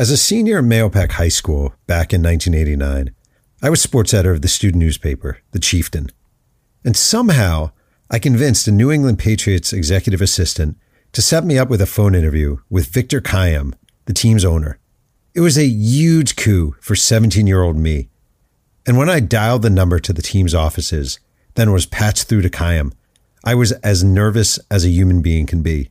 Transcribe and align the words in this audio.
As 0.00 0.08
a 0.08 0.16
senior 0.16 0.60
at 0.60 0.64
Mahopac 0.64 1.10
High 1.10 1.28
School 1.28 1.74
back 1.86 2.14
in 2.14 2.22
1989, 2.22 3.14
I 3.60 3.68
was 3.68 3.82
sports 3.82 4.14
editor 4.14 4.32
of 4.32 4.40
the 4.40 4.48
student 4.48 4.80
newspaper, 4.80 5.40
The 5.50 5.58
Chieftain. 5.58 6.08
And 6.82 6.96
somehow, 6.96 7.72
I 8.10 8.18
convinced 8.18 8.66
a 8.66 8.72
New 8.72 8.90
England 8.90 9.18
Patriots 9.18 9.74
executive 9.74 10.22
assistant 10.22 10.78
to 11.12 11.20
set 11.20 11.44
me 11.44 11.58
up 11.58 11.68
with 11.68 11.82
a 11.82 11.86
phone 11.86 12.14
interview 12.14 12.60
with 12.70 12.86
Victor 12.86 13.20
Kiam, 13.20 13.74
the 14.06 14.14
team's 14.14 14.42
owner. 14.42 14.78
It 15.34 15.40
was 15.40 15.58
a 15.58 15.66
huge 15.66 16.34
coup 16.34 16.76
for 16.80 16.96
17 16.96 17.46
year 17.46 17.60
old 17.60 17.76
me. 17.76 18.08
And 18.86 18.96
when 18.96 19.10
I 19.10 19.20
dialed 19.20 19.60
the 19.60 19.68
number 19.68 19.98
to 19.98 20.14
the 20.14 20.22
team's 20.22 20.54
offices, 20.54 21.20
then 21.56 21.72
was 21.72 21.84
patched 21.84 22.24
through 22.24 22.40
to 22.40 22.48
Kiam, 22.48 22.94
I 23.44 23.54
was 23.54 23.72
as 23.72 24.02
nervous 24.02 24.58
as 24.70 24.86
a 24.86 24.88
human 24.88 25.20
being 25.20 25.44
can 25.44 25.60
be. 25.60 25.90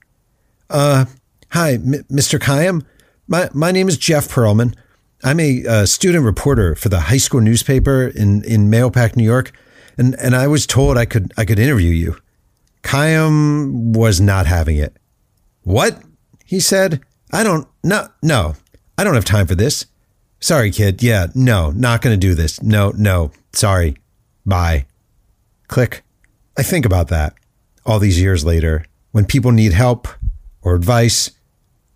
Uh, 0.67 1.05
hi, 1.51 1.73
M- 1.73 2.05
Mr. 2.09 2.39
Kiam. 2.39 2.83
My, 3.29 3.47
my 3.53 3.71
name 3.71 3.87
is 3.87 3.95
Jeff 3.95 4.27
Pearlman. 4.27 4.75
I'm 5.23 5.39
a 5.39 5.63
uh, 5.63 5.85
student 5.85 6.25
reporter 6.25 6.73
for 6.73 6.89
the 6.89 7.01
high 7.01 7.17
school 7.17 7.41
newspaper 7.41 8.07
in, 8.07 8.43
in 8.43 8.71
Mahopac, 8.71 9.15
New 9.15 9.23
York, 9.23 9.51
and, 9.99 10.15
and 10.15 10.35
I 10.35 10.47
was 10.47 10.65
told 10.65 10.97
I 10.97 11.05
could 11.05 11.31
I 11.37 11.45
could 11.45 11.59
interview 11.59 11.91
you. 11.91 12.17
Kiam 12.81 13.95
was 13.95 14.19
not 14.19 14.47
having 14.47 14.77
it. 14.77 14.97
What? 15.61 16.01
He 16.43 16.59
said. 16.59 17.01
I 17.31 17.43
don't 17.43 17.67
no 17.83 18.07
no. 18.23 18.55
I 18.97 19.03
don't 19.03 19.13
have 19.13 19.25
time 19.25 19.45
for 19.45 19.53
this. 19.53 19.85
Sorry, 20.39 20.71
kid. 20.71 21.03
Yeah, 21.03 21.27
no, 21.35 21.69
not 21.69 22.01
going 22.01 22.19
to 22.19 22.27
do 22.27 22.33
this. 22.33 22.63
No, 22.63 22.91
no. 22.97 23.31
Sorry. 23.53 23.95
Bye. 24.43 24.87
Click. 25.67 26.03
I 26.57 26.63
think 26.63 26.85
about 26.85 27.09
that 27.09 27.35
all 27.85 27.99
these 27.99 28.19
years 28.19 28.43
later 28.43 28.85
when 29.11 29.25
people 29.25 29.51
need 29.51 29.73
help 29.73 30.07
or 30.63 30.73
advice 30.73 31.29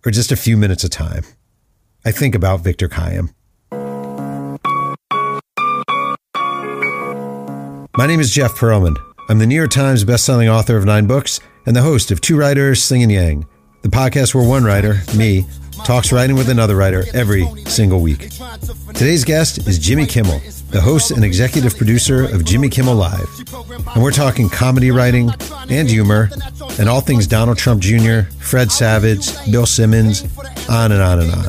or 0.06 0.12
just 0.12 0.32
a 0.32 0.36
few 0.36 0.58
minutes 0.58 0.84
of 0.84 0.90
time. 0.90 1.24
I 2.06 2.12
think 2.12 2.36
about 2.36 2.60
Victor 2.62 2.90
Kiam. 2.90 3.34
My 7.96 8.08
name 8.08 8.20
is 8.20 8.32
Jeff 8.32 8.54
Pearlman. 8.54 8.98
I'm 9.30 9.40
the 9.40 9.46
New 9.46 9.56
York 9.56 9.72
Times 9.72 10.04
bestselling 10.04 10.52
author 10.52 10.76
of 10.76 10.84
nine 10.84 11.08
books 11.08 11.40
and 11.66 11.76
the 11.76 11.82
host 11.82 12.12
of 12.12 12.20
Two 12.20 12.36
Writers 12.36 12.84
Slinging 12.84 13.10
Yang, 13.10 13.46
the 13.84 13.90
podcast 13.90 14.36
where 14.36 14.48
one 14.48 14.64
writer, 14.64 15.02
me, 15.16 15.46
talks 15.86 16.12
writing 16.12 16.36
with 16.36 16.50
another 16.50 16.76
writer 16.76 17.06
every 17.14 17.46
single 17.66 18.02
week. 18.02 18.30
Today's 18.94 19.24
guest 19.24 19.68
is 19.68 19.80
Jimmy 19.80 20.06
Kimmel, 20.06 20.42
the 20.74 20.82
host 20.82 21.12
and 21.12 21.24
executive 21.24 21.78
producer 21.78 22.24
of 22.26 22.44
Jimmy 22.44 22.68
Kimmel 22.68 22.96
Live. 22.96 23.30
And 23.94 24.02
we're 24.02 24.12
talking 24.12 24.50
comedy 24.50 24.90
writing 24.90 25.30
and 25.70 25.88
humor 25.88 26.32
and 26.80 26.90
all 26.90 27.00
things 27.00 27.28
Donald 27.28 27.60
Trump 27.60 27.80
Jr., 27.80 28.22
Fred 28.40 28.72
Savage, 28.72 29.30
Bill 29.52 29.68
Simmons, 29.68 30.24
on 30.68 30.92
and 30.92 31.02
on 31.02 31.20
and 31.20 31.32
on. 31.32 31.44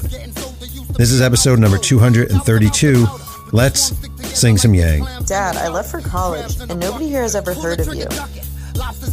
This 0.99 1.11
is 1.11 1.23
episode 1.23 1.59
number 1.59 1.79
232. 1.79 3.07
Let's 3.53 3.97
sing 4.39 4.59
some 4.59 4.75
Yang. 4.75 5.07
Dad, 5.25 5.57
I 5.57 5.69
left 5.69 5.91
for 5.91 6.03
college, 6.03 6.61
and 6.61 6.79
nobody 6.79 7.09
here 7.09 7.23
has 7.23 7.35
ever 7.35 7.55
heard 7.55 7.81
of 7.81 7.95
you. 7.95 8.07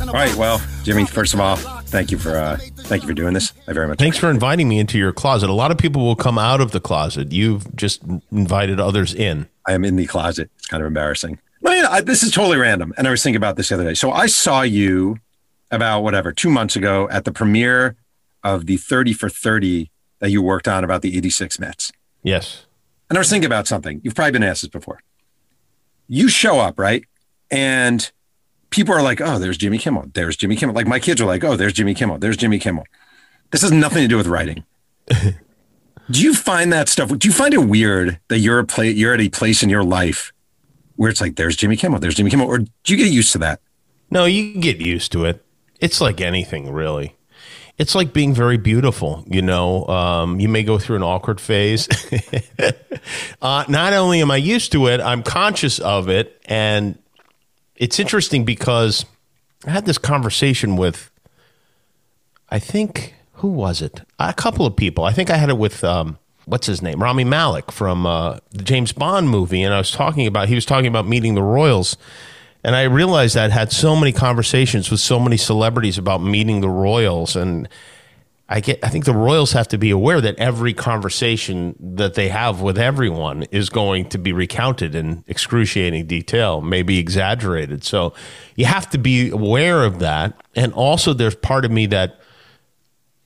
All 0.08 0.14
right. 0.14 0.36
Well, 0.36 0.62
Jimmy, 0.84 1.06
first 1.06 1.34
of 1.34 1.40
all, 1.40 1.56
thank 1.56 2.12
you 2.12 2.18
for 2.18 2.38
uh, 2.38 2.58
thank 2.92 3.04
you 3.04 3.08
for 3.08 3.14
doing 3.14 3.34
this. 3.34 3.54
I 3.68 3.74
very 3.74 3.88
much. 3.88 4.00
Thanks 4.00 4.18
for 4.18 4.30
inviting 4.30 4.68
me 4.68 4.78
into 4.78 4.98
your 4.98 5.14
closet. 5.14 5.50
A 5.50 5.54
lot 5.54 5.72
of 5.72 5.78
people 5.78 6.04
will 6.04 6.18
come 6.18 6.38
out 6.38 6.60
of 6.60 6.72
the 6.72 6.82
closet. 6.82 7.32
You've 7.32 7.74
just 7.76 8.04
invited 8.32 8.82
others 8.82 9.14
in. 9.14 9.48
I 9.66 9.74
am 9.74 9.86
in 9.86 9.96
the 9.96 10.06
closet. 10.06 10.52
It's 10.58 10.68
kind 10.68 10.84
of 10.84 10.88
embarrassing. 10.88 11.40
Well, 11.62 11.76
you 11.76 11.84
know, 11.84 11.90
I, 11.90 12.02
this 12.02 12.22
is 12.22 12.32
totally 12.32 12.58
random, 12.58 12.94
and 12.98 13.08
I 13.08 13.12
was 13.12 13.24
thinking 13.24 13.38
about 13.38 13.56
this 13.56 13.70
the 13.70 13.76
other 13.76 13.86
day. 13.86 13.94
So 13.94 14.12
I 14.12 14.26
saw 14.26 14.62
you 14.62 15.20
about 15.72 16.02
whatever 16.02 16.34
two 16.34 16.50
months 16.50 16.76
ago 16.76 17.08
at 17.10 17.24
the 17.24 17.32
premiere 17.32 17.96
of 18.44 18.66
the 18.66 18.76
Thirty 18.78 19.14
for 19.14 19.30
Thirty 19.30 19.90
that 20.20 20.30
you 20.30 20.42
worked 20.42 20.68
on 20.68 20.84
about 20.84 21.02
the 21.02 21.16
'86 21.16 21.60
Mets. 21.60 21.92
Yes. 22.24 22.66
And 23.10 23.18
I 23.18 23.22
was 23.22 23.30
thinking 23.30 23.46
about 23.46 23.68
something. 23.68 24.02
You've 24.04 24.16
probably 24.16 24.32
been 24.32 24.44
asked 24.44 24.64
this 24.64 24.70
before. 24.70 25.00
You 26.08 26.28
show 26.28 26.60
up, 26.60 26.78
right? 26.78 27.06
And 27.50 28.12
people 28.72 28.96
are 28.96 29.04
like, 29.04 29.22
oh, 29.22 29.38
there's 29.38 29.58
Jimmy 29.58 29.78
Kimmel. 29.78 30.10
There's 30.14 30.36
Jimmy 30.36 30.56
Kimmel. 30.56 30.74
Like 30.74 30.88
my 30.88 31.00
kids 31.00 31.22
are 31.22 31.26
like, 31.26 31.44
oh, 31.44 31.56
there's 31.56 31.74
Jimmy 31.74 31.94
Kimmel. 31.94 32.18
There's 32.18 32.38
Jimmy 32.38 32.58
Kimmel. 32.58 32.86
This 33.52 33.62
has 33.62 33.72
nothing 33.72 34.02
to 34.02 34.08
do 34.08 34.18
with 34.18 34.28
writing. 34.28 34.64
do 35.08 36.22
you 36.22 36.34
find 36.34 36.74
that 36.74 36.90
stuff? 36.90 37.10
Do 37.18 37.28
you 37.28 37.34
find 37.34 37.54
it 37.54 37.66
weird 37.66 38.20
that 38.30 38.40
you're 38.40 38.60
a 38.60 38.66
play, 38.66 38.90
you're 38.90 39.14
at 39.14 39.22
a 39.22 39.30
place 39.30 39.62
in 39.62 39.70
your 39.70 39.84
life 39.84 40.34
where 40.96 41.10
it's 41.10 41.22
like, 41.22 41.36
there's 41.36 41.56
Jimmy 41.56 41.76
Kimmel, 41.76 42.00
there's 42.00 42.16
Jimmy 42.16 42.32
Kimmel, 42.32 42.48
or 42.48 42.60
do 42.60 42.68
you 42.86 42.98
get 42.98 43.12
used 43.12 43.32
to 43.34 43.38
that? 43.40 43.60
No, 44.10 44.26
you 44.26 44.60
get 44.60 44.78
used 44.78 45.12
to 45.14 45.26
it. 45.26 45.46
It's 45.80 46.00
like 46.00 46.22
anything, 46.22 46.72
really. 46.72 47.16
It's 47.78 47.96
like 47.96 48.14
being 48.14 48.34
very 48.34 48.58
beautiful. 48.58 49.24
You 49.26 49.42
know, 49.42 49.88
um, 49.88 50.40
you 50.40 50.48
may 50.48 50.64
go 50.64 50.78
through 50.78 50.98
an 50.98 51.04
awkward 51.04 51.42
phase. 51.42 51.88
uh, 53.42 53.66
not 53.68 53.94
only 53.94 54.22
am 54.22 54.30
I 54.30 54.36
used 54.36 54.74
to 54.74 54.88
it, 54.88 55.02
I'm 55.02 55.24
conscious 55.24 55.80
of 55.80 56.08
it, 56.08 56.40
and 56.46 57.01
it's 57.82 58.00
interesting 58.00 58.46
because 58.46 59.08
I 59.66 59.72
had 59.72 59.86
this 59.86 59.98
conversation 59.98 60.78
with, 60.78 61.10
I 62.48 62.60
think, 62.60 63.16
who 63.34 63.48
was 63.48 63.82
it? 63.82 64.02
A 64.20 64.36
couple 64.36 64.68
of 64.68 64.76
people. 64.76 65.04
I 65.04 65.14
think 65.14 65.32
I 65.32 65.38
had 65.38 65.50
it 65.50 65.58
with, 65.58 65.84
um, 65.84 66.20
what's 66.46 66.68
his 66.68 66.84
name? 66.84 67.02
Rami 67.02 67.24
Malek 67.24 67.72
from 67.72 68.06
uh, 68.06 68.38
the 68.52 68.62
James 68.62 68.92
Bond 68.92 69.30
movie. 69.30 69.64
And 69.64 69.74
I 69.74 69.80
was 69.80 69.90
talking 69.90 70.28
about, 70.28 70.48
he 70.48 70.54
was 70.54 70.64
talking 70.64 70.86
about 70.86 71.08
meeting 71.08 71.34
the 71.34 71.42
Royals. 71.42 71.98
And 72.64 72.76
I 72.76 72.84
realized 72.84 73.36
that 73.36 73.50
I 73.50 73.54
had 73.54 73.72
so 73.72 73.96
many 73.96 74.12
conversations 74.12 74.92
with 74.92 75.00
so 75.00 75.20
many 75.20 75.38
celebrities 75.38 75.98
about 75.98 76.20
meeting 76.20 76.62
the 76.62 76.70
Royals. 76.70 77.36
And 77.36 77.68
I 78.52 78.60
get 78.60 78.84
I 78.84 78.90
think 78.90 79.06
the 79.06 79.14
Royals 79.14 79.54
have 79.54 79.70
to 79.70 79.78
be 79.78 79.92
aware 79.92 80.20
that 80.20 80.38
every 80.38 80.74
conversation 80.74 81.74
that 81.80 82.16
they 82.16 82.28
have 82.28 82.60
with 82.60 82.78
everyone 82.78 83.44
is 83.44 83.70
going 83.70 84.10
to 84.10 84.18
be 84.18 84.34
recounted 84.34 84.94
in 84.94 85.24
excruciating 85.26 86.06
detail, 86.06 86.60
maybe 86.60 87.00
exaggerated. 87.00 87.86
So 87.86 88.14
you 88.58 88.66
have 88.66 88.90
to 88.90 88.98
be 88.98 89.30
aware 89.30 89.86
of 89.86 90.00
that. 90.00 90.34
And 90.54 90.74
also 90.74 91.14
there's 91.14 91.36
part 91.36 91.64
of 91.64 91.72
me 91.72 91.86
that 91.88 92.20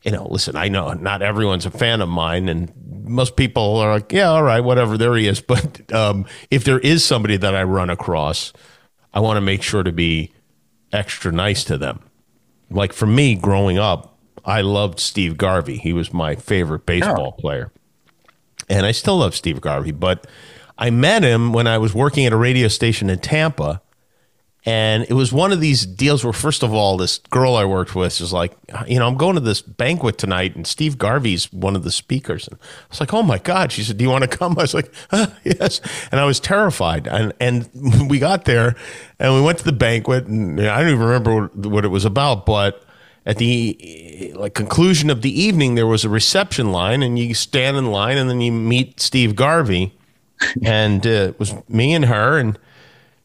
you 0.04 0.12
know, 0.12 0.28
listen, 0.30 0.56
I 0.56 0.68
know 0.68 0.94
not 0.94 1.24
everyone's 1.24 1.66
a 1.66 1.72
fan 1.72 2.02
of 2.02 2.08
mine 2.08 2.48
and 2.48 2.72
most 3.04 3.36
people 3.36 3.78
are 3.78 3.94
like, 3.94 4.12
yeah, 4.12 4.30
all 4.30 4.44
right, 4.44 4.60
whatever, 4.60 4.96
there 4.96 5.16
he 5.16 5.28
is. 5.28 5.42
But 5.48 5.92
um, 5.92 6.28
if 6.52 6.64
there 6.64 6.80
is 6.80 7.04
somebody 7.04 7.38
that 7.38 7.56
I 7.56 7.64
run 7.64 7.90
across, 7.90 8.54
I 9.12 9.22
want 9.22 9.38
to 9.38 9.42
make 9.42 9.64
sure 9.64 9.82
to 9.82 9.92
be 9.92 10.34
extra 10.94 11.32
nice 11.32 11.64
to 11.64 11.80
them. 11.80 12.02
Like 12.70 12.94
for 12.94 13.08
me 13.08 13.34
growing 13.34 13.80
up, 13.80 14.15
I 14.46 14.62
loved 14.62 15.00
Steve 15.00 15.38
Garvey. 15.38 15.78
He 15.78 15.92
was 15.92 16.14
my 16.14 16.36
favorite 16.36 16.86
baseball 16.86 17.36
oh. 17.38 17.42
player. 17.42 17.72
And 18.70 18.86
I 18.86 18.92
still 18.92 19.18
love 19.18 19.36
Steve 19.36 19.62
Garvey, 19.62 19.92
but 19.92 20.28
I 20.78 20.90
met 20.90 21.24
him 21.24 21.54
when 21.54 21.68
I 21.68 21.78
was 21.78 21.94
working 21.94 22.26
at 22.26 22.34
a 22.34 22.38
radio 22.38 22.68
station 22.68 23.10
in 23.10 23.20
Tampa. 23.20 23.82
And 24.68 25.06
it 25.08 25.14
was 25.14 25.32
one 25.32 25.52
of 25.52 25.62
these 25.62 25.86
deals 25.86 26.24
where, 26.24 26.34
first 26.34 26.64
of 26.64 26.74
all, 26.74 26.98
this 26.98 27.20
girl 27.30 27.56
I 27.56 27.66
worked 27.66 27.94
with 27.94 28.20
was 28.20 28.34
like, 28.34 28.58
you 28.88 28.98
know, 28.98 29.08
I'm 29.08 29.16
going 29.16 29.36
to 29.36 29.40
this 29.40 29.62
banquet 29.62 30.18
tonight, 30.18 30.56
and 30.56 30.66
Steve 30.66 30.98
Garvey's 30.98 31.54
one 31.54 31.76
of 31.76 31.84
the 31.84 31.92
speakers. 31.92 32.48
And 32.48 32.58
I 32.60 32.88
was 32.90 33.00
like, 33.00 33.14
oh 33.14 33.22
my 33.22 33.38
God. 33.38 33.72
She 33.72 33.84
said, 33.84 33.98
Do 33.98 34.04
you 34.04 34.10
want 34.10 34.24
to 34.24 34.38
come? 34.38 34.58
I 34.58 34.64
was 34.64 34.74
like, 34.74 34.92
ah, 35.12 35.32
yes. 35.44 35.82
And 36.12 36.20
I 36.20 36.26
was 36.26 36.40
terrified. 36.40 37.06
And, 37.08 37.32
and 37.40 37.70
we 38.10 38.18
got 38.18 38.46
there 38.46 38.76
and 39.20 39.36
we 39.36 39.42
went 39.42 39.60
to 39.60 39.66
the 39.66 39.72
banquet, 39.72 40.26
and 40.26 40.60
I 40.60 40.80
don't 40.80 40.90
even 40.90 41.06
remember 41.06 41.46
what 41.70 41.86
it 41.86 41.90
was 41.90 42.06
about, 42.06 42.48
but 42.48 42.84
at 43.26 43.38
the 43.38 44.34
like 44.36 44.54
conclusion 44.54 45.10
of 45.10 45.22
the 45.22 45.42
evening, 45.42 45.76
there 45.76 45.88
was 45.88 46.06
a 46.06 46.10
reception 46.10 46.72
line, 46.72 47.02
and 47.02 47.18
you 47.18 47.34
stand 47.34 47.76
in 47.78 47.88
line, 47.88 48.18
and 48.18 48.30
then 48.30 48.42
you 48.42 48.52
meet 48.52 49.00
Steve 49.00 49.36
Garvey, 49.36 49.94
and 50.64 51.06
uh, 51.06 51.10
it 51.10 51.40
was 51.40 51.54
me 51.68 51.94
and 51.94 52.06
her, 52.06 52.38
and 52.38 52.60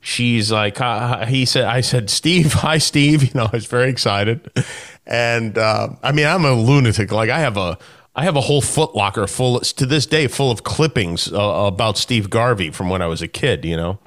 she's 0.00 0.50
like, 0.50 0.80
uh, 0.80 1.26
he 1.26 1.44
said, 1.44 1.64
I 1.64 1.82
said, 1.82 2.08
Steve, 2.08 2.54
hi, 2.54 2.78
Steve. 2.78 3.22
You 3.34 3.40
know, 3.40 3.44
I 3.52 3.56
was 3.56 3.66
very 3.66 3.90
excited, 3.90 4.50
and 5.06 5.58
uh, 5.58 5.90
I 6.02 6.12
mean, 6.12 6.26
I'm 6.26 6.44
a 6.44 6.54
lunatic. 6.54 7.12
Like 7.12 7.30
I 7.30 7.40
have 7.40 7.56
a. 7.56 7.78
I 8.16 8.24
have 8.24 8.34
a 8.34 8.40
whole 8.40 8.60
footlocker 8.60 9.30
full 9.30 9.60
to 9.60 9.86
this 9.86 10.04
day 10.04 10.26
full 10.26 10.50
of 10.50 10.64
clippings 10.64 11.32
uh, 11.32 11.36
about 11.38 11.96
Steve 11.96 12.28
Garvey 12.28 12.72
from 12.72 12.90
when 12.90 13.00
I 13.00 13.06
was 13.06 13.22
a 13.22 13.28
kid, 13.28 13.64
you 13.64 13.76
know. 13.76 14.00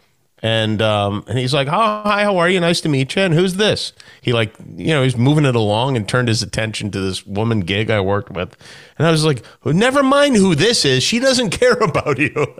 And 0.43 0.81
um, 0.81 1.23
and 1.29 1.39
he's 1.39 1.53
like, 1.53 1.69
oh, 1.69 1.71
"Hi, 1.71 2.23
how 2.23 2.35
are 2.37 2.49
you? 2.49 2.59
Nice 2.59 2.81
to 2.81 2.89
meet 2.89 3.15
you." 3.15 3.21
And 3.21 3.33
who's 3.33 3.53
this? 3.53 3.93
He 4.21 4.33
like, 4.33 4.53
you 4.75 4.89
know, 4.89 5.01
he's 5.01 5.15
moving 5.15 5.45
it 5.45 5.55
along 5.55 5.95
and 5.95 6.07
turned 6.07 6.27
his 6.27 6.43
attention 6.43 6.91
to 6.91 6.99
this 6.99 7.25
woman 7.25 7.61
gig 7.61 7.89
I 7.89 8.01
worked 8.01 8.29
with, 8.29 8.57
and 8.97 9.07
I 9.07 9.11
was 9.11 9.23
like, 9.23 9.45
"Never 9.63 10.03
mind 10.03 10.35
who 10.35 10.53
this 10.53 10.83
is. 10.83 11.01
She 11.01 11.19
doesn't 11.19 11.49
care 11.59 11.77
about 11.77 12.19
you." 12.19 12.33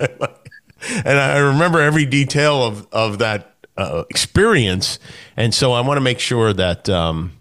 and 0.89 1.19
I 1.19 1.37
remember 1.39 1.81
every 1.81 2.05
detail 2.05 2.63
of 2.63 2.87
of 2.93 3.19
that 3.19 3.53
uh, 3.75 4.05
experience, 4.09 4.97
and 5.35 5.53
so 5.53 5.73
I 5.73 5.81
want 5.81 5.97
to 5.97 6.01
make 6.01 6.19
sure 6.19 6.53
that 6.53 6.87
um, 6.87 7.33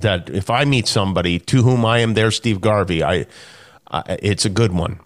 that 0.00 0.30
if 0.30 0.48
I 0.48 0.64
meet 0.64 0.86
somebody 0.86 1.38
to 1.38 1.62
whom 1.62 1.84
I 1.84 1.98
am 1.98 2.14
their 2.14 2.30
Steve 2.30 2.62
Garvey, 2.62 3.02
I, 3.02 3.26
I 3.90 4.18
it's 4.22 4.46
a 4.46 4.50
good 4.50 4.72
one. 4.72 5.00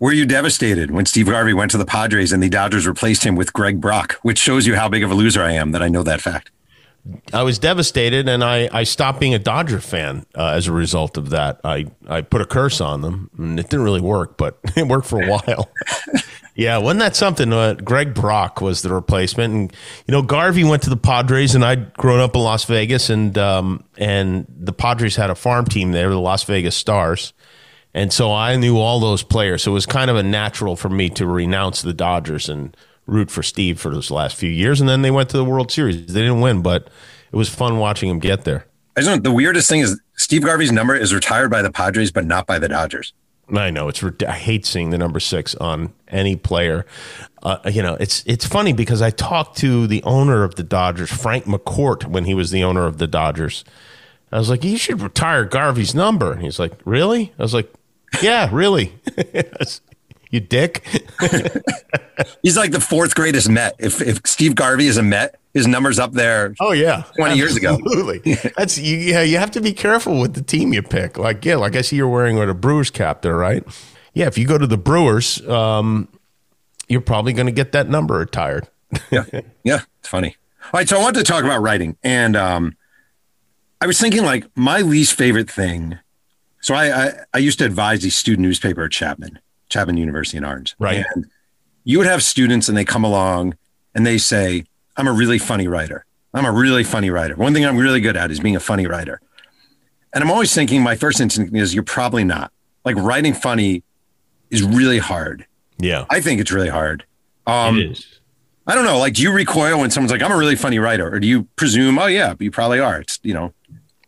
Were 0.00 0.12
you 0.14 0.24
devastated 0.24 0.90
when 0.90 1.04
Steve 1.04 1.26
Garvey 1.26 1.52
went 1.52 1.70
to 1.72 1.78
the 1.78 1.84
Padres 1.84 2.32
and 2.32 2.42
the 2.42 2.48
Dodgers 2.48 2.86
replaced 2.86 3.22
him 3.22 3.36
with 3.36 3.52
Greg 3.52 3.82
Brock, 3.82 4.14
which 4.22 4.38
shows 4.38 4.66
you 4.66 4.74
how 4.74 4.88
big 4.88 5.04
of 5.04 5.10
a 5.10 5.14
loser 5.14 5.42
I 5.42 5.52
am 5.52 5.72
that 5.72 5.82
I 5.82 5.88
know 5.88 6.02
that 6.02 6.22
fact? 6.22 6.50
I 7.34 7.42
was 7.42 7.58
devastated, 7.58 8.26
and 8.26 8.42
I, 8.42 8.70
I 8.72 8.84
stopped 8.84 9.20
being 9.20 9.34
a 9.34 9.38
Dodger 9.38 9.78
fan 9.78 10.24
uh, 10.34 10.52
as 10.52 10.66
a 10.66 10.72
result 10.72 11.18
of 11.18 11.30
that. 11.30 11.60
I, 11.64 11.86
I 12.08 12.22
put 12.22 12.40
a 12.40 12.46
curse 12.46 12.80
on 12.80 13.02
them, 13.02 13.30
and 13.36 13.60
it 13.60 13.64
didn't 13.64 13.84
really 13.84 14.00
work, 14.00 14.38
but 14.38 14.58
it 14.76 14.88
worked 14.88 15.06
for 15.06 15.22
a 15.22 15.28
while. 15.28 15.70
yeah, 16.54 16.78
wasn't 16.78 17.00
that 17.00 17.14
something? 17.14 17.52
Uh, 17.52 17.74
Greg 17.74 18.14
Brock 18.14 18.62
was 18.62 18.80
the 18.80 18.94
replacement, 18.94 19.52
and 19.52 19.72
you 20.06 20.12
know 20.12 20.22
Garvey 20.22 20.64
went 20.64 20.82
to 20.84 20.90
the 20.90 20.96
Padres, 20.96 21.54
and 21.54 21.62
I'd 21.62 21.92
grown 21.94 22.20
up 22.20 22.34
in 22.34 22.40
Las 22.40 22.64
Vegas, 22.64 23.10
and 23.10 23.36
um, 23.36 23.84
and 23.98 24.46
the 24.48 24.72
Padres 24.72 25.16
had 25.16 25.28
a 25.28 25.34
farm 25.34 25.66
team 25.66 25.92
there, 25.92 26.08
the 26.08 26.18
Las 26.18 26.44
Vegas 26.44 26.74
Stars, 26.74 27.34
and 27.94 28.12
so 28.12 28.32
I 28.32 28.56
knew 28.56 28.78
all 28.78 29.00
those 29.00 29.22
players. 29.22 29.62
So 29.62 29.72
it 29.72 29.74
was 29.74 29.86
kind 29.86 30.10
of 30.10 30.16
a 30.16 30.22
natural 30.22 30.76
for 30.76 30.88
me 30.88 31.08
to 31.10 31.26
renounce 31.26 31.82
the 31.82 31.92
Dodgers 31.92 32.48
and 32.48 32.76
root 33.06 33.30
for 33.30 33.42
Steve 33.42 33.80
for 33.80 33.90
those 33.90 34.10
last 34.10 34.36
few 34.36 34.50
years, 34.50 34.80
and 34.80 34.88
then 34.88 35.02
they 35.02 35.10
went 35.10 35.28
to 35.30 35.36
the 35.36 35.44
World 35.44 35.72
Series. 35.72 36.06
They 36.06 36.20
didn't 36.20 36.40
win, 36.40 36.62
but 36.62 36.88
it 37.32 37.36
was 37.36 37.48
fun 37.48 37.78
watching 37.78 38.08
him 38.08 38.18
get 38.18 38.44
there. 38.44 38.66
I 38.96 39.00
just 39.00 39.10
know 39.10 39.20
the 39.20 39.34
weirdest 39.34 39.68
thing 39.68 39.80
is 39.80 40.00
Steve 40.16 40.42
Garvey's 40.42 40.72
number 40.72 40.94
is 40.94 41.14
retired 41.14 41.50
by 41.50 41.62
the 41.62 41.70
Padres, 41.70 42.12
but 42.12 42.24
not 42.24 42.46
by 42.46 42.58
the 42.58 42.68
Dodgers. 42.68 43.12
I 43.52 43.70
know 43.70 43.88
it's. 43.88 44.02
I 44.26 44.32
hate 44.32 44.64
seeing 44.64 44.90
the 44.90 44.98
number 44.98 45.18
six 45.18 45.54
on 45.56 45.92
any 46.08 46.36
player. 46.36 46.86
Uh, 47.42 47.58
you 47.70 47.82
know, 47.82 47.94
it's 47.94 48.22
it's 48.26 48.46
funny 48.46 48.72
because 48.72 49.02
I 49.02 49.10
talked 49.10 49.58
to 49.58 49.86
the 49.86 50.02
owner 50.04 50.44
of 50.44 50.54
the 50.54 50.62
Dodgers, 50.62 51.10
Frank 51.10 51.46
McCourt, 51.46 52.06
when 52.06 52.26
he 52.26 52.34
was 52.34 52.50
the 52.52 52.62
owner 52.62 52.86
of 52.86 52.98
the 52.98 53.06
Dodgers. 53.08 53.64
I 54.30 54.38
was 54.38 54.50
like, 54.50 54.62
"You 54.62 54.76
should 54.76 55.02
retire 55.02 55.44
Garvey's 55.44 55.94
number." 55.94 56.32
And 56.32 56.42
he's 56.42 56.60
like, 56.60 56.74
"Really?" 56.84 57.32
I 57.38 57.42
was 57.42 57.54
like, 57.54 57.72
"Yeah, 58.22 58.48
really." 58.52 58.92
you 60.30 60.40
dick. 60.40 60.86
He's 62.42 62.56
like 62.56 62.70
the 62.70 62.80
fourth 62.80 63.14
greatest 63.14 63.48
Met. 63.48 63.74
If 63.78 64.00
if 64.00 64.20
Steve 64.24 64.54
Garvey 64.54 64.86
is 64.86 64.96
a 64.96 65.02
Met, 65.02 65.38
his 65.54 65.66
numbers 65.66 65.98
up 65.98 66.12
there. 66.12 66.54
Oh 66.60 66.72
yeah, 66.72 67.04
twenty 67.16 67.36
years 67.36 67.56
ago. 67.56 67.74
Absolutely. 67.74 68.34
That's 68.56 68.78
you. 68.78 68.96
Yeah, 68.96 69.22
you 69.22 69.38
have 69.38 69.50
to 69.52 69.60
be 69.60 69.72
careful 69.72 70.20
with 70.20 70.34
the 70.34 70.42
team 70.42 70.72
you 70.72 70.82
pick. 70.82 71.18
Like 71.18 71.44
yeah, 71.44 71.56
like 71.56 71.76
I 71.76 71.80
see 71.82 71.96
you're 71.96 72.08
wearing 72.08 72.38
a 72.38 72.54
Brewers 72.54 72.90
cap 72.90 73.22
there, 73.22 73.36
right? 73.36 73.64
Yeah, 74.14 74.26
if 74.26 74.38
you 74.38 74.46
go 74.46 74.58
to 74.58 74.66
the 74.66 74.78
Brewers, 74.78 75.46
um, 75.48 76.08
you're 76.88 77.00
probably 77.00 77.32
going 77.32 77.46
to 77.46 77.52
get 77.52 77.72
that 77.72 77.88
number 77.88 78.14
retired. 78.14 78.68
yeah, 79.10 79.24
yeah, 79.62 79.82
it's 80.00 80.08
funny. 80.08 80.36
All 80.64 80.78
right, 80.78 80.88
so 80.88 80.98
I 80.98 81.02
wanted 81.02 81.24
to 81.24 81.32
talk 81.32 81.44
about 81.44 81.62
writing, 81.62 81.96
and 82.02 82.36
um, 82.36 82.76
I 83.80 83.86
was 83.86 84.00
thinking 84.00 84.24
like 84.24 84.46
my 84.56 84.80
least 84.80 85.14
favorite 85.14 85.50
thing. 85.50 85.98
So 86.60 86.74
I, 86.74 87.06
I 87.06 87.12
I 87.34 87.38
used 87.38 87.58
to 87.60 87.64
advise 87.64 88.02
the 88.02 88.10
student 88.10 88.42
newspaper 88.42 88.84
at 88.84 88.90
Chapman, 88.90 89.38
Chapman 89.68 89.96
University 89.96 90.36
in 90.36 90.44
Orange, 90.44 90.76
right? 90.78 91.04
And 91.14 91.26
you 91.84 91.98
would 91.98 92.06
have 92.06 92.22
students, 92.22 92.68
and 92.68 92.76
they 92.76 92.84
come 92.84 93.04
along 93.04 93.56
and 93.94 94.06
they 94.06 94.18
say, 94.18 94.64
I'm 94.96 95.08
a 95.08 95.12
really 95.12 95.38
funny 95.38 95.66
writer. 95.66 96.04
I'm 96.34 96.44
a 96.44 96.52
really 96.52 96.84
funny 96.84 97.10
writer. 97.10 97.34
One 97.34 97.54
thing 97.54 97.64
I'm 97.64 97.76
really 97.76 98.00
good 98.00 98.16
at 98.16 98.30
is 98.30 98.38
being 98.38 98.56
a 98.56 98.60
funny 98.60 98.86
writer. 98.86 99.20
And 100.12 100.22
I'm 100.22 100.30
always 100.30 100.54
thinking 100.54 100.82
my 100.82 100.94
first 100.94 101.20
instinct 101.20 101.54
is 101.56 101.74
you're 101.74 101.82
probably 101.82 102.24
not. 102.24 102.52
Like 102.84 102.96
writing 102.96 103.32
funny 103.32 103.82
is 104.50 104.62
really 104.62 104.98
hard. 104.98 105.46
Yeah. 105.78 106.04
I 106.10 106.20
think 106.20 106.40
it's 106.40 106.52
really 106.52 106.68
hard. 106.68 107.04
Um, 107.46 107.78
it 107.78 107.90
is. 107.92 108.20
I 108.66 108.74
don't 108.74 108.84
know. 108.84 108.98
Like, 108.98 109.14
do 109.14 109.22
you 109.22 109.32
recoil 109.32 109.80
when 109.80 109.90
someone's 109.90 110.12
like, 110.12 110.22
I'm 110.22 110.30
a 110.30 110.36
really 110.36 110.56
funny 110.56 110.78
writer? 110.78 111.12
Or 111.12 111.18
do 111.18 111.26
you 111.26 111.44
presume, 111.56 111.98
oh, 111.98 112.06
yeah, 112.06 112.34
you 112.38 112.50
probably 112.50 112.78
are? 112.78 113.00
It's, 113.00 113.18
you 113.22 113.34
know. 113.34 113.52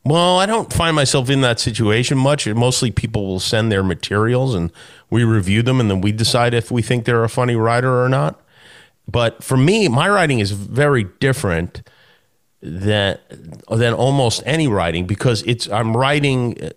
Well, 0.05 0.41
I 0.41 0.47
don't 0.47 0.73
find 0.73 0.97
myself 0.97 1.31
in 1.31 1.43
that 1.43 1.61
situation 1.61 2.19
much. 2.19 2.47
Mostly 2.49 2.91
people 2.91 3.27
will 3.27 3.41
send 3.41 3.71
their 3.71 3.85
materials 3.85 4.55
and 4.55 4.73
we 5.11 5.23
review 5.23 5.63
them 5.63 5.81
and 5.81 5.89
then 5.89 6.01
we 6.01 6.11
decide 6.11 6.55
if 6.55 6.71
we 6.71 6.83
think 6.83 7.05
they're 7.05 7.23
a 7.23 7.29
funny 7.29 7.55
writer 7.55 8.03
or 8.03 8.09
not. 8.09 8.41
But 9.07 9.45
for 9.45 9.57
me, 9.57 9.89
my 9.89 10.09
writing 10.09 10.41
is 10.41 10.53
very 10.53 11.05
different 11.21 11.83
than 12.61 13.19
than 13.69 13.93
almost 13.93 14.43
any 14.47 14.69
writing 14.69 15.07
because 15.07 15.43
it's 15.43 15.69
I'm 15.69 15.97
writing 15.97 16.63
uh, 16.63 16.71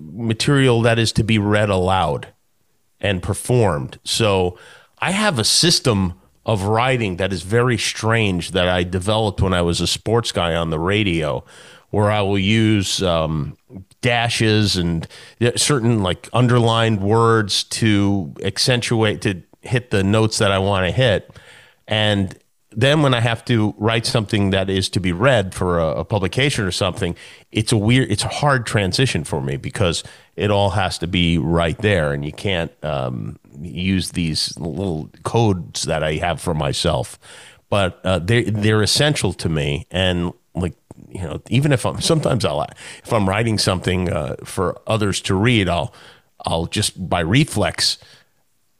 material 0.00 0.82
that 0.82 0.98
is 0.98 1.12
to 1.12 1.24
be 1.24 1.38
read 1.38 1.70
aloud 1.70 2.28
and 3.00 3.22
performed. 3.22 3.98
So 4.04 4.58
I 4.98 5.10
have 5.12 5.38
a 5.38 5.44
system 5.44 6.14
of 6.44 6.64
writing 6.64 7.16
that 7.16 7.32
is 7.32 7.42
very 7.42 7.78
strange 7.78 8.50
that 8.50 8.68
I 8.68 8.82
developed 8.82 9.40
when 9.40 9.54
I 9.54 9.62
was 9.62 9.80
a 9.80 9.86
sports 9.86 10.32
guy 10.32 10.54
on 10.54 10.70
the 10.70 10.78
radio, 10.78 11.44
where 11.92 12.10
I 12.10 12.20
will 12.22 12.38
use 12.38 13.02
um, 13.02 13.56
dashes 14.00 14.76
and 14.76 15.06
certain 15.56 16.02
like 16.02 16.28
underlined 16.32 17.00
words 17.00 17.64
to 17.64 18.34
accentuate 18.42 19.22
to 19.22 19.42
hit 19.62 19.90
the 19.90 20.02
notes 20.02 20.38
that 20.38 20.50
I 20.50 20.58
want 20.58 20.86
to 20.86 20.92
hit 20.92 21.30
and 21.86 22.36
then 22.74 23.02
when 23.02 23.14
I 23.14 23.20
have 23.20 23.44
to 23.46 23.74
write 23.78 24.06
something 24.06 24.50
that 24.50 24.70
is 24.70 24.88
to 24.90 25.00
be 25.00 25.12
read 25.12 25.54
for 25.54 25.78
a, 25.78 26.00
a, 26.00 26.04
publication 26.04 26.64
or 26.64 26.70
something, 26.70 27.14
it's 27.50 27.72
a 27.72 27.76
weird, 27.76 28.10
it's 28.10 28.24
a 28.24 28.28
hard 28.28 28.66
transition 28.66 29.24
for 29.24 29.40
me 29.40 29.56
because 29.56 30.02
it 30.36 30.50
all 30.50 30.70
has 30.70 30.98
to 30.98 31.06
be 31.06 31.38
right 31.38 31.76
there, 31.78 32.12
and 32.12 32.24
you 32.24 32.32
can't 32.32 32.72
um, 32.82 33.38
use 33.60 34.12
these 34.12 34.58
little 34.58 35.10
codes 35.22 35.82
that 35.82 36.02
I 36.02 36.14
have 36.14 36.40
for 36.40 36.54
myself. 36.54 37.18
But 37.68 38.00
uh, 38.04 38.18
they 38.18 38.44
they're 38.44 38.82
essential 38.82 39.32
to 39.34 39.48
me, 39.48 39.86
and 39.90 40.32
you 41.14 41.22
know, 41.22 41.40
even 41.50 41.72
if 41.72 41.84
I'm 41.84 42.00
sometimes 42.00 42.44
I'll 42.44 42.66
if 43.04 43.12
I'm 43.12 43.28
writing 43.28 43.58
something 43.58 44.12
uh, 44.12 44.36
for 44.44 44.80
others 44.86 45.20
to 45.22 45.34
read, 45.34 45.68
I'll 45.68 45.94
I'll 46.44 46.66
just 46.66 47.08
by 47.08 47.20
reflex 47.20 47.98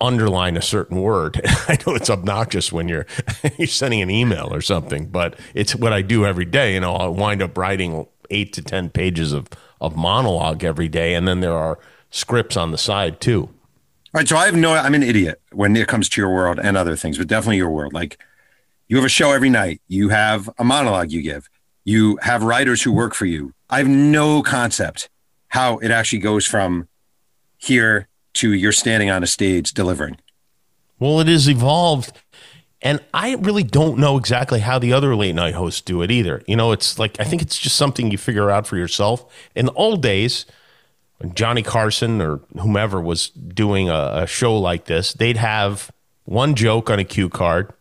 underline 0.01 0.57
a 0.57 0.63
certain 0.63 1.01
word. 1.01 1.41
I 1.69 1.79
know 1.87 1.95
it's 1.95 2.11
obnoxious 2.11 2.73
when 2.73 2.89
you're 2.89 3.07
you're 3.59 3.67
sending 3.67 4.03
an 4.03 4.11
email 4.11 4.49
or 4.53 4.61
something, 4.61 5.07
but 5.07 5.39
it's 5.55 5.75
what 5.75 5.93
I 5.93 6.03
do 6.03 6.27
every 6.27 6.45
day. 6.45 6.75
You 6.75 6.81
know, 6.81 6.95
I'll 6.95 7.15
wind 7.15 7.43
up 7.43 7.57
writing 7.57 8.07
eight 8.31 8.53
to 8.55 8.63
ten 8.63 8.91
pages 8.91 9.33
of 9.33 9.49
of 9.81 9.97
monologue 9.97 10.65
every 10.65 10.89
day, 10.89 11.15
and 11.15 11.27
then 11.27 11.41
there 11.41 11.57
are 11.57 11.79
scripts 12.11 12.57
on 12.57 12.71
the 12.71 12.79
side 12.79 13.21
too. 13.21 13.49
All 14.15 14.19
right, 14.19 14.29
so 14.29 14.37
I 14.37 14.47
have 14.47 14.55
no. 14.57 14.75
I'm 14.75 14.95
an 14.95 15.03
idiot 15.03 15.41
when 15.53 15.75
it 15.75 15.89
comes 15.89 16.09
to 16.11 16.21
your 16.21 16.33
world 16.33 16.61
and 16.63 16.77
other 16.77 16.97
things, 16.97 17.17
but 17.17 17.29
definitely 17.29 17.57
your 17.57 17.71
world. 17.71 17.93
Like 17.93 18.19
you 18.89 18.97
have 18.97 19.07
a 19.07 19.11
show 19.11 19.33
every 19.33 19.49
night. 19.49 19.81
You 19.89 20.11
have 20.11 20.51
a 20.59 20.65
monologue 20.65 21.11
you 21.11 21.23
give. 21.23 21.49
You 21.85 22.19
have 22.23 22.43
writers 22.43 22.83
who 22.83 22.93
work 22.93 23.15
for 23.15 23.27
you. 23.27 23.55
I 23.69 23.79
have 23.79 23.89
no 23.89 24.43
concept 24.43 25.09
how 25.49 25.77
it 25.79 25.91
actually 25.91 26.21
goes 26.21 26.47
from 26.47 26.89
here 27.59 28.09
to 28.35 28.53
you're 28.53 28.73
standing 28.73 29.11
on 29.11 29.23
a 29.23 29.27
stage 29.27 29.73
delivering? 29.73 30.17
Well, 30.99 31.21
it 31.21 31.29
has 31.29 31.49
evolved. 31.49 32.13
And 32.81 33.01
I 33.15 33.35
really 33.35 33.63
don't 33.63 33.99
know 33.99 34.17
exactly 34.17 34.61
how 34.61 34.79
the 34.79 34.93
other 34.93 35.15
late 35.15 35.35
night 35.35 35.55
hosts 35.55 35.81
do 35.81 36.03
it 36.03 36.11
either. 36.11 36.43
You 36.47 36.57
know, 36.57 36.73
it's 36.73 36.99
like, 36.99 37.21
I 37.21 37.25
think 37.25 37.43
it's 37.43 37.59
just 37.59 37.77
something 37.77 38.11
you 38.11 38.19
figure 38.19 38.51
out 38.51 38.67
for 38.67 38.77
yourself. 38.77 39.25
In 39.55 39.67
the 39.67 39.73
old 39.75 40.03
days, 40.03 40.47
when 41.19 41.35
Johnny 41.35 41.63
Carson 41.63 42.21
or 42.21 42.41
whomever 42.59 43.01
was 43.01 43.29
doing 43.29 43.89
a, 43.89 44.23
a 44.23 44.27
show 44.27 44.59
like 44.59 44.87
this, 44.87 45.13
they'd 45.13 45.37
have 45.37 45.93
one 46.25 46.55
joke 46.55 46.91
on 46.91 46.99
a 46.99 47.05
cue 47.05 47.29
card. 47.29 47.73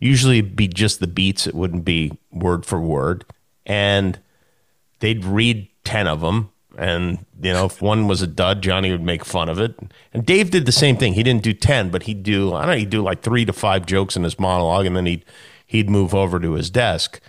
Usually 0.00 0.40
be 0.40 0.66
just 0.66 0.98
the 0.98 1.06
beats, 1.06 1.46
it 1.46 1.54
wouldn't 1.54 1.84
be 1.84 2.18
word 2.32 2.64
for 2.64 2.80
word. 2.80 3.24
And 3.68 4.18
they'd 4.98 5.24
read 5.24 5.68
10 5.84 6.08
of 6.08 6.20
them 6.20 6.50
and, 6.78 7.26
you 7.42 7.52
know, 7.52 7.66
if 7.66 7.82
one 7.82 8.06
was 8.06 8.22
a 8.22 8.26
dud, 8.28 8.62
Johnny 8.62 8.92
would 8.92 9.02
make 9.02 9.24
fun 9.24 9.48
of 9.48 9.58
it. 9.58 9.76
And 10.14 10.24
Dave 10.24 10.52
did 10.52 10.64
the 10.64 10.70
same 10.70 10.96
thing. 10.96 11.14
He 11.14 11.24
didn't 11.24 11.42
do 11.42 11.52
10, 11.52 11.90
but 11.90 12.04
he'd 12.04 12.22
do, 12.22 12.54
I 12.54 12.60
don't 12.60 12.70
know, 12.70 12.76
he'd 12.76 12.90
do 12.90 13.02
like 13.02 13.20
three 13.20 13.44
to 13.44 13.52
five 13.52 13.84
jokes 13.84 14.16
in 14.16 14.22
his 14.22 14.38
monologue, 14.38 14.86
and 14.86 14.96
then 14.96 15.04
he'd, 15.04 15.24
he'd 15.66 15.90
move 15.90 16.14
over 16.14 16.38
to 16.38 16.52
his 16.52 16.70
desk. 16.70 17.20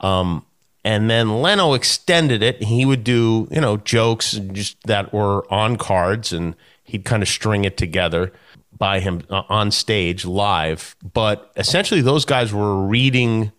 Um, 0.00 0.44
and 0.84 1.08
then 1.08 1.40
Leno 1.40 1.72
extended 1.72 2.42
it. 2.42 2.64
He 2.64 2.84
would 2.84 3.02
do, 3.02 3.48
you 3.50 3.62
know, 3.62 3.78
jokes 3.78 4.32
just 4.32 4.76
that 4.82 5.10
were 5.10 5.50
on 5.50 5.76
cards, 5.76 6.30
and 6.34 6.54
he'd 6.84 7.06
kind 7.06 7.22
of 7.22 7.30
string 7.30 7.64
it 7.64 7.78
together 7.78 8.30
by 8.76 9.00
him 9.00 9.22
uh, 9.30 9.44
on 9.48 9.70
stage 9.70 10.26
live. 10.26 10.96
But 11.14 11.50
essentially, 11.56 12.02
those 12.02 12.26
guys 12.26 12.52
were 12.52 12.86
reading 12.86 13.52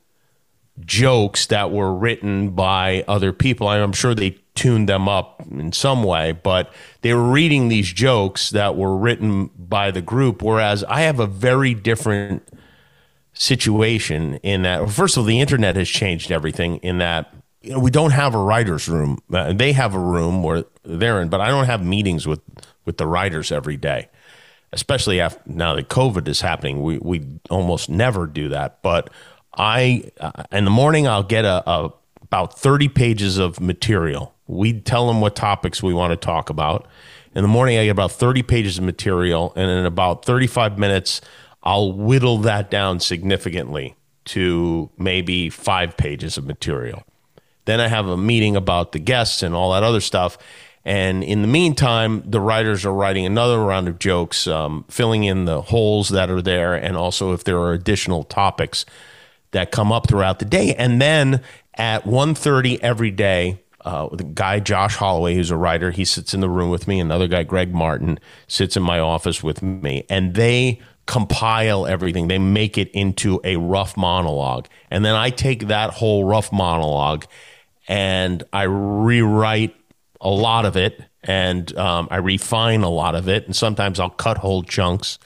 jokes 0.79 1.47
that 1.47 1.71
were 1.71 1.93
written 1.93 2.49
by 2.49 3.03
other 3.07 3.31
people. 3.31 3.67
I'm 3.67 3.93
sure 3.93 4.15
they 4.15 4.37
tuned 4.55 4.89
them 4.89 5.07
up 5.07 5.43
in 5.49 5.71
some 5.71 6.03
way, 6.03 6.31
but 6.31 6.73
they 7.01 7.13
were 7.13 7.31
reading 7.31 7.67
these 7.67 7.91
jokes 7.91 8.51
that 8.51 8.75
were 8.75 8.95
written 8.95 9.49
by 9.57 9.91
the 9.91 10.01
group. 10.01 10.41
Whereas 10.41 10.83
I 10.85 11.01
have 11.01 11.19
a 11.19 11.27
very 11.27 11.73
different 11.73 12.47
situation 13.33 14.35
in 14.43 14.63
that, 14.63 14.89
first 14.89 15.17
of 15.17 15.21
all, 15.21 15.25
the 15.25 15.39
internet 15.39 15.75
has 15.75 15.89
changed 15.89 16.31
everything 16.31 16.77
in 16.77 16.99
that 16.99 17.33
you 17.61 17.71
know, 17.71 17.79
we 17.79 17.91
don't 17.91 18.11
have 18.11 18.35
a 18.35 18.39
writer's 18.39 18.87
room. 18.87 19.19
Uh, 19.31 19.53
they 19.53 19.71
have 19.71 19.95
a 19.95 19.99
room 19.99 20.43
where 20.43 20.65
they're 20.83 21.21
in, 21.21 21.29
but 21.29 21.41
I 21.41 21.47
don't 21.47 21.65
have 21.65 21.83
meetings 21.83 22.27
with, 22.27 22.41
with 22.85 22.97
the 22.97 23.07
writers 23.07 23.51
every 23.51 23.77
day. 23.77 24.09
Especially 24.71 25.21
after 25.21 25.39
now 25.45 25.75
that 25.75 25.87
COVID 25.87 26.27
is 26.27 26.41
happening, 26.41 26.81
we, 26.81 26.97
we 26.97 27.23
almost 27.49 27.89
never 27.89 28.25
do 28.25 28.49
that. 28.49 28.81
But 28.81 29.11
I, 29.55 30.11
uh, 30.19 30.43
in 30.51 30.65
the 30.65 30.71
morning, 30.71 31.07
I'll 31.07 31.23
get 31.23 31.45
a, 31.45 31.69
a 31.69 31.93
about 32.33 32.57
30 32.57 32.87
pages 32.89 33.37
of 33.37 33.59
material. 33.61 34.33
We 34.47 34.79
tell 34.79 35.05
them 35.07 35.21
what 35.21 35.35
topics 35.35 35.83
we 35.83 35.93
want 35.93 36.11
to 36.11 36.17
talk 36.17 36.49
about. 36.49 36.87
In 37.35 37.43
the 37.43 37.47
morning, 37.47 37.77
I 37.77 37.85
get 37.85 37.91
about 37.91 38.11
30 38.11 38.41
pages 38.41 38.79
of 38.79 38.83
material, 38.83 39.53
and 39.55 39.69
in 39.69 39.85
about 39.85 40.25
35 40.25 40.79
minutes, 40.79 41.21
I'll 41.61 41.91
whittle 41.91 42.39
that 42.39 42.71
down 42.71 42.99
significantly 42.99 43.95
to 44.25 44.89
maybe 44.97 45.51
five 45.51 45.95
pages 45.95 46.35
of 46.35 46.45
material. 46.45 47.03
Then 47.65 47.79
I 47.79 47.87
have 47.87 48.07
a 48.07 48.17
meeting 48.17 48.55
about 48.55 48.93
the 48.93 48.99
guests 48.99 49.43
and 49.43 49.53
all 49.53 49.71
that 49.73 49.83
other 49.83 50.01
stuff. 50.01 50.37
And 50.83 51.23
in 51.23 51.43
the 51.43 51.47
meantime, 51.47 52.23
the 52.25 52.41
writers 52.41 52.83
are 52.83 52.93
writing 52.93 53.27
another 53.27 53.59
round 53.63 53.87
of 53.87 53.99
jokes, 53.99 54.47
um, 54.47 54.85
filling 54.89 55.23
in 55.23 55.45
the 55.45 55.61
holes 55.61 56.09
that 56.09 56.31
are 56.31 56.41
there, 56.41 56.73
and 56.73 56.97
also 56.97 57.31
if 57.31 57.43
there 57.43 57.59
are 57.59 57.73
additional 57.73 58.23
topics 58.23 58.85
that 59.53 59.71
come 59.71 59.91
up 59.91 60.07
throughout 60.07 60.39
the 60.39 60.45
day. 60.45 60.75
And 60.75 61.01
then 61.01 61.41
at 61.75 62.03
1.30 62.03 62.79
every 62.81 63.11
day, 63.11 63.59
uh, 63.81 64.09
the 64.11 64.23
guy 64.23 64.59
Josh 64.59 64.95
Holloway, 64.95 65.35
who's 65.35 65.51
a 65.51 65.57
writer, 65.57 65.91
he 65.91 66.05
sits 66.05 66.33
in 66.33 66.39
the 66.39 66.49
room 66.49 66.69
with 66.69 66.87
me. 66.87 66.99
Another 66.99 67.27
guy, 67.27 67.43
Greg 67.43 67.73
Martin, 67.73 68.19
sits 68.47 68.77
in 68.77 68.83
my 68.83 68.99
office 68.99 69.43
with 69.43 69.61
me, 69.61 70.05
and 70.09 70.35
they 70.35 70.79
compile 71.05 71.85
everything. 71.85 72.29
They 72.29 72.37
make 72.37 72.77
it 72.77 72.89
into 72.91 73.41
a 73.43 73.57
rough 73.57 73.97
monologue, 73.97 74.67
and 74.89 75.03
then 75.03 75.15
I 75.15 75.31
take 75.31 75.67
that 75.67 75.91
whole 75.91 76.23
rough 76.23 76.51
monologue 76.53 77.25
and 77.87 78.43
I 78.53 78.63
rewrite 78.63 79.75
a 80.21 80.29
lot 80.29 80.65
of 80.65 80.77
it, 80.77 81.01
and 81.23 81.75
um, 81.77 82.07
I 82.09 82.17
refine 82.17 82.83
a 82.83 82.89
lot 82.89 83.15
of 83.15 83.27
it, 83.27 83.45
and 83.45 83.55
sometimes 83.55 83.99
I'll 83.99 84.09
cut 84.09 84.37
whole 84.37 84.63
chunks. 84.63 85.19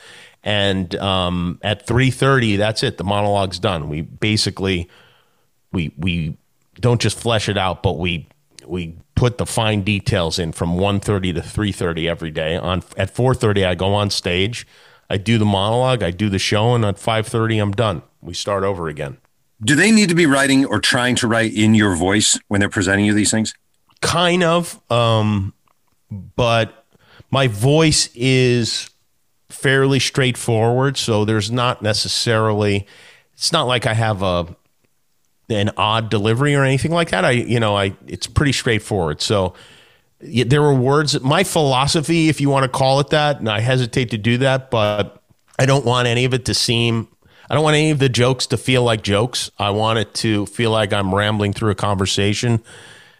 And 0.48 0.96
um, 0.96 1.60
at 1.62 1.86
three 1.86 2.10
thirty, 2.10 2.56
that's 2.56 2.82
it. 2.82 2.98
The 2.98 3.04
monologue's 3.04 3.60
done. 3.60 3.90
We 3.90 4.00
basically 4.00 4.88
we 5.74 5.92
we 5.98 6.38
don't 6.80 7.02
just 7.02 7.20
flesh 7.20 7.50
it 7.50 7.58
out, 7.58 7.84
but 7.84 7.98
we 7.98 8.30
we 8.66 8.96
put 9.16 9.40
the 9.40 9.46
fine 9.46 9.82
details 9.82 10.40
in 10.40 10.52
from 10.54 10.78
1.30 10.78 11.34
to 11.34 11.42
3.30 11.42 12.08
every 12.08 12.30
day 12.30 12.56
on 12.56 12.84
at 12.98 13.12
4.30 13.16 13.66
i 13.66 13.74
go 13.74 13.96
on 13.96 14.12
stage 14.12 14.68
i 15.10 15.18
do 15.18 15.40
the 15.40 15.46
monologue 15.46 16.04
i 16.04 16.12
do 16.12 16.30
the 16.30 16.38
show 16.38 16.76
and 16.76 16.86
at 16.86 16.98
5.30 16.98 17.62
i'm 17.62 17.72
done 17.72 18.04
we 18.22 18.36
start 18.36 18.64
over 18.64 18.88
again 18.88 19.18
Do 19.64 19.74
they 19.74 19.92
need 19.92 20.10
to 20.10 20.16
be 20.16 20.28
writing 20.28 20.66
or 20.66 20.80
trying 20.80 21.16
to 21.16 21.28
write 21.28 21.54
in 21.54 21.74
your 21.74 21.96
voice 21.96 22.38
when 22.48 22.60
they're 22.60 22.70
presenting 22.70 23.06
you 23.06 23.14
these 23.14 23.32
things? 23.32 23.56
kind 24.02 24.44
of 24.44 24.80
um, 24.92 25.54
but 26.12 26.86
my 27.32 27.48
voice 27.48 28.10
is 28.14 28.92
fairly 29.50 30.00
straightforward 30.00 30.98
so 30.98 31.24
there's 31.24 31.50
not 31.50 31.82
necessarily 31.82 32.86
it's 33.34 33.52
not 33.52 33.64
like 33.64 33.86
i 33.86 33.94
have 33.94 34.22
a 34.22 34.46
an 35.50 35.72
odd 35.78 36.10
delivery 36.10 36.56
or 36.56 36.64
anything 36.64 36.92
like 36.92 37.12
that. 37.12 37.24
I 37.24 37.32
you 37.32 37.60
know 37.60 37.76
i 37.76 37.96
it's 38.08 38.28
pretty 38.28 38.52
straightforward. 38.52 39.22
So 39.22 39.54
y- 40.22 40.44
there 40.46 40.62
were 40.62 40.74
words 40.74 41.20
my 41.22 41.44
philosophy 41.44 42.30
if 42.30 42.42
you 42.42 42.50
want 42.50 42.64
to 42.64 42.70
call 42.70 43.00
it 43.00 43.10
that 43.10 43.40
and 43.40 43.50
i 43.50 43.60
hesitate 43.60 44.10
to 44.12 44.18
do 44.18 44.40
that 44.40 44.72
but 44.72 45.22
i 45.60 45.66
don't 45.66 45.86
want 45.86 46.08
any 46.08 46.26
of 46.26 46.34
it 46.34 46.46
to 46.46 46.54
seem 46.54 47.08
i 47.50 47.54
don't 47.54 47.64
want 47.64 47.76
any 47.76 47.92
of 47.92 48.00
the 48.00 48.10
jokes 48.10 48.48
to 48.48 48.58
feel 48.58 48.84
like 48.84 49.04
jokes. 49.04 49.52
I 49.58 49.70
want 49.70 50.00
it 50.00 50.14
to 50.16 50.48
feel 50.48 50.72
like 50.72 50.92
i'm 50.92 51.14
rambling 51.14 51.54
through 51.54 51.72
a 51.72 51.76
conversation 51.76 52.62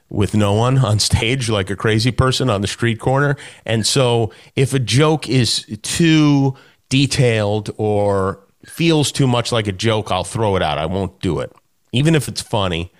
with 0.10 0.36
no 0.36 0.54
one 0.54 0.78
on 0.86 1.00
stage 1.00 1.50
like 1.50 1.70
a 1.70 1.76
crazy 1.76 2.12
person 2.12 2.50
on 2.50 2.62
the 2.62 2.68
street 2.68 3.00
corner. 3.00 3.36
And 3.66 3.86
so 3.86 4.32
if 4.56 4.74
a 4.74 4.80
joke 4.80 5.30
is 5.30 5.66
too 5.82 6.56
detailed 6.90 7.72
or 7.78 8.40
feels 8.66 9.12
too 9.12 9.28
much 9.28 9.52
like 9.52 9.68
a 9.68 9.72
joke, 9.72 10.12
I'll 10.12 10.24
throw 10.24 10.56
it 10.56 10.62
out. 10.62 10.78
I 10.78 10.86
won't 10.86 11.20
do 11.22 11.40
it, 11.40 11.52
even 11.92 12.16
if 12.16 12.28
it's 12.28 12.42
funny. 12.42 12.92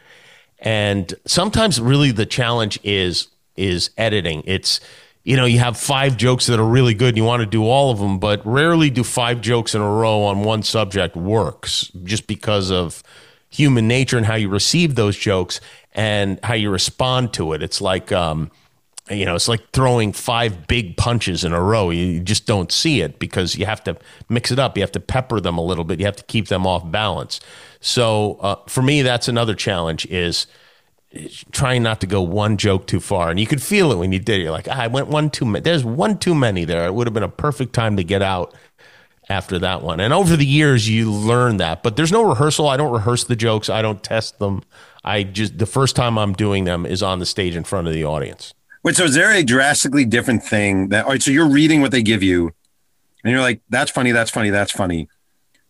And 0.60 1.14
sometimes 1.26 1.80
really 1.80 2.12
the 2.12 2.26
challenge 2.26 2.80
is 2.84 3.28
is 3.56 3.90
editing. 3.98 4.44
It's 4.46 4.80
you 5.24 5.36
know, 5.36 5.44
you 5.44 5.60
have 5.60 5.78
five 5.78 6.16
jokes 6.16 6.46
that 6.46 6.58
are 6.58 6.66
really 6.66 6.94
good 6.94 7.10
and 7.10 7.18
you 7.18 7.26
want 7.26 7.42
to 7.42 7.46
do 7.46 7.66
all 7.66 7.92
of 7.92 8.00
them, 8.00 8.18
but 8.18 8.42
rarely 8.46 8.90
do 8.90 9.04
five 9.04 9.42
jokes 9.42 9.76
in 9.76 9.82
a 9.82 9.92
row 9.92 10.22
on 10.24 10.42
one 10.42 10.64
subject 10.64 11.18
works 11.18 11.92
just 12.06 12.28
because 12.28 12.72
of 12.72 13.04
human 13.50 13.88
nature 13.88 14.18
and 14.18 14.26
how 14.26 14.36
you 14.36 14.50
receive 14.50 14.96
those 14.96 15.18
jokes 15.18 15.60
and 15.94 16.40
how 16.44 16.54
you 16.54 16.70
respond 16.70 17.34
to 17.34 17.54
it. 17.54 17.64
It's 17.64 17.82
like, 17.82 18.12
um, 18.12 18.52
you 19.10 19.26
know, 19.26 19.36
it's 19.36 19.48
like 19.48 19.72
throwing 19.72 20.12
five 20.12 20.68
big 20.68 20.98
punches 20.98 21.44
in 21.44 21.54
a 21.54 21.62
row. 21.62 21.90
You 21.90 22.20
just 22.20 22.46
don't 22.46 22.72
see 22.72 23.02
it 23.02 23.20
because 23.20 23.56
you 23.56 23.66
have 23.66 23.84
to 23.86 23.98
mix 24.28 24.52
it 24.52 24.60
up. 24.60 24.78
You 24.78 24.84
have 24.84 24.92
to 24.94 25.00
pepper 25.00 25.40
them 25.40 25.58
a 25.58 25.64
little 25.64 25.86
bit. 25.86 26.00
You 26.00 26.06
have 26.06 26.18
to 26.18 26.26
keep 26.26 26.50
them 26.50 26.68
off 26.68 26.90
balance. 26.92 27.40
So 27.80 28.38
uh, 28.42 28.56
for 28.68 28.82
me, 28.82 29.02
that's 29.02 29.28
another 29.28 29.56
challenge 29.56 30.06
is 30.08 30.46
trying 31.52 31.84
not 31.84 32.02
to 32.02 32.08
go 32.08 32.22
one 32.22 32.58
joke 32.58 32.86
too 32.86 33.00
far. 33.00 33.30
And 33.30 33.40
you 33.40 33.48
could 33.48 33.62
feel 33.62 33.92
it 33.92 33.98
when 33.98 34.12
you 34.12 34.20
did. 34.20 34.42
You're 34.42 34.52
like, 34.52 34.68
ah, 34.70 34.82
I 34.82 34.88
went 34.88 35.08
one 35.08 35.30
too 35.30 35.46
many. 35.46 35.64
There's 35.64 35.86
one 35.86 36.18
too 36.18 36.36
many 36.36 36.66
there. 36.66 36.86
It 36.86 36.94
would 36.94 37.08
have 37.08 37.14
been 37.14 37.24
a 37.24 37.30
perfect 37.30 37.74
time 37.74 37.96
to 37.98 38.04
get 38.04 38.22
out 38.22 38.54
after 39.30 39.60
that 39.60 39.82
one. 39.82 40.00
And 40.00 40.14
over 40.14 40.36
the 40.36 40.46
years, 40.46 40.90
you 40.90 41.12
learn 41.12 41.58
that. 41.58 41.84
But 41.84 41.96
there's 41.96 42.12
no 42.12 42.24
rehearsal. 42.24 42.68
I 42.68 42.78
don't 42.78 42.94
rehearse 42.94 43.24
the 43.24 43.36
jokes. 43.36 43.70
I 43.70 43.82
don't 43.82 44.04
test 44.04 44.40
them. 44.40 44.64
I 45.04 45.24
just 45.24 45.58
the 45.58 45.66
first 45.66 45.96
time 45.96 46.18
I'm 46.18 46.34
doing 46.34 46.66
them 46.66 46.86
is 46.86 47.02
on 47.02 47.20
the 47.20 47.26
stage 47.26 47.56
in 47.56 47.64
front 47.64 47.88
of 47.88 47.94
the 47.94 48.06
audience. 48.06 48.54
Wait, 48.84 48.96
so 48.96 49.06
is 49.06 49.16
there 49.16 49.32
a 49.32 49.44
drastically 49.44 50.06
different 50.06 50.44
thing 50.44 50.90
that 50.90 51.06
all 51.06 51.12
right, 51.12 51.22
so 51.22 51.32
you're 51.32 51.50
reading 51.50 51.82
what 51.82 51.92
they 51.92 52.02
give 52.02 52.24
you 52.24 52.54
and 53.24 53.32
you're 53.32 53.42
like, 53.42 53.62
that's 53.70 53.92
funny, 53.92 54.12
that's 54.12 54.32
funny, 54.32 54.50
that's 54.50 54.72
funny. 54.72 55.10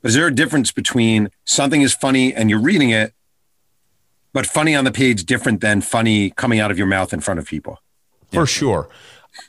But 0.02 0.10
is 0.10 0.16
there 0.16 0.28
a 0.28 0.34
difference 0.34 0.72
between 0.72 1.30
something 1.46 1.82
is 1.82 1.94
funny 1.94 2.34
and 2.34 2.50
you're 2.50 2.62
reading 2.62 2.92
it, 2.92 3.14
but 4.34 4.46
funny 4.46 4.76
on 4.76 4.84
the 4.84 4.92
page 4.92 5.26
different 5.26 5.62
than 5.62 5.82
funny 5.82 6.30
coming 6.32 6.60
out 6.60 6.70
of 6.70 6.78
your 6.78 6.88
mouth 6.88 7.14
in 7.14 7.20
front 7.20 7.40
of 7.40 7.48
people? 7.48 7.80
For 8.32 8.46
sure. 8.46 8.90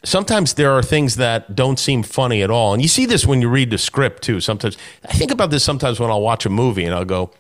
Sometimes 0.05 0.55
there 0.55 0.73
are 0.73 0.83
things 0.83 1.17
that 1.17 1.55
don't 1.55 1.79
seem 1.79 2.03
funny 2.03 2.43
at 2.43 2.51
all. 2.51 2.73
And 2.73 2.81
you 2.81 2.89
see 2.89 3.07
this 3.07 3.27
when 3.27 3.43
you 3.43 3.49
read 3.49 3.71
the 3.71 3.79
script 3.79 4.23
too. 4.23 4.41
Sometimes 4.41 4.77
I 5.09 5.13
think 5.13 5.31
about 5.31 5.51
this 5.51 5.65
sometimes 5.65 5.99
when 5.99 6.11
I'll 6.11 6.23
watch 6.23 6.47
a 6.47 6.51
movie 6.51 6.85
and 6.85 6.95
I'll 6.95 7.05
go, 7.05 7.31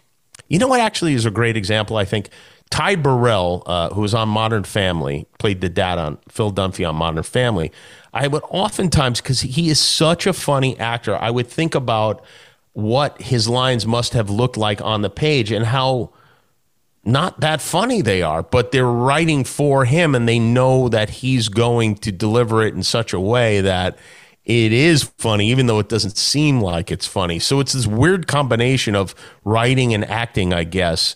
you 0.48 0.58
know 0.58 0.68
what 0.68 0.80
actually 0.80 1.14
is 1.14 1.26
a 1.26 1.30
great 1.30 1.56
example, 1.56 1.96
I 1.96 2.04
think? 2.04 2.30
Ty 2.70 2.96
Burrell, 2.96 3.62
uh, 3.66 3.90
who 3.90 4.02
was 4.02 4.14
on 4.14 4.28
Modern 4.28 4.64
Family, 4.64 5.26
played 5.38 5.60
the 5.60 5.68
dad 5.68 5.98
on 5.98 6.18
Phil 6.28 6.52
Dunphy 6.52 6.88
on 6.88 6.96
Modern 6.96 7.22
Family. 7.22 7.72
I 8.12 8.28
would 8.28 8.42
oftentimes, 8.50 9.20
because 9.20 9.40
he 9.40 9.70
is 9.70 9.80
such 9.80 10.26
a 10.26 10.32
funny 10.32 10.78
actor, 10.78 11.16
I 11.16 11.30
would 11.30 11.46
think 11.46 11.74
about 11.74 12.24
what 12.72 13.20
his 13.20 13.48
lines 13.48 13.86
must 13.86 14.12
have 14.12 14.30
looked 14.30 14.56
like 14.56 14.80
on 14.82 15.02
the 15.02 15.10
page 15.10 15.50
and 15.50 15.66
how 15.66 16.12
not 17.04 17.40
that 17.40 17.60
funny 17.60 18.02
they 18.02 18.22
are, 18.22 18.42
but 18.42 18.72
they're 18.72 18.84
writing 18.84 19.44
for 19.44 19.84
him 19.84 20.14
and 20.14 20.28
they 20.28 20.38
know 20.38 20.88
that 20.88 21.10
he's 21.10 21.48
going 21.48 21.94
to 21.96 22.12
deliver 22.12 22.62
it 22.62 22.74
in 22.74 22.82
such 22.82 23.12
a 23.12 23.20
way 23.20 23.60
that 23.60 23.98
it 24.44 24.72
is 24.72 25.04
funny, 25.18 25.50
even 25.50 25.66
though 25.66 25.78
it 25.78 25.88
doesn't 25.88 26.16
seem 26.16 26.60
like 26.60 26.90
it's 26.90 27.06
funny. 27.06 27.38
So 27.38 27.60
it's 27.60 27.74
this 27.74 27.86
weird 27.86 28.26
combination 28.26 28.94
of 28.94 29.14
writing 29.44 29.92
and 29.92 30.04
acting, 30.06 30.54
I 30.54 30.64
guess, 30.64 31.14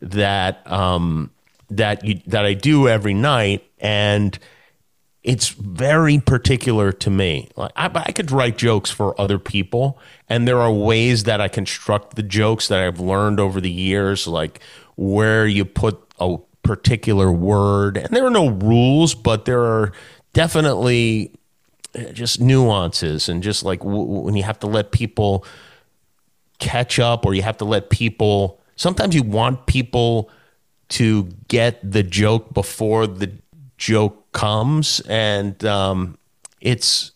that 0.00 0.66
um, 0.70 1.30
that 1.68 2.04
you, 2.04 2.20
that 2.26 2.46
I 2.46 2.54
do 2.54 2.88
every 2.88 3.12
night, 3.14 3.70
and 3.78 4.38
it's 5.22 5.48
very 5.48 6.18
particular 6.18 6.92
to 6.92 7.10
me. 7.10 7.50
Like 7.56 7.72
I, 7.76 7.90
I 7.94 8.12
could 8.12 8.30
write 8.30 8.56
jokes 8.56 8.90
for 8.90 9.18
other 9.20 9.38
people, 9.38 9.98
and 10.28 10.48
there 10.48 10.58
are 10.58 10.72
ways 10.72 11.24
that 11.24 11.40
I 11.40 11.48
construct 11.48 12.16
the 12.16 12.22
jokes 12.22 12.68
that 12.68 12.80
I've 12.82 13.00
learned 13.00 13.38
over 13.38 13.60
the 13.60 13.70
years, 13.70 14.26
like 14.26 14.60
where 14.96 15.46
you 15.46 15.64
put 15.64 16.00
a 16.18 16.38
particular 16.62 17.30
word. 17.30 17.96
And 17.96 18.14
there 18.14 18.26
are 18.26 18.30
no 18.30 18.48
rules, 18.48 19.14
but 19.14 19.44
there 19.44 19.62
are 19.62 19.92
definitely 20.32 21.32
uh, 21.94 22.12
just 22.12 22.40
nuances 22.40 23.28
and 23.28 23.42
just 23.42 23.64
like 23.64 23.80
w- 23.80 24.04
when 24.04 24.36
you 24.36 24.42
have 24.42 24.60
to 24.60 24.66
let 24.66 24.92
people 24.92 25.44
catch 26.58 26.98
up 26.98 27.26
or 27.26 27.34
you 27.34 27.42
have 27.42 27.56
to 27.56 27.64
let 27.64 27.90
people 27.90 28.60
sometimes 28.76 29.14
you 29.14 29.22
want 29.22 29.66
people 29.66 30.30
to 30.88 31.24
get 31.48 31.78
the 31.88 32.02
joke 32.02 32.52
before 32.52 33.06
the 33.06 33.32
joke 33.76 34.19
comes 34.32 35.00
and 35.08 35.64
um, 35.64 36.18
it's 36.60 37.12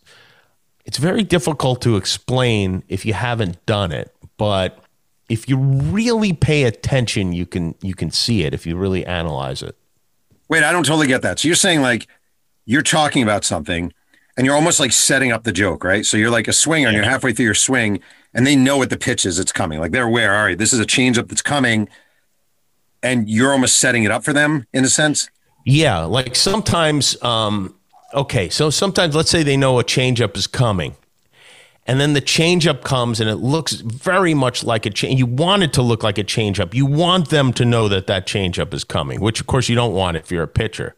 it's 0.85 0.97
very 0.97 1.23
difficult 1.23 1.81
to 1.81 1.95
explain 1.95 2.83
if 2.87 3.05
you 3.05 3.13
haven't 3.13 3.65
done 3.65 3.91
it 3.91 4.13
but 4.37 4.79
if 5.29 5.49
you 5.49 5.57
really 5.57 6.33
pay 6.33 6.63
attention 6.63 7.33
you 7.33 7.45
can 7.45 7.75
you 7.81 7.95
can 7.95 8.11
see 8.11 8.43
it 8.43 8.53
if 8.53 8.65
you 8.65 8.75
really 8.75 9.05
analyze 9.05 9.61
it 9.61 9.75
Wait, 10.47 10.63
I 10.63 10.71
don't 10.71 10.85
totally 10.85 11.07
get 11.07 11.21
that. 11.23 11.39
So 11.39 11.47
you're 11.47 11.55
saying 11.55 11.81
like 11.81 12.07
you're 12.65 12.81
talking 12.81 13.23
about 13.23 13.43
something 13.43 13.93
and 14.37 14.45
you're 14.45 14.55
almost 14.55 14.79
like 14.79 14.91
setting 14.91 15.31
up 15.31 15.43
the 15.43 15.51
joke, 15.51 15.83
right? 15.83 16.05
So 16.05 16.17
you're 16.17 16.29
like 16.29 16.47
a 16.47 16.53
swinger 16.53 16.87
and 16.87 16.95
you're 16.95 17.05
halfway 17.05 17.33
through 17.33 17.45
your 17.45 17.53
swing 17.53 17.99
and 18.33 18.45
they 18.45 18.55
know 18.55 18.77
what 18.77 18.89
the 18.89 18.97
pitch 18.97 19.25
is 19.25 19.39
it's 19.39 19.51
coming. 19.51 19.79
Like 19.79 19.91
they're 19.91 20.07
aware, 20.07 20.35
all 20.35 20.45
right, 20.45 20.57
this 20.57 20.73
is 20.73 20.79
a 20.79 20.85
changeup 20.85 21.29
that's 21.29 21.41
coming. 21.41 21.87
And 23.01 23.29
you're 23.29 23.51
almost 23.51 23.77
setting 23.77 24.03
it 24.03 24.11
up 24.11 24.23
for 24.23 24.33
them 24.33 24.67
in 24.73 24.83
a 24.83 24.89
sense. 24.89 25.29
Yeah, 25.65 26.03
like 26.03 26.35
sometimes, 26.35 27.21
um, 27.23 27.75
okay, 28.13 28.49
so 28.49 28.69
sometimes 28.69 29.15
let's 29.15 29.31
say 29.31 29.41
they 29.41 29.57
know 29.57 29.79
a 29.79 29.83
changeup 29.83 30.37
is 30.37 30.45
coming, 30.45 30.95
and 31.87 31.99
then 31.99 32.13
the 32.13 32.21
changeup 32.21 32.83
comes 32.83 33.19
and 33.19 33.29
it 33.29 33.37
looks 33.37 33.73
very 33.73 34.35
much 34.35 34.63
like 34.63 34.85
a 34.85 34.91
change. 34.91 35.19
You 35.19 35.25
want 35.25 35.63
it 35.63 35.73
to 35.73 35.81
look 35.81 36.03
like 36.03 36.19
a 36.19 36.23
changeup. 36.23 36.75
You 36.75 36.85
want 36.85 37.29
them 37.29 37.51
to 37.53 37.65
know 37.65 37.87
that 37.89 38.05
that 38.07 38.27
changeup 38.27 38.73
is 38.73 38.83
coming, 38.83 39.19
which 39.19 39.39
of 39.41 39.47
course 39.47 39.67
you 39.67 39.75
don't 39.75 39.93
want 39.93 40.17
if 40.17 40.31
you're 40.31 40.43
a 40.43 40.47
pitcher. 40.47 40.95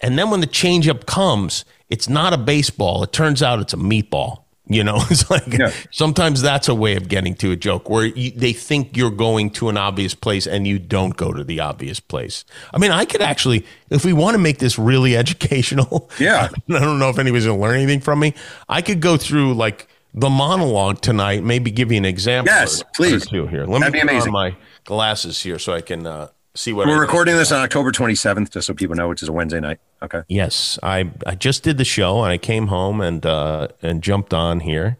And 0.00 0.18
then 0.18 0.30
when 0.30 0.40
the 0.40 0.46
changeup 0.46 1.06
comes, 1.06 1.64
it's 1.88 2.08
not 2.08 2.32
a 2.32 2.38
baseball. 2.38 3.02
It 3.02 3.12
turns 3.12 3.42
out 3.42 3.60
it's 3.60 3.72
a 3.72 3.78
meatball. 3.78 4.44
You 4.70 4.84
know, 4.84 4.96
it's 5.10 5.30
like 5.30 5.46
Yeah. 5.46 5.72
sometimes 5.90 6.42
that's 6.42 6.68
a 6.68 6.74
way 6.74 6.94
of 6.96 7.08
getting 7.08 7.34
to 7.36 7.50
a 7.52 7.56
joke 7.56 7.88
where 7.88 8.04
you, 8.06 8.30
they 8.32 8.52
think 8.52 8.96
you're 8.96 9.10
going 9.10 9.50
to 9.52 9.68
an 9.70 9.76
obvious 9.78 10.14
place 10.14 10.46
and 10.46 10.66
you 10.66 10.78
don't 10.78 11.16
go 11.16 11.32
to 11.32 11.42
the 11.42 11.60
obvious 11.60 12.00
place. 12.00 12.44
I 12.74 12.78
mean, 12.78 12.90
I 12.90 13.04
could 13.06 13.22
actually, 13.22 13.64
if 13.88 14.04
we 14.04 14.12
want 14.12 14.34
to 14.34 14.38
make 14.38 14.58
this 14.58 14.78
really 14.78 15.16
educational, 15.24 16.10
Yeah. 16.18 16.48
I 16.68 16.78
don't 16.80 16.98
know 16.98 17.08
if 17.08 17.18
anybody's 17.18 17.46
going 17.46 17.58
to 17.58 17.62
learn 17.62 17.76
anything 17.76 18.00
from 18.00 18.20
me. 18.20 18.34
I 18.68 18.82
could 18.82 19.00
go 19.00 19.16
through 19.16 19.54
like 19.54 19.88
the 20.14 20.28
monologue 20.30 21.00
tonight, 21.00 21.44
maybe 21.44 21.70
give 21.70 21.90
you 21.92 21.98
an 21.98 22.04
example. 22.04 22.52
Yes, 22.52 22.82
please. 22.94 23.26
Or 23.26 23.30
two 23.30 23.46
here. 23.46 23.64
Let 23.66 23.80
That'd 23.80 23.92
me 23.94 23.98
be 24.00 24.02
amazing. 24.02 24.32
my 24.32 24.54
glasses 24.84 25.40
here 25.42 25.58
so 25.58 25.72
I 25.74 25.80
can 25.80 26.06
uh, 26.06 26.28
see 26.58 26.72
what 26.72 26.86
We're 26.86 26.96
I- 26.96 27.00
recording 27.00 27.36
this 27.36 27.52
on 27.52 27.62
October 27.62 27.92
27th, 27.92 28.50
just 28.50 28.66
so 28.66 28.74
people 28.74 28.96
know, 28.96 29.08
which 29.08 29.22
is 29.22 29.28
a 29.28 29.32
Wednesday 29.32 29.60
night. 29.60 29.78
Okay. 30.02 30.22
Yes, 30.28 30.78
I 30.82 31.10
I 31.26 31.34
just 31.34 31.62
did 31.62 31.78
the 31.78 31.84
show 31.84 32.22
and 32.22 32.32
I 32.32 32.38
came 32.38 32.68
home 32.68 33.00
and 33.00 33.24
uh, 33.24 33.68
and 33.82 34.02
jumped 34.02 34.32
on 34.34 34.60
here, 34.60 34.96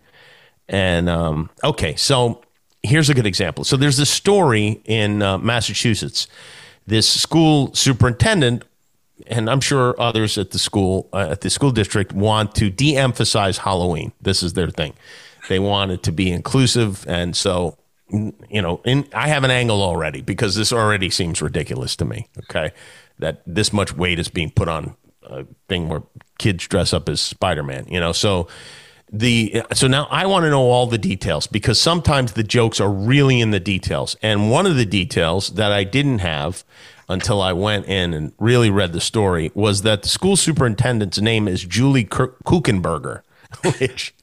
and 0.69 1.09
um, 1.09 1.51
okay, 1.65 1.95
so 1.97 2.43
here's 2.83 3.09
a 3.11 3.15
good 3.15 3.27
example. 3.27 3.65
So 3.65 3.77
there's 3.77 3.97
this 3.97 4.11
story 4.11 4.81
in 4.85 5.23
uh, 5.23 5.39
Massachusetts. 5.39 6.27
This 6.87 7.09
school 7.09 7.75
superintendent, 7.75 8.65
and 9.27 9.51
I'm 9.51 9.61
sure 9.61 9.95
others 10.01 10.39
at 10.39 10.51
the 10.53 10.59
school 10.59 11.09
uh, 11.13 11.29
at 11.31 11.41
the 11.43 11.51
school 11.51 11.71
district 11.71 12.13
want 12.13 12.55
to 12.57 12.71
de-emphasize 12.71 13.59
Halloween. 13.59 14.13
This 14.21 14.43
is 14.43 14.55
their 14.55 14.71
thing. 14.71 14.95
They 15.49 15.59
want 15.59 15.91
it 15.93 16.03
to 16.05 16.13
be 16.13 16.31
inclusive, 16.31 17.07
and 17.09 17.35
so 17.37 17.78
you 18.11 18.63
know, 18.63 18.81
in, 18.85 19.07
I 19.13 19.29
have 19.29 19.45
an 19.45 19.51
angle 19.51 19.83
already 19.83 20.23
because 20.23 20.55
this 20.55 20.73
already 20.73 21.11
seems 21.11 21.43
ridiculous 21.43 21.97
to 21.97 22.05
me. 22.05 22.29
Okay, 22.39 22.73
that 23.19 23.43
this 23.47 23.73
much 23.73 23.95
weight 23.95 24.19
is 24.19 24.29
being 24.29 24.51
put 24.51 24.69
on 24.69 24.97
a 25.23 25.45
thing 25.69 25.89
where 25.89 26.03
kids 26.39 26.67
dress 26.67 26.93
up 26.93 27.09
as 27.09 27.21
Spider-Man. 27.21 27.87
You 27.89 28.01
know, 28.01 28.13
so 28.13 28.49
the 29.13 29.63
so 29.73 29.87
now 29.87 30.07
I 30.11 30.27
want 30.27 30.45
to 30.45 30.51
know 30.51 30.63
all 30.63 30.87
the 30.87 30.99
details 30.99 31.47
because 31.47 31.81
sometimes 31.81 32.33
the 32.33 32.43
jokes 32.43 32.81
are 32.81 32.91
really 32.91 33.41
in 33.41 33.51
the 33.51 33.61
details, 33.61 34.17
and 34.23 34.51
one 34.51 34.67
of 34.67 34.77
the 34.77 34.87
details 34.87 35.51
that 35.55 35.73
I 35.73 35.85
didn't 35.85 36.21
have 36.21 36.65
until 37.09 37.41
I 37.41 37.53
went 37.55 37.87
in 37.87 38.13
and 38.13 38.33
really 38.39 38.71
read 38.71 38.93
the 38.93 39.01
story 39.01 39.51
was 39.55 39.83
that 39.83 40.03
the 40.03 40.09
school 40.09 40.37
superintendent's 40.37 41.21
name 41.21 41.49
is 41.49 41.65
Julie 41.65 42.05
Kuchenberger, 42.05 43.23
which. 43.79 44.15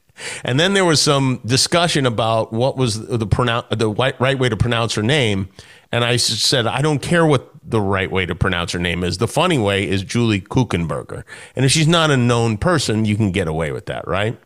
And 0.44 0.58
then 0.58 0.74
there 0.74 0.84
was 0.84 1.00
some 1.00 1.40
discussion 1.44 2.06
about 2.06 2.52
what 2.52 2.76
was 2.76 3.06
the 3.06 3.26
pronoun- 3.26 3.64
the 3.70 3.90
right, 3.90 4.38
way 4.38 4.48
to 4.48 4.56
pronounce 4.56 4.94
her 4.94 5.02
name. 5.02 5.48
And 5.92 6.04
I 6.04 6.16
said, 6.16 6.66
I 6.66 6.82
don't 6.82 7.00
care 7.00 7.26
what 7.26 7.50
the 7.62 7.80
right 7.80 8.10
way 8.10 8.26
to 8.26 8.34
pronounce 8.34 8.72
her 8.72 8.78
name 8.78 9.02
is. 9.02 9.18
The 9.18 9.28
funny 9.28 9.58
way 9.58 9.88
is 9.88 10.02
Julie 10.02 10.40
Kuchenberger. 10.40 11.24
And 11.54 11.64
if 11.64 11.72
she's 11.72 11.88
not 11.88 12.10
a 12.10 12.16
known 12.16 12.58
person, 12.58 13.04
you 13.04 13.16
can 13.16 13.32
get 13.32 13.48
away 13.48 13.72
with 13.72 13.86
that, 13.86 14.06
right? 14.06 14.38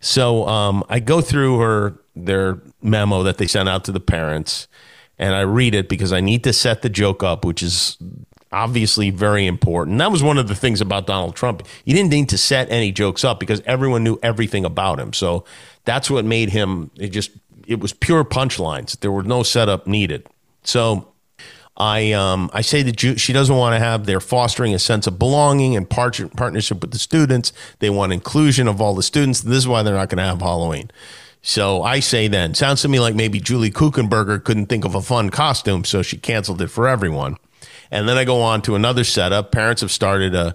So 0.00 0.46
um, 0.48 0.84
I 0.88 0.98
go 1.00 1.20
through 1.20 1.60
her 1.60 1.98
their 2.14 2.60
memo 2.82 3.22
that 3.22 3.38
they 3.38 3.46
sent 3.46 3.68
out 3.68 3.84
to 3.84 3.92
the 3.92 4.00
parents, 4.00 4.68
and 5.18 5.34
I 5.34 5.40
read 5.40 5.74
it 5.74 5.88
because 5.88 6.12
I 6.12 6.20
need 6.20 6.44
to 6.44 6.52
set 6.52 6.82
the 6.82 6.88
joke 6.88 7.22
up, 7.22 7.44
which 7.44 7.62
is 7.62 7.96
obviously 8.52 9.10
very 9.10 9.46
important. 9.46 9.98
That 9.98 10.12
was 10.12 10.22
one 10.22 10.38
of 10.38 10.48
the 10.48 10.54
things 10.54 10.80
about 10.80 11.06
Donald 11.06 11.34
Trump. 11.34 11.66
You 11.84 11.94
didn't 11.94 12.10
need 12.10 12.28
to 12.30 12.38
set 12.38 12.70
any 12.70 12.92
jokes 12.92 13.24
up 13.24 13.40
because 13.40 13.62
everyone 13.66 14.04
knew 14.04 14.18
everything 14.22 14.64
about 14.64 15.00
him. 15.00 15.12
So 15.12 15.44
that's 15.84 16.10
what 16.10 16.24
made 16.24 16.50
him. 16.50 16.90
It 16.96 17.08
just 17.08 17.30
it 17.66 17.80
was 17.80 17.92
pure 17.92 18.24
punchlines. 18.24 18.98
There 19.00 19.12
were 19.12 19.22
no 19.22 19.42
setup 19.42 19.86
needed. 19.86 20.26
So 20.64 21.08
I 21.76 22.12
um, 22.12 22.50
I 22.52 22.60
say 22.60 22.82
that 22.82 23.18
she 23.18 23.32
doesn't 23.32 23.56
want 23.56 23.74
to 23.74 23.78
have 23.78 24.04
they're 24.06 24.20
fostering 24.20 24.74
a 24.74 24.78
sense 24.78 25.06
of 25.06 25.18
belonging 25.18 25.76
and 25.76 25.88
part- 25.88 26.36
partnership 26.36 26.80
with 26.82 26.90
the 26.90 26.98
students. 26.98 27.52
They 27.78 27.90
want 27.90 28.12
inclusion 28.12 28.68
of 28.68 28.80
all 28.80 28.94
the 28.94 29.02
students. 29.02 29.40
This 29.40 29.58
is 29.58 29.68
why 29.68 29.82
they're 29.82 29.94
not 29.94 30.08
going 30.08 30.18
to 30.18 30.24
have 30.24 30.40
Halloween. 30.40 30.90
So 31.40 31.82
I 31.82 31.98
say 31.98 32.28
then, 32.28 32.54
sounds 32.54 32.82
to 32.82 32.88
me 32.88 33.00
like 33.00 33.16
maybe 33.16 33.40
Julie 33.40 33.72
Kuchenberger 33.72 34.44
couldn't 34.44 34.66
think 34.66 34.84
of 34.84 34.94
a 34.94 35.02
fun 35.02 35.30
costume, 35.30 35.84
so 35.84 36.00
she 36.02 36.16
canceled 36.16 36.62
it 36.62 36.68
for 36.68 36.86
everyone. 36.86 37.36
And 37.92 38.08
then 38.08 38.16
I 38.16 38.24
go 38.24 38.40
on 38.40 38.62
to 38.62 38.74
another 38.74 39.04
setup. 39.04 39.52
Parents 39.52 39.82
have 39.82 39.92
started 39.92 40.34
a 40.34 40.54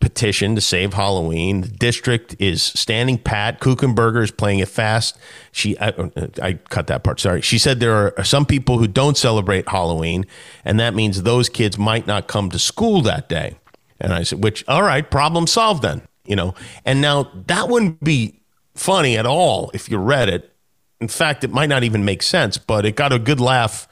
petition 0.00 0.54
to 0.54 0.60
save 0.60 0.94
Halloween. 0.94 1.60
The 1.60 1.68
district 1.68 2.34
is 2.38 2.62
standing 2.62 3.18
pat. 3.18 3.60
Kuchenberger 3.60 4.22
is 4.22 4.30
playing 4.30 4.58
it 4.58 4.68
fast. 4.68 5.16
She, 5.52 5.78
I, 5.78 5.88
uh, 5.90 6.26
I 6.42 6.54
cut 6.54 6.88
that 6.88 7.04
part. 7.04 7.20
Sorry. 7.20 7.42
She 7.42 7.58
said 7.58 7.78
there 7.78 8.18
are 8.18 8.24
some 8.24 8.46
people 8.46 8.78
who 8.78 8.88
don't 8.88 9.18
celebrate 9.18 9.68
Halloween, 9.68 10.24
and 10.64 10.80
that 10.80 10.94
means 10.94 11.22
those 11.22 11.50
kids 11.50 11.78
might 11.78 12.06
not 12.06 12.26
come 12.26 12.50
to 12.50 12.58
school 12.58 13.02
that 13.02 13.28
day. 13.28 13.58
And 14.00 14.12
I 14.12 14.22
said, 14.24 14.42
which, 14.42 14.64
all 14.66 14.82
right, 14.82 15.08
problem 15.08 15.46
solved 15.46 15.82
then, 15.82 16.02
you 16.24 16.34
know. 16.34 16.54
And 16.84 17.00
now 17.00 17.30
that 17.46 17.68
wouldn't 17.68 18.02
be 18.02 18.40
funny 18.74 19.18
at 19.18 19.26
all 19.26 19.70
if 19.74 19.90
you 19.90 19.98
read 19.98 20.30
it. 20.30 20.52
In 21.00 21.08
fact, 21.08 21.44
it 21.44 21.50
might 21.50 21.68
not 21.68 21.84
even 21.84 22.04
make 22.04 22.22
sense, 22.22 22.56
but 22.56 22.86
it 22.86 22.96
got 22.96 23.12
a 23.12 23.18
good 23.18 23.40
laugh 23.40 23.86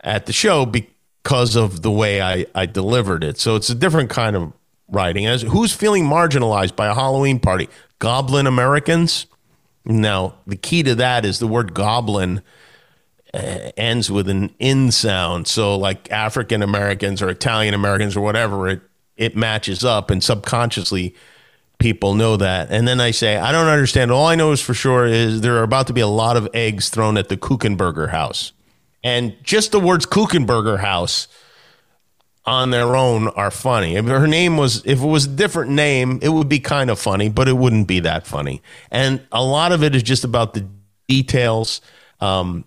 at 0.00 0.26
the 0.26 0.32
show 0.32 0.66
because 1.22 1.56
of 1.56 1.82
the 1.82 1.90
way 1.90 2.22
I, 2.22 2.46
I 2.54 2.66
delivered 2.66 3.24
it. 3.24 3.38
So 3.38 3.56
it's 3.56 3.70
a 3.70 3.74
different 3.74 4.10
kind 4.10 4.36
of 4.36 4.52
writing. 4.88 5.26
As 5.26 5.42
who's 5.42 5.72
feeling 5.72 6.04
marginalized 6.04 6.76
by 6.76 6.86
a 6.86 6.94
Halloween 6.94 7.38
party? 7.38 7.68
Goblin 7.98 8.46
Americans. 8.46 9.26
Now 9.84 10.34
the 10.46 10.56
key 10.56 10.82
to 10.82 10.94
that 10.96 11.24
is 11.24 11.38
the 11.38 11.46
word 11.46 11.74
goblin 11.74 12.42
uh, 13.32 13.70
ends 13.76 14.10
with 14.10 14.28
an 14.28 14.54
in 14.58 14.90
sound. 14.90 15.46
So 15.46 15.76
like 15.76 16.10
African 16.10 16.62
Americans 16.62 17.22
or 17.22 17.28
Italian 17.28 17.74
Americans 17.74 18.16
or 18.16 18.20
whatever, 18.20 18.68
it 18.68 18.82
it 19.16 19.36
matches 19.36 19.84
up, 19.84 20.10
and 20.10 20.24
subconsciously 20.24 21.14
people 21.78 22.14
know 22.14 22.36
that. 22.38 22.70
And 22.70 22.88
then 22.88 23.00
I 23.00 23.10
say, 23.10 23.36
I 23.36 23.52
don't 23.52 23.66
understand. 23.66 24.10
All 24.10 24.26
I 24.26 24.34
know 24.34 24.52
is 24.52 24.62
for 24.62 24.72
sure 24.72 25.06
is 25.06 25.42
there 25.42 25.56
are 25.56 25.62
about 25.62 25.86
to 25.88 25.92
be 25.92 26.00
a 26.00 26.06
lot 26.06 26.36
of 26.36 26.48
eggs 26.54 26.88
thrown 26.88 27.18
at 27.18 27.28
the 27.28 27.36
Kuchenberger 27.36 28.10
house. 28.10 28.52
And 29.02 29.36
just 29.42 29.72
the 29.72 29.80
words 29.80 30.06
Kuchenberger 30.06 30.78
house 30.78 31.28
on 32.44 32.70
their 32.70 32.96
own 32.96 33.28
are 33.28 33.50
funny. 33.50 33.96
If 33.96 34.06
her 34.06 34.26
name 34.26 34.56
was, 34.56 34.84
if 34.84 35.00
it 35.00 35.06
was 35.06 35.26
a 35.26 35.30
different 35.30 35.70
name, 35.70 36.18
it 36.22 36.30
would 36.30 36.48
be 36.48 36.58
kind 36.58 36.90
of 36.90 36.98
funny, 36.98 37.28
but 37.28 37.48
it 37.48 37.56
wouldn't 37.56 37.86
be 37.86 38.00
that 38.00 38.26
funny. 38.26 38.62
And 38.90 39.22
a 39.30 39.42
lot 39.42 39.72
of 39.72 39.82
it 39.82 39.94
is 39.94 40.02
just 40.02 40.24
about 40.24 40.54
the 40.54 40.66
details. 41.08 41.80
Um, 42.20 42.64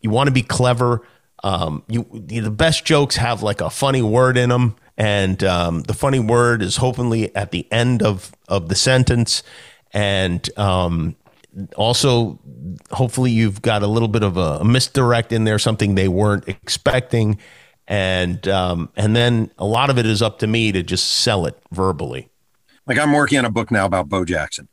you 0.00 0.10
want 0.10 0.28
to 0.28 0.32
be 0.32 0.42
clever. 0.42 1.02
Um, 1.44 1.84
you 1.88 2.06
the 2.12 2.50
best 2.50 2.84
jokes 2.84 3.16
have 3.16 3.42
like 3.42 3.60
a 3.60 3.70
funny 3.70 4.02
word 4.02 4.36
in 4.36 4.48
them, 4.48 4.76
and 4.96 5.42
um, 5.44 5.82
the 5.82 5.94
funny 5.94 6.18
word 6.18 6.62
is 6.62 6.76
hopefully 6.76 7.34
at 7.36 7.52
the 7.52 7.66
end 7.72 8.02
of 8.02 8.32
of 8.48 8.68
the 8.68 8.74
sentence, 8.74 9.42
and 9.92 10.48
um, 10.58 11.14
also 11.76 12.38
hopefully 12.90 13.30
you've 13.30 13.62
got 13.62 13.82
a 13.82 13.86
little 13.86 14.08
bit 14.08 14.22
of 14.22 14.36
a, 14.36 14.64
misdirect 14.64 15.32
in 15.32 15.44
there, 15.44 15.58
something 15.58 15.94
they 15.94 16.08
weren't 16.08 16.48
expecting, 16.48 17.38
and 17.86 18.46
um, 18.48 18.90
and 18.96 19.16
then 19.16 19.50
a 19.58 19.66
lot 19.66 19.90
of 19.90 19.98
it 19.98 20.06
is 20.06 20.22
up 20.22 20.38
to 20.40 20.46
me 20.46 20.72
to 20.72 20.82
just 20.82 21.06
sell 21.06 21.46
it 21.46 21.58
verbally. 21.72 22.28
Like 22.86 22.98
I'm 22.98 23.12
working 23.12 23.38
on 23.38 23.44
a 23.44 23.50
book 23.50 23.70
now 23.70 23.86
about 23.86 24.08
Bo 24.08 24.24
Jackson. 24.24 24.68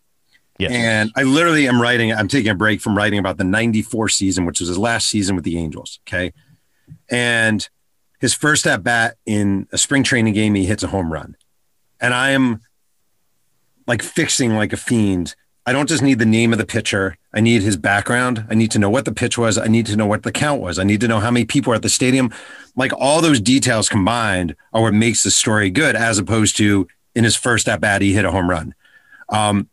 Yes. 0.57 0.71
And 0.71 1.11
I 1.15 1.23
literally 1.23 1.67
am 1.67 1.81
writing, 1.81 2.13
I'm 2.13 2.29
taking 2.29 2.49
a 2.49 2.55
break 2.55 2.79
from 2.79 2.95
writing 2.95 3.19
about 3.19 3.37
the 3.37 3.43
94 3.43 4.09
season, 4.09 4.45
which 4.45 4.59
was 4.61 4.69
his 4.69 4.77
last 4.77 5.07
season 5.07 5.35
with 5.35 5.43
the 5.43 5.57
Angels. 5.57 5.99
Okay. 6.07 6.31
And 7.09 7.67
his 8.19 8.33
first 8.33 8.65
at 8.65 8.83
bat 8.83 9.17
in 9.25 9.67
a 9.71 9.77
spring 9.77 10.03
training 10.03 10.33
game, 10.33 10.55
he 10.55 10.65
hits 10.65 10.83
a 10.83 10.87
home 10.87 11.11
run. 11.11 11.35
And 11.99 12.13
I 12.13 12.31
am 12.31 12.61
like 13.85 14.01
fixing 14.01 14.55
like 14.55 14.71
a 14.71 14.77
fiend. 14.77 15.35
I 15.67 15.73
don't 15.73 15.89
just 15.89 16.03
need 16.03 16.19
the 16.19 16.25
name 16.25 16.51
of 16.51 16.59
the 16.59 16.65
pitcher. 16.65 17.17
I 17.33 17.41
need 17.41 17.63
his 17.63 17.75
background. 17.75 18.45
I 18.49 18.53
need 18.53 18.69
to 18.71 18.79
know 18.79 18.89
what 18.89 19.05
the 19.05 19.13
pitch 19.13 19.37
was. 19.37 19.57
I 19.57 19.67
need 19.67 19.87
to 19.87 19.95
know 19.95 20.05
what 20.05 20.23
the 20.23 20.31
count 20.31 20.61
was. 20.61 20.77
I 20.77 20.83
need 20.83 21.01
to 21.01 21.07
know 21.07 21.19
how 21.19 21.31
many 21.31 21.45
people 21.45 21.71
were 21.71 21.75
at 21.75 21.81
the 21.81 21.89
stadium. 21.89 22.31
Like 22.75 22.91
all 22.93 23.19
those 23.19 23.41
details 23.41 23.89
combined 23.89 24.55
are 24.73 24.83
what 24.83 24.93
makes 24.93 25.23
the 25.23 25.31
story 25.31 25.71
good, 25.71 25.95
as 25.95 26.19
opposed 26.19 26.55
to 26.57 26.87
in 27.15 27.23
his 27.23 27.35
first 27.35 27.67
at 27.67 27.81
bat, 27.81 28.01
he 28.01 28.13
hit 28.13 28.25
a 28.25 28.31
home 28.31 28.49
run. 28.49 28.75
Um, 29.29 29.69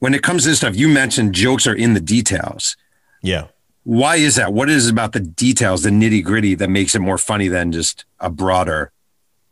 when 0.00 0.14
it 0.14 0.22
comes 0.22 0.42
to 0.42 0.48
this 0.48 0.58
stuff, 0.58 0.74
you 0.74 0.88
mentioned 0.88 1.34
jokes 1.34 1.66
are 1.66 1.74
in 1.74 1.94
the 1.94 2.00
details. 2.00 2.76
yeah. 3.22 3.48
Why 3.84 4.16
is 4.16 4.36
that? 4.36 4.52
What 4.52 4.68
is 4.68 4.88
it 4.88 4.92
about 4.92 5.12
the 5.12 5.20
details, 5.20 5.82
the 5.82 5.90
nitty 5.90 6.22
gritty, 6.22 6.54
that 6.54 6.68
makes 6.68 6.94
it 6.94 6.98
more 6.98 7.16
funny 7.16 7.48
than 7.48 7.72
just 7.72 8.04
a 8.20 8.28
broader 8.28 8.92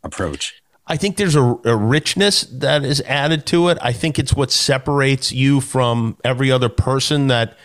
approach? 0.03 0.63
I 0.89 0.97
think 0.97 1.17
there's 1.17 1.37
a, 1.37 1.43
a 1.65 1.77
richness 1.77 2.43
that 2.43 2.85
is 2.85 3.01
added 3.03 3.47
to 3.47 3.69
it. 3.69 3.79
I 3.83 3.93
think 3.93 4.19
it's 4.19 4.35
what 4.35 4.51
separates 4.51 5.33
you 5.33 5.61
from 5.61 6.17
every 6.25 6.51
other 6.51 6.71
person 6.71 7.27
that 7.29 7.57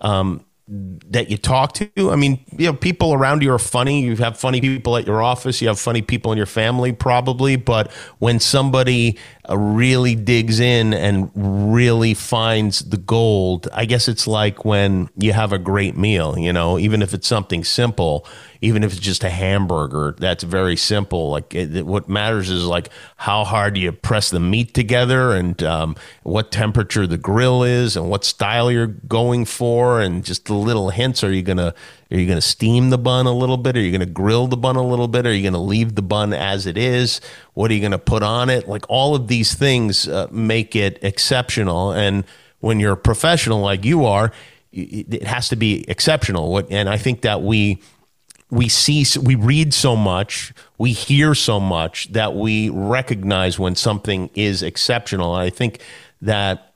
um, 0.00 0.44
that 0.68 1.28
you 1.28 1.36
talk 1.36 1.74
to. 1.74 2.10
I 2.10 2.16
mean, 2.16 2.44
you 2.56 2.66
know, 2.66 2.72
people 2.72 3.12
around 3.12 3.42
you 3.42 3.52
are 3.52 3.58
funny. 3.58 4.02
You 4.02 4.16
have 4.16 4.38
funny 4.38 4.60
people 4.60 4.96
at 4.96 5.06
your 5.06 5.22
office. 5.22 5.60
You 5.60 5.68
have 5.68 5.78
funny 5.78 6.02
people 6.02 6.32
in 6.32 6.38
your 6.38 6.46
family, 6.46 6.92
probably. 6.92 7.56
But 7.56 7.92
when 8.20 8.40
somebody 8.40 9.18
uh, 9.48 9.58
really 9.58 10.14
digs 10.14 10.60
in 10.60 10.94
and 10.94 11.30
really 11.34 12.14
finds 12.14 12.78
the 12.88 12.96
gold, 12.96 13.68
I 13.72 13.84
guess 13.84 14.08
it's 14.08 14.26
like 14.26 14.64
when 14.64 15.10
you 15.16 15.32
have 15.32 15.52
a 15.52 15.58
great 15.58 15.96
meal. 15.96 16.38
You 16.38 16.52
know, 16.52 16.78
even 16.78 17.02
if 17.02 17.12
it's 17.12 17.26
something 17.26 17.64
simple, 17.64 18.26
even 18.62 18.84
if 18.84 18.92
it's 18.92 19.00
just 19.00 19.24
a 19.24 19.28
hamburger 19.28 20.14
that's 20.18 20.44
very 20.44 20.76
simple. 20.76 21.30
Like 21.30 21.52
it, 21.52 21.76
it, 21.76 21.86
what 21.86 22.08
matters 22.08 22.48
is 22.48 22.64
like 22.64 22.90
how 23.16 23.42
hard 23.42 23.76
you 23.76 23.90
press 23.90 24.30
the 24.30 24.38
meat 24.38 24.72
together 24.72 25.32
and 25.32 25.60
um, 25.64 25.96
what 26.22 26.52
temperature 26.52 27.04
the 27.08 27.18
grill 27.18 27.64
is 27.64 27.96
and 27.96 28.08
what 28.08 28.24
style 28.24 28.70
you're 28.70 28.86
going 28.86 29.46
for 29.46 30.00
and 30.00 30.24
just 30.24 30.46
the 30.46 30.54
little 30.54 30.90
hints. 30.90 31.24
Are 31.24 31.32
you 31.32 31.42
gonna 31.42 31.74
are 32.12 32.16
you 32.16 32.28
gonna 32.28 32.40
steam 32.40 32.90
the 32.90 32.98
bun 32.98 33.26
a 33.26 33.32
little 33.32 33.56
bit? 33.56 33.76
Are 33.76 33.80
you 33.80 33.90
gonna 33.90 34.06
grill 34.06 34.46
the 34.46 34.56
bun 34.56 34.76
a 34.76 34.86
little 34.86 35.08
bit? 35.08 35.26
Are 35.26 35.34
you 35.34 35.42
gonna 35.42 35.62
leave 35.62 35.96
the 35.96 36.02
bun 36.02 36.32
as 36.32 36.64
it 36.64 36.78
is? 36.78 37.20
What 37.54 37.68
are 37.72 37.74
you 37.74 37.82
gonna 37.82 37.98
put 37.98 38.22
on 38.22 38.48
it? 38.48 38.68
Like 38.68 38.84
all 38.88 39.16
of 39.16 39.26
these 39.26 39.54
things 39.54 40.06
uh, 40.06 40.28
make 40.30 40.76
it 40.76 41.00
exceptional. 41.02 41.90
And 41.90 42.22
when 42.60 42.78
you're 42.78 42.92
a 42.92 42.96
professional 42.96 43.60
like 43.60 43.84
you 43.84 44.04
are 44.04 44.30
it 44.74 45.24
has 45.24 45.50
to 45.50 45.56
be 45.56 45.84
exceptional. 45.88 46.62
And 46.70 46.88
i 46.88 46.96
think 46.96 47.22
that 47.22 47.42
we 47.42 47.82
we 48.52 48.68
see 48.68 49.04
we 49.18 49.34
read 49.34 49.72
so 49.72 49.96
much 49.96 50.52
we 50.76 50.92
hear 50.92 51.34
so 51.34 51.58
much 51.58 52.12
that 52.12 52.34
we 52.34 52.68
recognize 52.68 53.58
when 53.58 53.74
something 53.74 54.28
is 54.34 54.62
exceptional. 54.62 55.34
And 55.34 55.42
i 55.42 55.48
think 55.48 55.80
that 56.20 56.74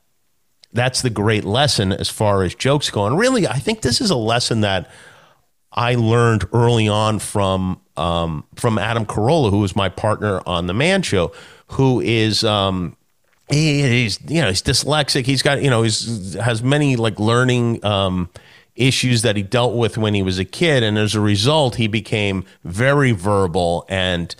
that's 0.73 1.03
the 1.03 1.11
great 1.11 1.45
lesson 1.45 1.93
as 1.93 2.09
far 2.09 2.43
as 2.43 2.55
jokes 2.55 2.89
go. 2.89 3.07
And 3.07 3.19
really 3.19 3.47
i 3.47 3.59
think 3.59 3.83
this 3.83 4.01
is 4.01 4.11
a 4.11 4.17
lesson 4.17 4.63
that 4.63 4.91
i 5.71 5.95
learned 5.95 6.47
early 6.55 6.89
on 6.89 7.19
from 7.19 7.81
um, 7.99 8.45
from 8.55 8.79
adam 8.79 9.05
carolla 9.05 9.51
who 9.51 9.59
was 9.59 9.77
my 9.77 9.91
partner 9.91 10.41
on 10.47 10.67
the 10.67 10.75
man 10.75 11.03
show 11.03 11.31
who 11.69 12.01
is 12.01 12.43
um, 12.43 12.97
he, 13.51 13.83
he's 13.83 14.19
you 14.27 14.41
know 14.41 14.49
he's 14.49 14.63
dyslexic. 14.63 15.25
He's 15.25 15.43
got 15.43 15.63
you 15.63 15.71
know 15.71 15.83
he's 15.83 16.35
has 16.35 16.63
many 16.63 16.97
like 16.97 17.19
learning 17.21 17.85
um, 17.85 18.29
issues 18.77 19.23
that 19.23 19.37
he 19.37 19.43
dealt 19.43 19.75
with 19.75 19.99
when 19.99 20.15
he 20.15 20.23
was 20.23 20.39
a 20.39 20.45
kid. 20.45 20.83
And 20.83 20.99
as 20.99 21.15
a 21.15 21.21
result, 21.21 21.77
he 21.77 21.87
became 21.87 22.45
very 22.65 23.13
verbal 23.13 23.85
and 23.89 24.35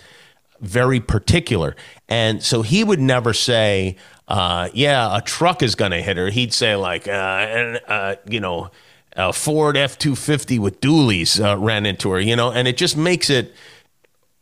very 0.59 0.99
particular. 0.99 1.75
And 2.07 2.43
so 2.43 2.61
he 2.61 2.83
would 2.83 2.99
never 2.99 3.33
say, 3.33 3.97
uh, 4.27 4.69
yeah, 4.73 5.17
a 5.17 5.21
truck 5.21 5.61
is 5.61 5.75
going 5.75 5.91
to 5.91 6.01
hit 6.01 6.17
her. 6.17 6.29
He'd 6.29 6.53
say, 6.53 6.75
like, 6.75 7.07
uh, 7.07 7.11
uh, 7.11 8.15
you 8.29 8.39
know, 8.39 8.71
a 9.13 9.33
Ford 9.33 9.77
F 9.77 9.97
250 9.97 10.59
with 10.59 10.79
dualies 10.79 11.43
uh, 11.43 11.57
ran 11.57 11.85
into 11.85 12.11
her, 12.11 12.19
you 12.19 12.35
know, 12.35 12.51
and 12.51 12.67
it 12.67 12.77
just 12.77 12.95
makes 12.95 13.29
it 13.29 13.53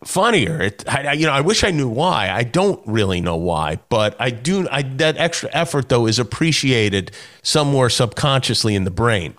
funnier. 0.04 0.62
It, 0.62 0.84
I, 0.88 1.14
you 1.14 1.26
know, 1.26 1.32
I 1.32 1.42
wish 1.42 1.64
I 1.64 1.72
knew 1.72 1.88
why. 1.88 2.30
I 2.30 2.44
don't 2.44 2.82
really 2.86 3.22
know 3.22 3.38
why, 3.38 3.80
but 3.90 4.16
I 4.20 4.32
do. 4.32 4.68
I, 4.70 4.82
that 4.82 5.18
extra 5.18 5.50
effort, 5.54 5.90
though, 5.90 6.08
is 6.08 6.20
appreciated 6.20 7.12
somewhere 7.42 7.90
subconsciously 7.90 8.76
in 8.76 8.84
the 8.84 8.92
brain. 8.92 9.36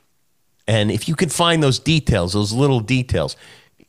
And 0.69 0.91
if 0.91 1.09
you 1.09 1.15
can 1.15 1.29
find 1.29 1.63
those 1.63 1.79
details, 1.79 2.33
those 2.33 2.53
little 2.53 2.81
details, 2.81 3.37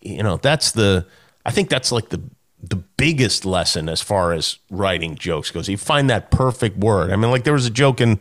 you 0.02 0.24
know, 0.24 0.38
that's 0.38 0.72
the, 0.72 1.06
I 1.46 1.52
think 1.52 1.70
that's 1.70 1.92
like 1.92 2.10
the, 2.10 2.22
the 2.62 2.76
biggest 2.76 3.46
lesson 3.46 3.90
as 3.90 4.02
far 4.02 4.34
as 4.34 4.58
writing 4.70 5.16
jokes 5.16 5.52
goes. 5.52 5.70
You 5.70 5.78
find 5.78 6.10
that 6.10 6.32
perfect 6.32 6.78
word. 6.78 7.12
I 7.12 7.16
mean, 7.16 7.32
like 7.32 7.44
there 7.44 7.54
was 7.54 7.66
a 7.66 7.72
joke 7.72 8.02
in 8.02 8.20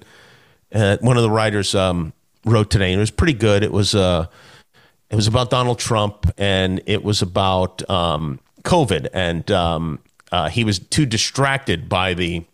uh, 0.75 0.99
one 1.01 1.17
of 1.17 1.23
the 1.23 1.31
writers 1.31 1.75
um, 1.75 2.13
wrote 2.45 2.71
today, 2.71 2.93
and 2.93 2.99
it 2.99 3.03
was 3.03 3.11
pretty 3.11 3.33
good. 3.33 3.63
It 3.63 3.73
was 3.73 3.95
uh, 3.95 4.27
it 5.11 5.17
was 5.17 5.27
about 5.27 5.51
Donald 5.51 5.79
Trump, 5.79 6.31
and 6.37 6.83
it 6.87 7.03
was 7.03 7.23
about 7.23 7.89
um, 7.89 8.41
COVID, 8.63 9.09
and 9.13 9.51
um, 9.51 10.01
uh, 10.33 10.49
he 10.49 10.65
was 10.65 10.79
too 10.79 11.07
distracted 11.07 11.89
by 11.89 12.15
the 12.15 12.45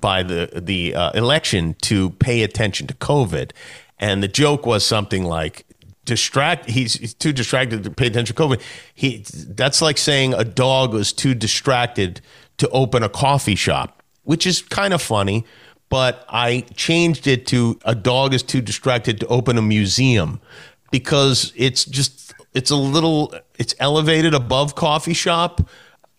by 0.00 0.22
the 0.22 0.50
the 0.54 0.94
uh, 0.94 1.12
election 1.12 1.74
to 1.82 2.10
pay 2.10 2.42
attention 2.42 2.86
to 2.86 2.94
COVID, 2.94 3.50
and 3.98 4.22
the 4.22 4.28
joke 4.28 4.66
was 4.66 4.84
something 4.84 5.24
like, 5.24 5.64
distract 6.04 6.70
he's, 6.70 6.94
he's, 6.94 7.12
too 7.12 7.34
distracted 7.34 7.84
to 7.84 7.90
pay 7.90 8.06
attention 8.06 8.34
to 8.34 8.42
covid. 8.42 8.62
He 8.94 9.26
that's 9.46 9.82
like 9.82 9.98
saying 9.98 10.32
a 10.32 10.42
dog 10.42 10.94
was 10.94 11.12
too 11.12 11.34
distracted 11.34 12.22
to 12.56 12.68
open 12.70 13.02
a 13.02 13.10
coffee 13.10 13.54
shop 13.54 14.02
which 14.22 14.46
is 14.46 14.62
kind 14.62 14.94
of 14.94 15.02
funny 15.02 15.44
but 15.90 16.24
i 16.30 16.64
changed 16.74 17.26
it 17.26 17.46
to 17.48 17.78
a 17.84 17.94
dog 17.94 18.32
is 18.32 18.42
too 18.42 18.62
distracted 18.62 19.20
to 19.20 19.26
open 19.26 19.58
a 19.58 19.62
museum 19.62 20.40
because 20.90 21.52
it's 21.56 21.84
just 21.84 22.28
it's 22.54 22.70
a 22.70 22.76
little 22.76 23.34
it's 23.58 23.74
elevated 23.78 24.34
above 24.34 24.74
coffee 24.74 25.14
shop. 25.14 25.68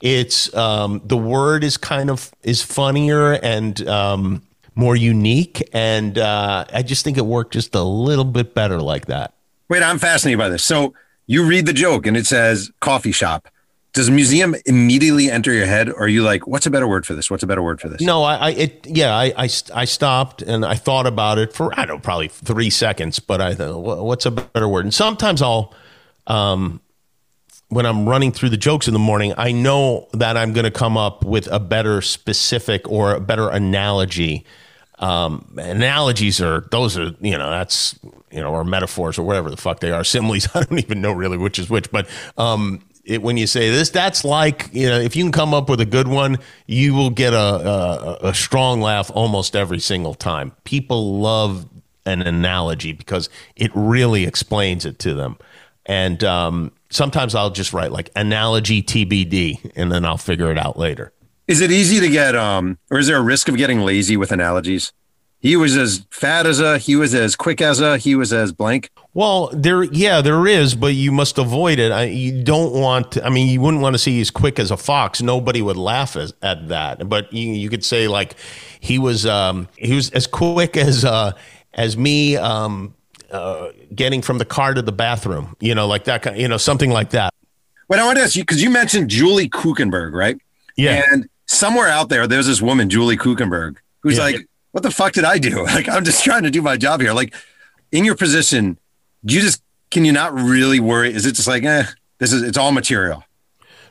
It's 0.02 0.54
um, 0.56 1.02
the 1.04 1.18
word 1.18 1.63
is 1.63 1.78
kind 1.78 2.10
of 2.10 2.32
is 2.44 2.62
funnier 2.62 3.34
and 3.34 3.86
um, 3.88 4.44
more 4.80 4.96
unique. 4.96 5.62
And 5.74 6.18
uh, 6.18 6.65
I 6.74 6.82
just 6.82 7.04
think 7.04 7.18
it 7.18 7.26
worked 7.26 7.54
just 7.54 7.76
a 7.76 7.84
little 7.84 8.24
bit 8.24 8.56
better 8.56 8.82
like 8.82 9.08
that. 9.08 9.34
Wait, 9.68 9.84
I'm 9.84 10.00
fascinated 10.00 10.39
by 10.39 10.48
this. 10.48 10.63
So 10.63 10.94
you 11.28 11.46
read 11.46 11.65
the 11.65 11.74
joke 11.74 12.08
and 12.08 12.15
it 12.15 12.26
says 12.26 12.72
coffee 12.80 13.12
shop. 13.12 13.50
Does 13.92 14.10
museum 14.10 14.56
immediately 14.65 15.32
enter 15.32 15.52
your 15.52 15.65
head, 15.65 15.89
or 15.89 16.04
are 16.04 16.08
you 16.08 16.22
like, 16.22 16.46
what's 16.46 16.68
a 16.68 16.70
better 16.70 16.88
word 16.88 17.08
for 17.08 17.15
this? 17.15 17.30
What's 17.30 17.42
a 17.42 17.48
better 17.48 17.63
word 17.63 17.82
for 17.82 17.89
this? 17.89 18.02
No, 18.02 18.22
I, 18.22 18.36
I 18.36 18.50
it, 18.52 18.86
yeah, 18.88 19.15
I, 19.15 19.34
I, 19.36 19.50
I 19.74 19.86
stopped 19.86 20.44
and 20.44 20.63
I 20.63 20.76
thought 20.76 21.08
about 21.08 21.39
it 21.39 21.54
for 21.54 21.74
I 21.74 21.86
don't 21.86 21.98
know, 21.98 22.02
probably 22.02 22.28
three 22.28 22.70
seconds. 22.70 23.20
But 23.20 23.42
I 23.42 23.56
thought, 23.56 23.80
what's 23.80 24.28
a 24.28 24.32
better 24.32 24.68
word? 24.68 24.86
And 24.86 24.94
sometimes 24.94 25.42
I'll, 25.42 25.74
um, 26.28 26.82
when 27.70 27.88
I'm 27.88 28.08
running 28.08 28.32
through 28.32 28.50
the 28.50 28.58
jokes 28.58 28.88
in 28.88 28.94
the 28.94 29.00
morning, 29.00 29.34
I 29.38 29.52
know 29.52 30.08
that 30.13 30.38
I'm 30.38 30.54
going 30.54 30.65
to 30.65 30.72
come 30.72 30.96
up 30.96 31.26
with 31.26 31.48
a 31.52 31.60
better 31.60 32.02
specific 32.02 32.88
or 32.88 33.15
a 33.15 33.20
better 33.20 33.50
analogy 33.50 34.46
um, 34.99 35.53
analogies 35.57 36.41
are 36.41 36.67
those 36.71 36.97
are 36.97 37.12
you 37.21 37.38
know 37.38 37.49
that's 37.49 37.97
you 38.31 38.41
know 38.41 38.51
or 38.51 38.63
metaphors 38.63 39.17
or 39.17 39.23
whatever 39.23 39.49
the 39.49 39.57
fuck 39.57 39.79
they 39.79 39.91
are 39.91 40.03
similes. 40.03 40.47
I 40.53 40.63
don't 40.63 40.79
even 40.79 41.01
know 41.01 41.12
really 41.12 41.38
which 41.38 41.59
is 41.59 41.69
which, 41.69 41.91
but 41.91 42.07
um, 42.38 42.83
it, 43.05 43.21
when 43.21 43.38
you 43.38 43.47
say 43.47 43.69
this, 43.69 43.89
that's 43.89 44.23
like 44.23 44.69
you 44.73 44.88
know 44.88 44.99
if 44.99 45.15
you 45.15 45.23
can 45.23 45.31
come 45.31 45.53
up 45.53 45.69
with 45.69 45.79
a 45.79 45.85
good 45.85 46.07
one, 46.07 46.38
you 46.67 46.93
will 46.93 47.09
get 47.09 47.33
a, 47.33 47.38
a, 47.38 48.17
a 48.29 48.33
strong 48.33 48.81
laugh 48.81 49.09
almost 49.13 49.55
every 49.55 49.79
single 49.79 50.13
time. 50.13 50.51
People 50.63 51.19
love 51.19 51.65
an 52.05 52.21
analogy 52.21 52.91
because 52.91 53.29
it 53.55 53.71
really 53.73 54.25
explains 54.25 54.85
it 54.85 54.99
to 54.99 55.13
them, 55.13 55.38
and 55.85 56.23
um, 56.25 56.71
sometimes 56.89 57.35
I'll 57.35 57.51
just 57.51 57.71
write 57.71 57.93
like 57.93 58.09
analogy 58.17 58.83
TBD, 58.83 59.71
and 59.75 59.91
then 59.91 60.03
I'll 60.03 60.17
figure 60.17 60.51
it 60.51 60.57
out 60.57 60.77
later. 60.77 61.13
Is 61.49 61.62
it 61.62 61.71
easy 61.71 61.99
to 61.99 62.07
get, 62.07 62.35
um, 62.35 62.77
or 62.91 62.99
is 62.99 63.07
there 63.07 63.17
a 63.17 63.23
risk 63.23 63.49
of 63.49 63.57
getting 63.57 63.79
lazy 63.81 64.15
with 64.15 64.31
analogies? 64.31 64.93
He 65.39 65.55
was 65.55 65.75
as 65.75 66.05
fat 66.12 66.45
as 66.45 66.59
a, 66.59 66.77
he 66.77 66.95
was 66.95 67.15
as 67.15 67.35
quick 67.35 67.59
as 67.59 67.81
a, 67.81 67.97
he 67.97 68.13
was 68.13 68.31
as 68.31 68.51
blank. 68.51 68.91
Well, 69.15 69.49
there, 69.51 69.81
yeah, 69.83 70.21
there 70.21 70.45
is, 70.45 70.75
but 70.75 70.93
you 70.93 71.12
must 71.12 71.39
avoid 71.39 71.79
it. 71.79 71.91
I, 71.91 72.03
you 72.03 72.43
don't 72.43 72.73
want. 72.73 73.13
To, 73.13 73.25
I 73.25 73.29
mean, 73.29 73.47
you 73.47 73.62
wouldn't 73.62 73.81
want 73.81 73.95
to 73.95 73.97
see 73.97 74.21
as 74.21 74.29
quick 74.29 74.59
as 74.59 74.69
a 74.69 74.77
fox. 74.77 75.23
Nobody 75.23 75.63
would 75.63 75.75
laugh 75.75 76.15
as, 76.15 76.35
at 76.43 76.67
that. 76.67 77.09
But 77.09 77.33
you, 77.33 77.51
you 77.51 77.67
could 77.67 77.83
say 77.83 78.07
like 78.07 78.35
he 78.79 78.99
was, 78.99 79.25
um, 79.25 79.67
he 79.75 79.95
was 79.95 80.12
as 80.12 80.27
quick 80.27 80.77
as, 80.77 81.03
uh, 81.03 81.31
as 81.73 81.97
me, 81.97 82.38
um, 82.38 82.93
uh, 83.31 83.69
getting 83.95 84.21
from 84.21 84.38
the 84.38 84.45
car 84.45 84.75
to 84.75 84.83
the 84.83 84.91
bathroom. 84.91 85.55
You 85.59 85.73
know, 85.73 85.88
like 85.88 86.03
that 86.03 86.21
kind. 86.21 86.38
You 86.38 86.47
know, 86.47 86.57
something 86.57 86.91
like 86.91 87.09
that. 87.12 87.33
Wait, 87.88 87.99
I 87.99 88.05
want 88.05 88.19
to 88.19 88.23
ask 88.23 88.35
you 88.35 88.43
because 88.43 88.62
you 88.62 88.69
mentioned 88.69 89.09
Julie 89.09 89.49
Kuchenberg, 89.49 90.13
right? 90.13 90.38
Yeah. 90.75 91.01
And 91.12 91.27
somewhere 91.49 91.88
out 91.88 92.09
there, 92.09 92.27
there's 92.27 92.47
this 92.47 92.62
woman, 92.62 92.89
Julie 92.89 93.17
Kuchenberg, 93.17 93.77
who's 94.01 94.17
yeah. 94.17 94.23
like, 94.23 94.47
what 94.71 94.83
the 94.83 94.91
fuck 94.91 95.13
did 95.13 95.23
I 95.23 95.39
do? 95.39 95.65
Like, 95.69 95.89
I'm 95.89 96.05
just 96.05 96.23
trying 96.23 96.43
to 96.43 96.51
do 96.51 96.62
my 96.62 96.77
job 96.77 97.01
here. 97.01 97.12
Like, 97.12 97.33
in 97.91 98.05
your 98.05 98.15
position, 98.15 98.77
do 99.25 99.35
you 99.35 99.41
just, 99.41 99.63
can 99.89 100.05
you 100.05 100.12
not 100.12 100.33
really 100.33 100.79
worry? 100.79 101.13
Is 101.13 101.25
it 101.25 101.33
just 101.33 101.47
like, 101.47 101.63
eh, 101.63 101.83
this 102.19 102.31
is, 102.31 102.43
it's 102.43 102.57
all 102.57 102.71
material? 102.71 103.23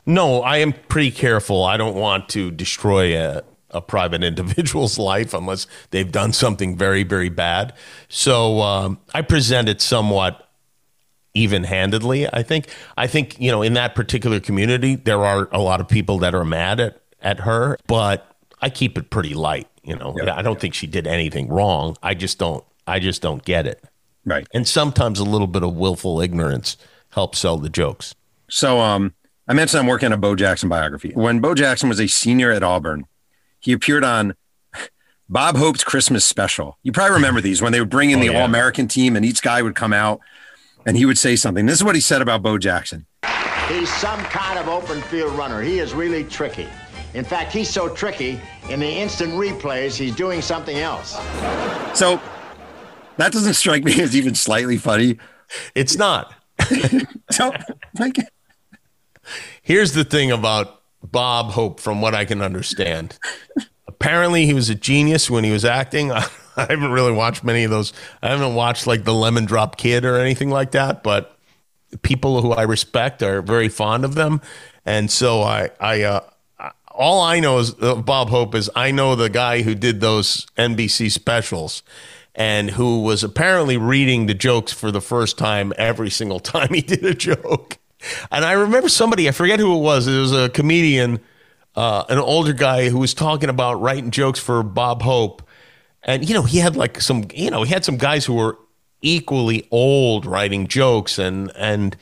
No, 0.05 0.41
I 0.41 0.57
am 0.57 0.73
pretty 0.73 1.11
careful. 1.11 1.63
I 1.63 1.75
don't 1.75 1.95
want 1.95 2.29
to 2.29 2.49
destroy 2.49 3.19
a, 3.19 3.43
a 3.69 3.81
private 3.81 4.23
individual's 4.31 4.97
life 4.97 5.33
unless 5.33 5.67
they've 5.91 6.11
done 6.11 6.31
something 6.31 6.77
very, 6.77 7.03
very 7.03 7.29
bad. 7.29 7.73
So 8.07 8.61
um, 8.61 8.99
I 9.13 9.21
present 9.21 9.67
it 9.67 9.81
somewhat 9.81 10.49
even 11.33 11.65
handedly. 11.65 12.25
I 12.31 12.41
think. 12.41 12.67
I 12.97 13.05
think 13.05 13.39
you 13.39 13.51
know 13.51 13.61
in 13.61 13.73
that 13.73 13.93
particular 13.93 14.39
community 14.39 14.95
there 14.95 15.23
are 15.23 15.47
a 15.51 15.59
lot 15.59 15.79
of 15.79 15.87
people 15.87 16.17
that 16.19 16.33
are 16.33 16.43
mad 16.43 16.79
at 16.79 16.99
at 17.21 17.41
her, 17.41 17.77
but 17.87 18.25
I 18.61 18.69
keep 18.69 18.97
it 18.97 19.09
pretty 19.09 19.33
light. 19.33 19.67
You 19.83 19.95
know, 19.95 20.15
yeah. 20.21 20.35
I 20.35 20.41
don't 20.41 20.59
think 20.59 20.73
she 20.73 20.87
did 20.87 21.07
anything 21.07 21.47
wrong. 21.49 21.95
I 22.03 22.13
just 22.13 22.37
don't. 22.37 22.63
I 22.85 22.99
just 22.99 23.21
don't 23.21 23.43
get 23.43 23.65
it. 23.65 23.83
Right. 24.25 24.47
And 24.53 24.67
sometimes 24.67 25.19
a 25.19 25.23
little 25.23 25.47
bit 25.47 25.63
of 25.63 25.75
willful 25.75 26.21
ignorance 26.21 26.77
helps 27.11 27.39
sell 27.39 27.57
the 27.57 27.69
jokes. 27.69 28.13
So, 28.49 28.79
um, 28.79 29.13
I 29.47 29.53
mentioned 29.53 29.79
I'm 29.79 29.87
working 29.87 30.07
on 30.07 30.13
a 30.13 30.17
Bo 30.17 30.35
Jackson 30.35 30.69
biography. 30.69 31.11
When 31.15 31.39
Bo 31.39 31.55
Jackson 31.55 31.89
was 31.89 31.99
a 31.99 32.07
senior 32.07 32.51
at 32.51 32.61
Auburn, 32.61 33.05
he 33.59 33.71
appeared 33.71 34.03
on 34.03 34.35
Bob 35.29 35.57
Hope's 35.57 35.83
Christmas 35.83 36.23
special. 36.25 36.77
You 36.83 36.91
probably 36.91 37.15
remember 37.15 37.41
these 37.41 37.61
when 37.61 37.71
they 37.71 37.79
would 37.79 37.89
bring 37.89 38.11
in 38.11 38.19
Oh, 38.19 38.21
the 38.21 38.31
yeah. 38.31 38.39
All 38.39 38.45
American 38.45 38.87
team, 38.87 39.15
and 39.15 39.25
each 39.25 39.41
guy 39.41 39.61
would 39.61 39.75
come 39.75 39.93
out 39.93 40.19
and 40.85 40.97
he 40.97 41.05
would 41.05 41.17
say 41.17 41.35
something. 41.35 41.65
This 41.65 41.75
is 41.75 41.83
what 41.83 41.95
he 41.95 42.01
said 42.01 42.21
about 42.21 42.41
Bo 42.43 42.57
Jackson. 42.57 43.05
He's 43.67 43.91
some 43.95 44.19
kind 44.25 44.57
of 44.59 44.67
open 44.67 45.01
field 45.03 45.33
runner. 45.33 45.61
He 45.61 45.79
is 45.79 45.93
really 45.93 46.23
tricky. 46.23 46.67
In 47.13 47.23
fact, 47.23 47.51
he's 47.51 47.69
so 47.69 47.89
tricky, 47.89 48.39
in 48.69 48.79
the 48.79 48.87
instant 48.87 49.33
replays, 49.33 49.97
he's 49.97 50.15
doing 50.15 50.41
something 50.41 50.77
else. 50.77 51.13
So 51.97 52.21
that 53.17 53.31
doesn't 53.31 53.55
strike 53.55 53.83
me 53.83 53.99
as 54.01 54.15
even 54.15 54.35
slightly 54.35 54.77
funny. 54.77 55.17
It's 55.75 55.97
not. 55.97 56.33
So, 57.31 57.53
like, 57.99 58.17
Here's 59.61 59.93
the 59.93 60.03
thing 60.03 60.31
about 60.31 60.81
Bob 61.03 61.51
Hope, 61.51 61.79
from 61.79 62.01
what 62.01 62.15
I 62.15 62.25
can 62.25 62.41
understand. 62.41 63.17
Apparently, 63.87 64.45
he 64.45 64.53
was 64.53 64.69
a 64.69 64.75
genius 64.75 65.29
when 65.29 65.43
he 65.43 65.51
was 65.51 65.65
acting. 65.65 66.11
I, 66.11 66.25
haven't 66.57 66.91
really 66.91 67.11
watched 67.11 67.43
many 67.43 67.63
of 67.63 67.71
those. 67.71 67.93
I 68.21 68.29
haven't 68.29 68.55
watched 68.55 68.87
like 68.87 69.03
the 69.03 69.13
Lemon 69.13 69.45
Drop 69.45 69.77
Kid 69.77 70.05
or 70.05 70.17
anything 70.17 70.49
like 70.49 70.71
that, 70.71 71.03
but 71.03 71.37
people 72.01 72.41
who 72.41 72.51
I 72.51 72.63
respect 72.63 73.23
are 73.23 73.41
very 73.41 73.69
fond 73.69 74.05
of 74.05 74.15
them. 74.15 74.41
And 74.85 75.09
so 75.09 75.41
I, 75.41 75.69
I, 75.79 76.01
uh, 76.01 76.21
all 76.99 77.21
I 77.21 77.39
know 77.39 77.59
is 77.59 77.73
uh, 77.81 77.95
Bob 77.95 78.29
Hope 78.29 78.53
is 78.53 78.69
I 78.75 78.91
know 78.91 79.15
the 79.15 79.29
guy 79.29 79.61
who 79.61 79.73
did 79.73 80.01
those 80.01 80.45
NBC 80.57 81.09
specials 81.09 81.81
and 82.35 82.71
who 82.71 83.01
was 83.01 83.23
apparently 83.23 83.77
reading 83.77 84.25
the 84.25 84.33
jokes 84.33 84.73
for 84.73 84.91
the 84.91 84.99
first 84.99 85.37
time 85.37 85.71
every 85.77 86.09
single 86.09 86.39
time 86.41 86.73
he 86.73 86.81
did 86.81 87.05
a 87.05 87.13
joke. 87.13 87.77
And 88.31 88.43
I 88.43 88.51
remember 88.51 88.89
somebody, 88.89 89.29
I 89.29 89.31
forget 89.31 89.59
who 89.59 89.75
it 89.77 89.81
was, 89.81 90.07
it 90.07 90.19
was 90.19 90.33
a 90.33 90.49
comedian, 90.49 91.21
uh, 91.75 92.03
an 92.09 92.17
older 92.17 92.53
guy 92.53 92.89
who 92.89 92.99
was 92.99 93.13
talking 93.13 93.49
about 93.49 93.81
writing 93.81 94.11
jokes 94.11 94.39
for 94.39 94.61
Bob 94.61 95.01
Hope. 95.01 95.41
And, 96.03 96.27
you 96.27 96.33
know, 96.33 96.43
he 96.43 96.57
had 96.57 96.75
like 96.75 96.99
some, 97.01 97.25
you 97.33 97.49
know, 97.49 97.63
he 97.63 97.73
had 97.73 97.85
some 97.85 97.97
guys 97.97 98.25
who 98.25 98.33
were 98.33 98.57
equally 99.01 99.67
old 99.71 100.25
writing 100.25 100.67
jokes. 100.67 101.17
And, 101.17 101.51
and, 101.55 101.95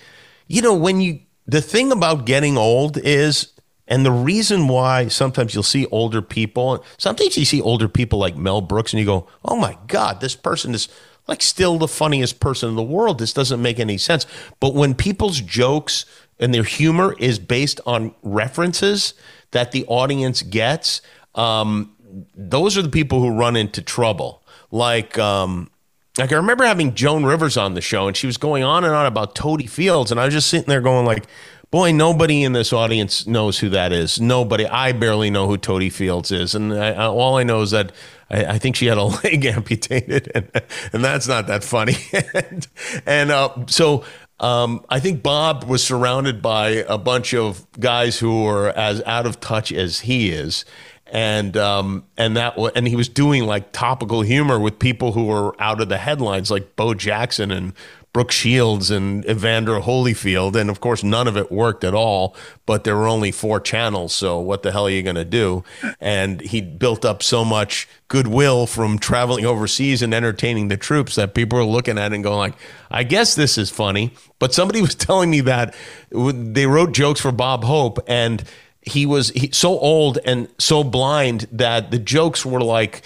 you 0.47 0.63
know, 0.63 0.73
when 0.73 1.01
you, 1.01 1.19
the 1.45 1.61
thing 1.61 1.91
about 1.91 2.25
getting 2.25 2.57
old 2.57 2.97
is, 2.97 3.53
and 3.87 4.05
the 4.05 4.11
reason 4.11 4.67
why 4.67 5.07
sometimes 5.07 5.53
you'll 5.53 5.63
see 5.63 5.85
older 5.87 6.21
people, 6.21 6.83
sometimes 6.97 7.37
you 7.37 7.45
see 7.45 7.61
older 7.61 7.87
people 7.87 8.19
like 8.19 8.35
Mel 8.35 8.61
Brooks 8.61 8.91
and 8.93 8.99
you 8.99 9.05
go, 9.05 9.27
oh 9.45 9.55
my 9.55 9.77
God, 9.87 10.19
this 10.19 10.35
person 10.35 10.73
is 10.73 10.89
like 11.27 11.41
still 11.41 11.77
the 11.77 11.87
funniest 11.87 12.39
person 12.39 12.69
in 12.69 12.75
the 12.75 12.83
world. 12.83 13.19
This 13.19 13.33
doesn't 13.33 13.61
make 13.61 13.79
any 13.79 13.97
sense. 13.97 14.25
But 14.59 14.73
when 14.73 14.93
people's 14.93 15.39
jokes 15.39 16.05
and 16.39 16.53
their 16.53 16.63
humor 16.63 17.15
is 17.19 17.39
based 17.39 17.79
on 17.85 18.13
references 18.23 19.13
that 19.51 19.71
the 19.71 19.85
audience 19.85 20.41
gets, 20.41 21.01
um, 21.35 21.95
those 22.35 22.77
are 22.77 22.81
the 22.81 22.89
people 22.89 23.19
who 23.21 23.29
run 23.29 23.55
into 23.55 23.81
trouble. 23.81 24.43
Like, 24.71 25.17
um, 25.17 25.69
like 26.17 26.31
I 26.31 26.35
remember 26.35 26.65
having 26.65 26.93
Joan 26.95 27.25
Rivers 27.25 27.57
on 27.57 27.73
the 27.73 27.81
show, 27.81 28.07
and 28.07 28.17
she 28.17 28.27
was 28.27 28.37
going 28.37 28.63
on 28.63 28.83
and 28.83 28.93
on 28.93 29.05
about 29.05 29.35
Totie 29.35 29.67
Fields, 29.67 30.11
and 30.11 30.19
I 30.19 30.25
was 30.25 30.33
just 30.33 30.49
sitting 30.49 30.67
there 30.67 30.81
going 30.81 31.05
like, 31.05 31.25
"Boy, 31.71 31.91
nobody 31.91 32.43
in 32.43 32.53
this 32.53 32.71
audience 32.71 33.27
knows 33.27 33.59
who 33.59 33.69
that 33.69 33.91
is. 33.91 34.19
Nobody. 34.19 34.65
I 34.65 34.91
barely 34.91 35.29
know 35.29 35.47
who 35.47 35.57
Totie 35.57 35.89
Fields 35.89 36.31
is, 36.31 36.55
and 36.55 36.73
I, 36.73 36.91
I, 36.91 37.05
all 37.07 37.37
I 37.37 37.43
know 37.43 37.61
is 37.61 37.71
that 37.71 37.91
I, 38.29 38.45
I 38.45 38.57
think 38.57 38.75
she 38.75 38.85
had 38.87 38.97
a 38.97 39.03
leg 39.23 39.45
amputated, 39.45 40.31
and, 40.33 40.49
and 40.93 41.03
that's 41.03 41.27
not 41.27 41.47
that 41.47 41.63
funny. 41.63 41.97
and 42.33 42.67
and 43.05 43.31
uh, 43.31 43.49
so 43.67 44.03
um, 44.39 44.85
I 44.89 44.99
think 44.99 45.23
Bob 45.23 45.63
was 45.65 45.83
surrounded 45.83 46.41
by 46.41 46.85
a 46.87 46.97
bunch 46.97 47.33
of 47.33 47.65
guys 47.79 48.19
who 48.19 48.43
were 48.43 48.69
as 48.69 49.01
out 49.05 49.25
of 49.25 49.39
touch 49.39 49.71
as 49.71 50.01
he 50.01 50.29
is 50.29 50.65
and 51.11 51.55
um, 51.55 52.05
and 52.17 52.35
that 52.37 52.57
wa- 52.57 52.71
and 52.75 52.87
he 52.87 52.95
was 52.95 53.07
doing 53.09 53.45
like 53.45 53.71
topical 53.71 54.21
humor 54.21 54.59
with 54.59 54.79
people 54.79 55.13
who 55.13 55.25
were 55.25 55.55
out 55.61 55.81
of 55.81 55.89
the 55.89 55.97
headlines, 55.97 56.51
like 56.51 56.75
Bo 56.75 56.93
Jackson 56.93 57.51
and 57.51 57.73
Brooke 58.17 58.31
Shields 58.31 58.89
and 58.89 59.23
Evander 59.29 59.79
Holyfield, 59.79 60.55
and 60.55 60.71
of 60.71 60.81
course 60.81 61.03
none 61.03 61.27
of 61.27 61.37
it 61.37 61.51
worked 61.51 61.83
at 61.83 61.93
all. 61.93 62.35
But 62.65 62.83
there 62.83 62.95
were 62.95 63.07
only 63.07 63.31
four 63.31 63.59
channels, 63.59 64.11
so 64.11 64.39
what 64.39 64.63
the 64.63 64.71
hell 64.71 64.87
are 64.87 64.89
you 64.89 65.03
going 65.03 65.17
to 65.17 65.23
do? 65.23 65.63
And 66.01 66.41
he 66.41 66.61
built 66.61 67.05
up 67.05 67.21
so 67.21 67.45
much 67.45 67.87
goodwill 68.07 68.65
from 68.65 68.97
traveling 68.97 69.45
overseas 69.45 70.01
and 70.01 70.15
entertaining 70.15 70.69
the 70.69 70.77
troops 70.77 71.13
that 71.13 71.35
people 71.35 71.59
were 71.59 71.65
looking 71.65 71.99
at 71.99 72.11
and 72.11 72.23
going 72.23 72.39
like, 72.39 72.55
I 72.89 73.03
guess 73.03 73.35
this 73.35 73.55
is 73.55 73.69
funny. 73.69 74.15
But 74.39 74.51
somebody 74.51 74.81
was 74.87 74.95
telling 74.95 75.29
me 75.29 75.41
that 75.41 75.75
they 76.09 76.65
wrote 76.65 76.93
jokes 76.93 77.21
for 77.21 77.31
Bob 77.31 77.65
Hope 77.65 77.99
and 78.07 78.43
he 78.81 79.05
was 79.05 79.29
he, 79.29 79.51
so 79.51 79.77
old 79.77 80.17
and 80.25 80.49
so 80.57 80.83
blind 80.83 81.45
that 81.51 81.91
the 81.91 81.99
jokes 81.99 82.43
were 82.43 82.61
like 82.61 83.03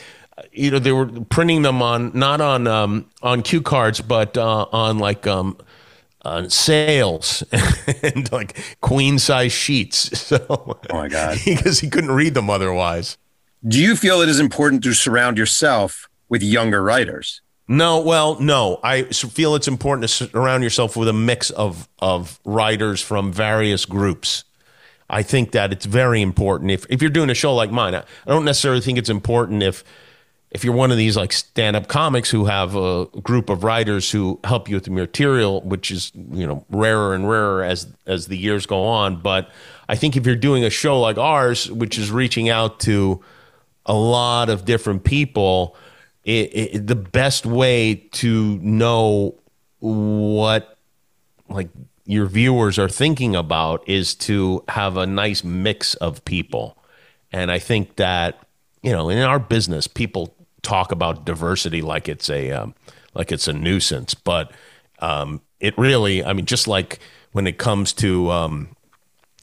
you 0.51 0.71
know 0.71 0.79
they 0.79 0.91
were 0.91 1.07
printing 1.07 1.61
them 1.61 1.81
on 1.81 2.11
not 2.13 2.41
on 2.41 2.67
um, 2.67 3.09
on 3.21 3.41
cue 3.41 3.61
cards 3.61 4.01
but 4.01 4.37
uh, 4.37 4.65
on 4.71 4.99
like 4.99 5.27
um, 5.27 5.57
on 6.23 6.49
sails 6.49 7.43
and 8.03 8.31
like 8.31 8.77
queen 8.81 9.19
size 9.19 9.51
sheets 9.51 10.19
so 10.27 10.45
oh 10.49 10.79
my 10.91 11.07
God. 11.07 11.37
because 11.45 11.79
he 11.79 11.89
couldn't 11.89 12.11
read 12.11 12.33
them 12.33 12.49
otherwise 12.49 13.17
Do 13.67 13.79
you 13.79 13.95
feel 13.95 14.21
it 14.21 14.29
is 14.29 14.39
important 14.39 14.83
to 14.83 14.93
surround 14.93 15.37
yourself 15.37 16.09
with 16.29 16.41
younger 16.41 16.81
writers? 16.81 17.41
No, 17.67 18.01
well, 18.01 18.37
no. 18.39 18.81
I 18.83 19.03
feel 19.03 19.55
it's 19.55 19.67
important 19.67 20.03
to 20.03 20.07
surround 20.09 20.61
yourself 20.61 20.97
with 20.97 21.07
a 21.07 21.13
mix 21.13 21.51
of 21.51 21.87
of 21.99 22.39
writers 22.43 23.01
from 23.01 23.31
various 23.31 23.85
groups. 23.85 24.43
I 25.09 25.23
think 25.23 25.51
that 25.51 25.71
it's 25.71 25.85
very 25.85 26.21
important 26.21 26.71
if 26.71 26.85
if 26.89 27.01
you're 27.01 27.11
doing 27.11 27.29
a 27.29 27.33
show 27.33 27.55
like 27.55 27.71
mine. 27.71 27.95
I 27.95 27.99
I 27.99 28.29
don't 28.29 28.43
necessarily 28.43 28.81
think 28.81 28.97
it's 28.97 29.09
important 29.09 29.63
if 29.63 29.85
if 30.51 30.65
you're 30.65 30.73
one 30.73 30.91
of 30.91 30.97
these 30.97 31.15
like 31.15 31.31
stand-up 31.31 31.87
comics 31.87 32.29
who 32.29 32.45
have 32.45 32.75
a 32.75 33.05
group 33.23 33.49
of 33.49 33.63
writers 33.63 34.11
who 34.11 34.39
help 34.43 34.67
you 34.67 34.75
with 34.75 34.83
the 34.83 34.91
material, 34.91 35.61
which 35.61 35.89
is 35.89 36.11
you 36.13 36.45
know 36.45 36.65
rarer 36.69 37.15
and 37.15 37.29
rarer 37.29 37.63
as 37.63 37.87
as 38.05 38.27
the 38.27 38.37
years 38.37 38.65
go 38.65 38.83
on. 38.83 39.21
But 39.21 39.49
I 39.87 39.95
think 39.95 40.17
if 40.17 40.25
you're 40.25 40.35
doing 40.35 40.65
a 40.65 40.69
show 40.69 40.99
like 40.99 41.17
ours, 41.17 41.71
which 41.71 41.97
is 41.97 42.11
reaching 42.11 42.49
out 42.49 42.81
to 42.81 43.23
a 43.85 43.93
lot 43.93 44.49
of 44.49 44.65
different 44.65 45.05
people, 45.05 45.75
it, 46.25 46.49
it, 46.53 46.87
the 46.87 46.95
best 46.95 47.45
way 47.45 47.95
to 48.11 48.57
know 48.57 49.35
what 49.79 50.77
like 51.47 51.69
your 52.05 52.25
viewers 52.25 52.77
are 52.77 52.89
thinking 52.89 53.37
about 53.37 53.87
is 53.87 54.15
to 54.15 54.65
have 54.67 54.97
a 54.97 55.05
nice 55.05 55.45
mix 55.45 55.93
of 55.95 56.23
people. 56.25 56.77
And 57.31 57.49
I 57.49 57.59
think 57.59 57.95
that 57.95 58.45
you 58.81 58.91
know, 58.91 59.09
in 59.09 59.19
our 59.19 59.39
business, 59.39 59.87
people 59.87 60.35
talk 60.63 60.91
about 60.91 61.25
diversity 61.25 61.81
like 61.81 62.07
it's 62.07 62.29
a 62.29 62.51
um, 62.51 62.75
like 63.13 63.31
it's 63.31 63.47
a 63.47 63.53
nuisance, 63.53 64.13
but 64.13 64.51
um, 64.99 65.41
it 65.59 65.77
really, 65.77 66.23
I 66.23 66.33
mean, 66.33 66.45
just 66.45 66.67
like 66.67 66.99
when 67.31 67.47
it 67.47 67.57
comes 67.57 67.93
to 67.93 68.29
um, 68.31 68.75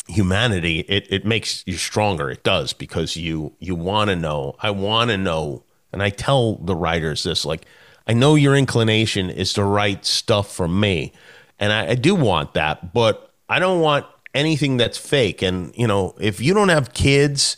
humanity, 0.09 0.81
it, 0.81 1.07
it 1.11 1.25
makes 1.25 1.63
you 1.67 1.75
stronger. 1.75 2.31
It 2.31 2.43
does 2.45 2.73
because 2.73 3.17
you 3.17 3.55
you 3.59 3.75
want 3.75 4.11
to 4.11 4.17
know. 4.17 4.57
I 4.61 4.71
want 4.71 5.11
to 5.11 5.19
know, 5.19 5.65
and 5.93 6.03
I 6.03 6.11
tell 6.11 6.57
the 6.57 6.77
writers 6.77 7.23
this: 7.23 7.45
like, 7.45 7.67
I 8.07 8.13
know 8.13 8.35
your 8.35 8.57
inclination 8.57 9.31
is 9.31 9.53
to 9.55 9.65
write 9.65 10.05
stuff 10.05 10.53
for 10.53 10.69
me, 10.69 11.13
and 11.59 11.73
I, 11.73 11.91
I 11.91 11.95
do 11.95 12.15
want 12.15 12.55
that, 12.55 12.93
but 12.93 13.33
I 13.49 13.59
don't 13.59 13.81
want 13.81 14.07
anything 14.35 14.77
that's 14.77 14.99
fake. 14.99 15.43
And 15.43 15.73
you 15.77 15.87
know, 15.87 16.15
if 16.21 16.41
you 16.41 16.55
don't 16.55 16.71
have 16.71 16.95
kids 16.95 17.57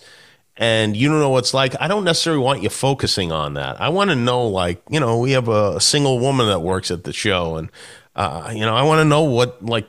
and 0.60 0.94
you 0.94 1.08
don't 1.08 1.20
know 1.20 1.30
what's 1.30 1.54
like, 1.54 1.74
I 1.80 1.88
don't 1.88 2.04
necessarily 2.04 2.42
want 2.42 2.62
you 2.62 2.68
focusing 2.68 3.32
on 3.32 3.54
that. 3.54 3.80
I 3.80 3.88
want 3.88 4.10
to 4.10 4.16
know, 4.16 4.46
like, 4.46 4.82
you 4.90 5.00
know, 5.00 5.18
we 5.18 5.32
have 5.32 5.48
a 5.48 5.80
single 5.80 6.18
woman 6.20 6.48
that 6.48 6.60
works 6.60 6.90
at 6.90 7.04
the 7.04 7.14
show, 7.14 7.56
and 7.56 7.70
uh, 8.14 8.52
you 8.54 8.60
know, 8.60 8.76
I 8.76 8.82
want 8.82 9.00
to 9.00 9.06
know 9.06 9.22
what 9.22 9.64
like 9.64 9.88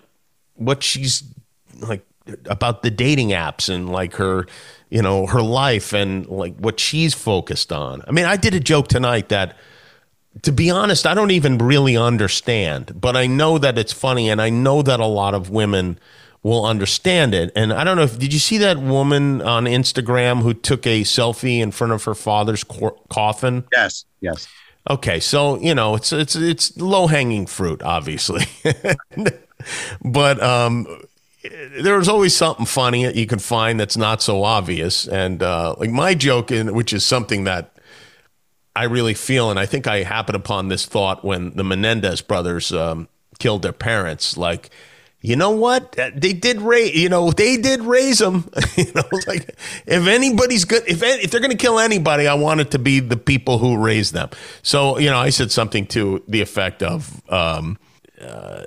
what 0.55 0.81
she's 0.81 1.23
like 1.79 2.05
about 2.45 2.83
the 2.83 2.89
dating 2.89 3.29
apps 3.29 3.67
and 3.67 3.89
like 3.89 4.13
her 4.13 4.45
you 4.89 5.01
know 5.01 5.25
her 5.25 5.41
life 5.41 5.91
and 5.91 6.27
like 6.27 6.55
what 6.57 6.79
she's 6.79 7.15
focused 7.15 7.71
on 7.73 8.03
i 8.07 8.11
mean 8.11 8.25
i 8.25 8.37
did 8.37 8.53
a 8.53 8.59
joke 8.59 8.87
tonight 8.87 9.29
that 9.29 9.57
to 10.43 10.51
be 10.51 10.69
honest 10.69 11.07
i 11.07 11.15
don't 11.15 11.31
even 11.31 11.57
really 11.57 11.97
understand 11.97 13.01
but 13.01 13.17
i 13.17 13.25
know 13.25 13.57
that 13.57 13.77
it's 13.79 13.91
funny 13.91 14.29
and 14.29 14.39
i 14.39 14.51
know 14.51 14.83
that 14.83 14.99
a 14.99 15.05
lot 15.05 15.33
of 15.33 15.49
women 15.49 15.97
will 16.43 16.65
understand 16.65 17.33
it 17.33 17.51
and 17.55 17.71
i 17.71 17.83
don't 17.83 17.97
know 17.97 18.03
if 18.03 18.17
did 18.17 18.33
you 18.33 18.39
see 18.39 18.57
that 18.57 18.79
woman 18.79 19.41
on 19.41 19.65
instagram 19.65 20.41
who 20.41 20.53
took 20.53 20.87
a 20.87 21.01
selfie 21.01 21.59
in 21.59 21.71
front 21.71 21.93
of 21.93 22.03
her 22.03 22.15
father's 22.15 22.63
cor- 22.63 22.97
coffin 23.09 23.63
Yes. 23.71 24.05
Yes. 24.21 24.47
Okay, 24.89 25.19
so 25.19 25.59
you 25.59 25.75
know 25.75 25.93
it's 25.93 26.11
it's 26.11 26.35
it's 26.35 26.75
low 26.75 27.05
hanging 27.05 27.45
fruit, 27.45 27.83
obviously, 27.83 28.45
but 30.03 30.41
um, 30.41 30.87
there's 31.79 32.07
always 32.07 32.35
something 32.35 32.65
funny 32.65 33.05
that 33.05 33.15
you 33.15 33.27
can 33.27 33.37
find 33.37 33.79
that's 33.79 33.95
not 33.95 34.23
so 34.23 34.43
obvious. 34.43 35.07
And 35.07 35.43
uh, 35.43 35.75
like 35.77 35.91
my 35.91 36.15
joke, 36.15 36.51
in 36.51 36.73
which 36.73 36.93
is 36.93 37.05
something 37.05 37.43
that 37.43 37.77
I 38.75 38.85
really 38.85 39.13
feel, 39.13 39.51
and 39.51 39.59
I 39.59 39.67
think 39.67 39.85
I 39.85 40.01
happened 40.01 40.35
upon 40.35 40.69
this 40.69 40.87
thought 40.87 41.23
when 41.23 41.51
the 41.55 41.63
Menendez 41.63 42.21
brothers 42.21 42.71
um, 42.71 43.07
killed 43.37 43.61
their 43.61 43.73
parents. 43.73 44.35
Like, 44.35 44.71
you 45.21 45.35
know 45.35 45.51
what? 45.51 45.97
Uh, 45.97 46.11
They 46.15 46.33
did 46.33 46.61
raise, 46.61 46.95
you 46.95 47.09
know, 47.09 47.31
they 47.31 47.57
did 47.57 47.81
raise 47.81 48.19
them. 48.19 48.49
you 48.75 48.91
know, 48.95 49.03
like 49.27 49.55
if 49.85 50.07
anybody's 50.07 50.65
good, 50.65 50.83
if 50.87 51.03
if 51.03 51.31
they're 51.31 51.39
going 51.39 51.51
to 51.51 51.57
kill 51.57 51.79
anybody, 51.79 52.27
I 52.27 52.33
want 52.33 52.59
it 52.61 52.71
to 52.71 52.79
be 52.79 52.99
the 52.99 53.17
people 53.17 53.59
who 53.59 53.77
raised 53.77 54.13
them. 54.13 54.29
So, 54.63 54.97
you 54.97 55.09
know, 55.09 55.19
I 55.19 55.29
said 55.29 55.51
something 55.51 55.85
to 55.87 56.23
the 56.27 56.41
effect 56.41 56.81
of, 56.83 57.21
um, 57.31 57.77
uh, 58.19 58.63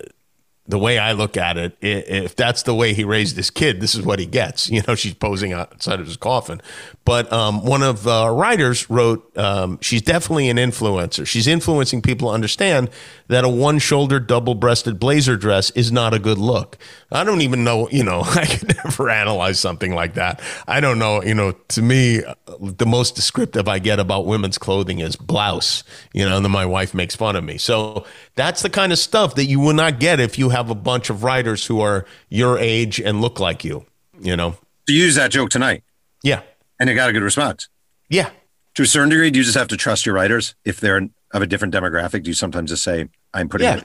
the 0.66 0.78
way 0.78 0.98
I 0.98 1.12
look 1.12 1.36
at 1.36 1.58
it, 1.58 1.76
if 1.82 2.34
that's 2.36 2.62
the 2.62 2.74
way 2.74 2.94
he 2.94 3.04
raised 3.04 3.36
his 3.36 3.50
kid, 3.50 3.80
this 3.82 3.94
is 3.94 4.02
what 4.02 4.18
he 4.18 4.26
gets. 4.26 4.70
You 4.74 4.82
know, 4.88 4.96
she's 4.96 5.14
posing 5.14 5.52
outside 5.52 6.00
of 6.00 6.06
his 6.06 6.16
coffin. 6.16 6.60
But 7.04 7.32
um, 7.32 7.64
one 7.64 7.82
of 7.82 8.02
the 8.02 8.28
writers 8.28 8.90
wrote, 8.90 9.36
um, 9.38 9.78
she's 9.80 10.02
definitely 10.02 10.48
an 10.48 10.56
influencer. 10.56 11.24
She's 11.26 11.46
influencing 11.46 12.02
people 12.02 12.28
to 12.28 12.34
understand 12.34 12.90
that 13.28 13.44
a 13.44 13.48
one 13.48 13.78
shouldered, 13.78 14.26
double 14.26 14.56
breasted 14.56 14.98
blazer 14.98 15.36
dress 15.36 15.70
is 15.70 15.92
not 15.92 16.12
a 16.12 16.18
good 16.18 16.38
look. 16.38 16.76
I 17.14 17.24
don't 17.24 17.40
even 17.42 17.62
know, 17.64 17.88
you 17.90 18.02
know, 18.04 18.20
I 18.24 18.44
could 18.44 18.76
never 18.84 19.08
analyze 19.08 19.58
something 19.60 19.94
like 19.94 20.14
that. 20.14 20.42
I 20.66 20.80
don't 20.80 20.98
know, 20.98 21.22
you 21.22 21.34
know, 21.34 21.52
to 21.52 21.80
me, 21.82 22.22
the 22.60 22.86
most 22.86 23.14
descriptive 23.14 23.68
I 23.68 23.78
get 23.78 23.98
about 24.00 24.26
women's 24.26 24.58
clothing 24.58 24.98
is 24.98 25.16
blouse, 25.16 25.84
you 26.12 26.28
know, 26.28 26.36
and 26.36 26.44
then 26.44 26.52
my 26.52 26.66
wife 26.66 26.92
makes 26.92 27.14
fun 27.16 27.36
of 27.36 27.44
me. 27.44 27.56
So 27.56 28.04
that's 28.34 28.62
the 28.62 28.70
kind 28.70 28.92
of 28.92 28.98
stuff 28.98 29.36
that 29.36 29.46
you 29.46 29.60
will 29.60 29.74
not 29.74 30.00
get 30.00 30.18
if 30.20 30.38
you 30.38 30.48
have 30.50 30.70
a 30.70 30.74
bunch 30.74 31.08
of 31.08 31.22
writers 31.22 31.64
who 31.66 31.80
are 31.80 32.04
your 32.28 32.58
age 32.58 33.00
and 33.00 33.20
look 33.20 33.38
like 33.40 33.64
you, 33.64 33.86
you 34.20 34.36
know? 34.36 34.56
You 34.88 34.96
use 34.96 35.14
that 35.14 35.30
joke 35.30 35.50
tonight, 35.50 35.82
Yeah. 36.22 36.42
and 36.80 36.90
it 36.90 36.94
got 36.94 37.08
a 37.08 37.12
good 37.12 37.22
response. 37.22 37.68
Yeah. 38.10 38.30
To 38.74 38.82
a 38.82 38.86
certain 38.86 39.08
degree, 39.08 39.30
do 39.30 39.38
you 39.38 39.44
just 39.44 39.56
have 39.56 39.68
to 39.68 39.76
trust 39.76 40.04
your 40.04 40.16
writers 40.16 40.56
if 40.64 40.80
they're 40.80 41.08
of 41.32 41.42
a 41.42 41.46
different 41.46 41.72
demographic? 41.72 42.24
Do 42.24 42.30
you 42.30 42.34
sometimes 42.34 42.70
just 42.70 42.82
say, 42.82 43.08
"I'm 43.32 43.48
putting 43.48 43.66
Yeah. 43.66 43.80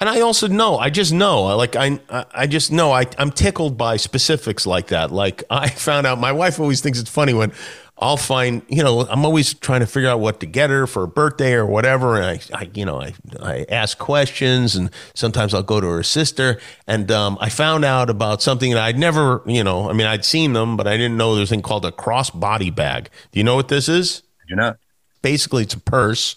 It"? 0.00 0.04
on 0.06 0.08
you? 0.08 0.10
And 0.12 0.18
I 0.18 0.20
also 0.26 0.48
know, 0.48 0.78
I 0.78 0.90
just 0.90 1.12
know, 1.12 1.56
like 1.56 1.76
I, 1.76 2.00
I- 2.10 2.26
I 2.34 2.46
just 2.46 2.72
know, 2.72 2.92
I, 2.92 3.06
I'm 3.18 3.30
tickled 3.30 3.76
by 3.76 3.96
specifics 3.96 4.66
like 4.66 4.88
that. 4.88 5.10
Like 5.12 5.44
I 5.50 5.68
found 5.68 6.06
out, 6.06 6.18
my 6.18 6.32
wife 6.32 6.60
always 6.60 6.80
thinks 6.80 6.98
it's 7.00 7.10
funny 7.10 7.34
when 7.34 7.52
I'll 8.00 8.16
find, 8.16 8.62
you 8.68 8.84
know, 8.84 9.00
I'm 9.10 9.24
always 9.24 9.54
trying 9.54 9.80
to 9.80 9.86
figure 9.86 10.08
out 10.08 10.20
what 10.20 10.38
to 10.38 10.46
get 10.46 10.70
her 10.70 10.86
for 10.86 11.02
a 11.02 11.08
birthday 11.08 11.54
or 11.54 11.66
whatever, 11.66 12.14
and 12.14 12.24
I, 12.26 12.40
I 12.56 12.70
you 12.72 12.84
know, 12.84 13.00
I, 13.00 13.12
I 13.42 13.66
ask 13.68 13.98
questions, 13.98 14.76
and 14.76 14.90
sometimes 15.14 15.52
I'll 15.52 15.64
go 15.64 15.80
to 15.80 15.86
her 15.88 16.04
sister, 16.04 16.60
and 16.86 17.10
um, 17.10 17.36
I 17.40 17.48
found 17.48 17.84
out 17.84 18.08
about 18.08 18.40
something 18.40 18.70
that 18.70 18.80
I'd 18.80 18.96
never, 19.00 19.42
you 19.46 19.64
know, 19.64 19.90
I 19.90 19.94
mean, 19.94 20.06
I'd 20.06 20.24
seen 20.24 20.52
them, 20.52 20.76
but 20.76 20.86
I 20.86 20.96
didn't 20.96 21.16
know 21.16 21.34
there's 21.34 21.48
a 21.50 21.54
thing 21.54 21.62
called 21.62 21.84
a 21.84 21.90
cross 21.90 22.30
body 22.30 22.70
bag. 22.70 23.10
Do 23.32 23.40
you 23.40 23.42
know 23.44 23.56
what 23.56 23.66
this 23.66 23.88
is? 23.88 24.22
You're 24.48 24.58
not. 24.58 24.76
basically 25.20 25.64
it's 25.64 25.74
a 25.74 25.80
purse, 25.80 26.36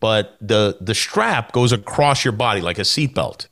but 0.00 0.36
the 0.40 0.76
the 0.80 0.94
strap 0.94 1.52
goes 1.52 1.72
across 1.72 2.24
your 2.24 2.32
body 2.32 2.60
like 2.60 2.78
a 2.78 2.82
seatbelt 2.82 3.46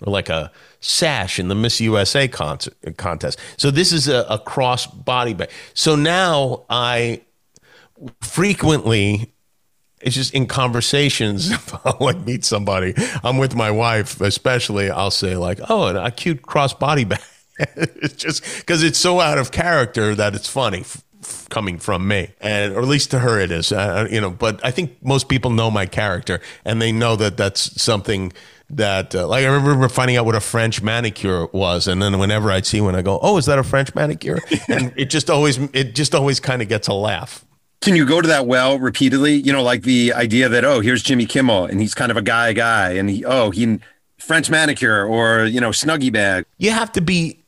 or 0.00 0.12
like 0.12 0.28
a 0.28 0.50
sash 0.80 1.38
in 1.38 1.48
the 1.48 1.54
Miss 1.54 1.80
USA 1.80 2.26
concert, 2.26 2.74
contest. 2.96 3.38
So 3.58 3.70
this 3.70 3.92
is 3.92 4.08
a, 4.08 4.24
a 4.30 4.38
cross 4.38 4.86
body 4.86 5.34
bag. 5.34 5.50
So 5.74 5.94
now 5.94 6.64
I 6.70 7.22
frequently 8.22 9.32
it's 10.00 10.14
just 10.14 10.32
in 10.32 10.46
conversations 10.46 11.52
I'll 11.84 11.98
like 12.00 12.18
meet 12.24 12.44
somebody 12.46 12.94
I'm 13.22 13.36
with 13.36 13.54
my 13.54 13.70
wife 13.70 14.20
especially 14.22 14.90
I'll 14.90 15.10
say 15.10 15.36
like 15.36 15.60
oh 15.68 15.94
a 15.94 16.10
cute 16.10 16.40
cross 16.40 16.72
body 16.72 17.04
bag 17.04 17.20
it's 17.76 18.14
just 18.14 18.42
because 18.60 18.82
it's 18.82 18.98
so 18.98 19.20
out 19.20 19.36
of 19.36 19.50
character 19.50 20.14
that 20.14 20.34
it's 20.34 20.48
funny 20.48 20.84
coming 21.48 21.78
from 21.78 22.06
me 22.06 22.30
and 22.40 22.74
or 22.74 22.80
at 22.80 22.88
least 22.88 23.10
to 23.10 23.18
her 23.18 23.38
it 23.40 23.50
is 23.50 23.72
uh, 23.72 24.06
you 24.10 24.20
know 24.20 24.30
but 24.30 24.64
I 24.64 24.70
think 24.70 24.96
most 25.02 25.28
people 25.28 25.50
know 25.50 25.70
my 25.70 25.86
character 25.86 26.40
and 26.64 26.80
they 26.80 26.92
know 26.92 27.16
that 27.16 27.36
that's 27.36 27.80
something 27.80 28.32
that 28.68 29.14
uh, 29.14 29.26
like 29.26 29.44
I 29.44 29.48
remember 29.48 29.88
finding 29.88 30.16
out 30.16 30.26
what 30.26 30.36
a 30.36 30.40
French 30.40 30.82
manicure 30.82 31.46
was 31.46 31.88
and 31.88 32.00
then 32.00 32.18
whenever 32.18 32.50
I'd 32.50 32.66
see 32.66 32.80
one 32.80 32.94
I 32.94 33.02
go 33.02 33.18
oh 33.22 33.36
is 33.36 33.46
that 33.46 33.58
a 33.58 33.64
French 33.64 33.94
manicure 33.94 34.38
and 34.68 34.92
it 34.96 35.10
just 35.10 35.30
always 35.30 35.58
it 35.72 35.94
just 35.94 36.14
always 36.14 36.40
kind 36.40 36.62
of 36.62 36.68
gets 36.68 36.88
a 36.88 36.94
laugh 36.94 37.44
Can 37.80 37.96
you 37.96 38.04
go 38.06 38.20
to 38.20 38.28
that 38.28 38.46
well 38.46 38.78
repeatedly? 38.78 39.34
You 39.34 39.52
know, 39.54 39.62
like 39.62 39.82
the 39.82 40.12
idea 40.12 40.50
that 40.50 40.64
oh, 40.66 40.80
here's 40.80 41.02
Jimmy 41.02 41.24
Kimmel, 41.24 41.64
and 41.64 41.80
he's 41.80 41.94
kind 41.94 42.10
of 42.10 42.18
a 42.18 42.22
guy 42.22 42.52
guy, 42.52 42.90
and 42.92 43.08
he 43.08 43.24
oh 43.24 43.50
he 43.50 43.80
French 44.18 44.50
manicure 44.50 45.04
or 45.06 45.46
you 45.46 45.60
know 45.60 45.70
snuggie 45.70 46.12
bag. 46.12 46.44
you 46.58 46.70
have 46.70 46.92
to 46.92 47.00
be 47.00 47.39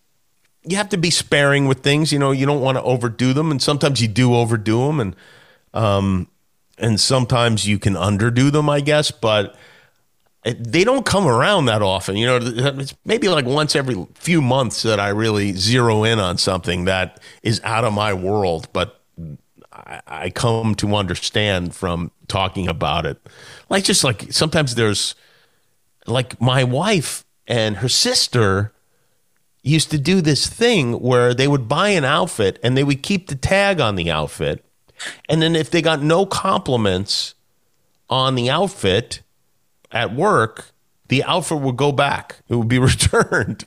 you 0.64 0.76
have 0.76 0.88
to 0.90 0.96
be 0.96 1.10
sparing 1.10 1.66
with 1.66 1.80
things 1.80 2.12
you 2.12 2.18
know 2.18 2.30
you 2.30 2.46
don't 2.46 2.60
want 2.60 2.76
to 2.76 2.82
overdo 2.82 3.32
them 3.32 3.50
and 3.50 3.62
sometimes 3.62 4.00
you 4.00 4.08
do 4.08 4.34
overdo 4.34 4.86
them 4.86 5.00
and 5.00 5.16
um 5.74 6.28
and 6.78 7.00
sometimes 7.00 7.66
you 7.66 7.78
can 7.78 7.94
underdo 7.94 8.50
them 8.50 8.68
i 8.68 8.80
guess 8.80 9.10
but 9.10 9.56
it, 10.44 10.72
they 10.72 10.82
don't 10.82 11.06
come 11.06 11.26
around 11.26 11.66
that 11.66 11.82
often 11.82 12.16
you 12.16 12.26
know 12.26 12.38
it's 12.40 12.94
maybe 13.04 13.28
like 13.28 13.44
once 13.44 13.74
every 13.74 14.06
few 14.14 14.40
months 14.40 14.82
that 14.82 15.00
i 15.00 15.08
really 15.08 15.52
zero 15.52 16.04
in 16.04 16.18
on 16.18 16.38
something 16.38 16.84
that 16.84 17.20
is 17.42 17.60
out 17.64 17.84
of 17.84 17.92
my 17.92 18.12
world 18.12 18.68
but 18.72 18.98
I, 19.72 20.00
I 20.06 20.30
come 20.30 20.74
to 20.76 20.94
understand 20.94 21.74
from 21.74 22.10
talking 22.28 22.68
about 22.68 23.06
it. 23.06 23.18
Like 23.68 23.84
just 23.84 24.04
like 24.04 24.32
sometimes 24.32 24.74
there's 24.74 25.14
like 26.06 26.40
my 26.40 26.64
wife 26.64 27.24
and 27.46 27.76
her 27.76 27.88
sister 27.88 28.72
used 29.62 29.90
to 29.90 29.98
do 29.98 30.20
this 30.20 30.46
thing 30.46 31.00
where 31.00 31.34
they 31.34 31.46
would 31.46 31.68
buy 31.68 31.90
an 31.90 32.04
outfit 32.04 32.58
and 32.62 32.76
they 32.76 32.84
would 32.84 33.02
keep 33.02 33.28
the 33.28 33.34
tag 33.34 33.80
on 33.80 33.94
the 33.94 34.10
outfit. 34.10 34.64
And 35.28 35.40
then 35.40 35.56
if 35.56 35.70
they 35.70 35.82
got 35.82 36.02
no 36.02 36.26
compliments 36.26 37.34
on 38.10 38.34
the 38.34 38.50
outfit 38.50 39.22
at 39.90 40.14
work, 40.14 40.72
the 41.08 41.22
outfit 41.24 41.60
would 41.60 41.76
go 41.76 41.92
back. 41.92 42.36
It 42.48 42.56
would 42.56 42.68
be 42.68 42.78
returned. 42.90 43.64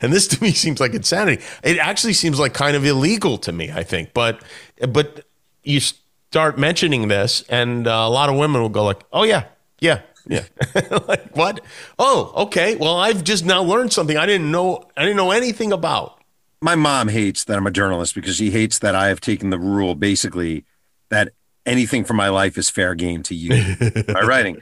And 0.00 0.12
this 0.12 0.26
to 0.28 0.42
me 0.42 0.52
seems 0.52 0.80
like 0.80 0.94
insanity. 0.94 1.42
It 1.62 1.78
actually 1.78 2.12
seems 2.12 2.38
like 2.38 2.52
kind 2.52 2.76
of 2.76 2.84
illegal 2.84 3.38
to 3.38 3.52
me, 3.52 3.70
I 3.70 3.84
think. 3.84 4.12
But 4.12 4.42
but 4.88 5.24
you 5.62 5.80
start 5.80 6.58
mentioning 6.58 7.08
this 7.08 7.42
and 7.48 7.86
uh, 7.86 7.90
a 7.90 8.10
lot 8.10 8.28
of 8.28 8.36
women 8.36 8.60
will 8.60 8.68
go 8.68 8.84
like, 8.84 9.02
"Oh 9.12 9.22
yeah. 9.22 9.44
Yeah. 9.80 10.00
Yeah. 10.28 10.44
like 11.08 11.36
what? 11.36 11.60
Oh, 11.98 12.32
okay. 12.44 12.76
Well, 12.76 12.96
I've 12.96 13.24
just 13.24 13.44
now 13.44 13.62
learned 13.62 13.92
something 13.92 14.16
I 14.16 14.26
didn't 14.26 14.50
know 14.50 14.84
I 14.96 15.02
didn't 15.02 15.16
know 15.16 15.30
anything 15.30 15.72
about. 15.72 16.22
My 16.60 16.74
mom 16.74 17.08
hates 17.08 17.44
that 17.44 17.56
I'm 17.56 17.66
a 17.66 17.70
journalist 17.70 18.14
because 18.14 18.36
she 18.36 18.50
hates 18.50 18.80
that 18.80 18.94
I 18.94 19.08
have 19.08 19.20
taken 19.20 19.50
the 19.50 19.58
rule 19.58 19.94
basically 19.94 20.64
that 21.08 21.32
anything 21.64 22.04
from 22.04 22.16
my 22.16 22.28
life 22.28 22.58
is 22.58 22.68
fair 22.68 22.94
game 22.94 23.22
to 23.24 23.34
you 23.34 23.76
by 24.12 24.22
writing. 24.22 24.60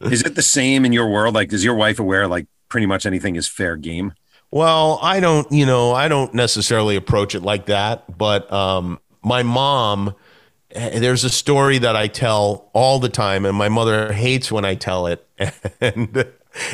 Is 0.00 0.22
it 0.22 0.34
the 0.34 0.42
same 0.42 0.84
in 0.84 0.92
your 0.92 1.08
world? 1.08 1.34
Like, 1.34 1.52
is 1.52 1.64
your 1.64 1.74
wife 1.74 1.98
aware 1.98 2.28
like 2.28 2.46
pretty 2.68 2.86
much 2.86 3.06
anything 3.06 3.36
is 3.36 3.48
fair 3.48 3.76
game? 3.76 4.12
Well, 4.50 4.98
I 5.02 5.20
don't, 5.20 5.50
you 5.52 5.66
know, 5.66 5.92
I 5.92 6.08
don't 6.08 6.32
necessarily 6.32 6.96
approach 6.96 7.34
it 7.34 7.42
like 7.42 7.66
that, 7.66 8.16
but 8.16 8.50
um, 8.52 8.98
my 9.22 9.42
mom, 9.42 10.14
there's 10.70 11.24
a 11.24 11.30
story 11.30 11.78
that 11.78 11.96
I 11.96 12.08
tell 12.08 12.70
all 12.72 12.98
the 12.98 13.08
time, 13.08 13.44
and 13.44 13.56
my 13.56 13.68
mother 13.68 14.12
hates 14.12 14.52
when 14.52 14.64
I 14.64 14.74
tell 14.74 15.06
it, 15.06 15.26
and 15.80 16.26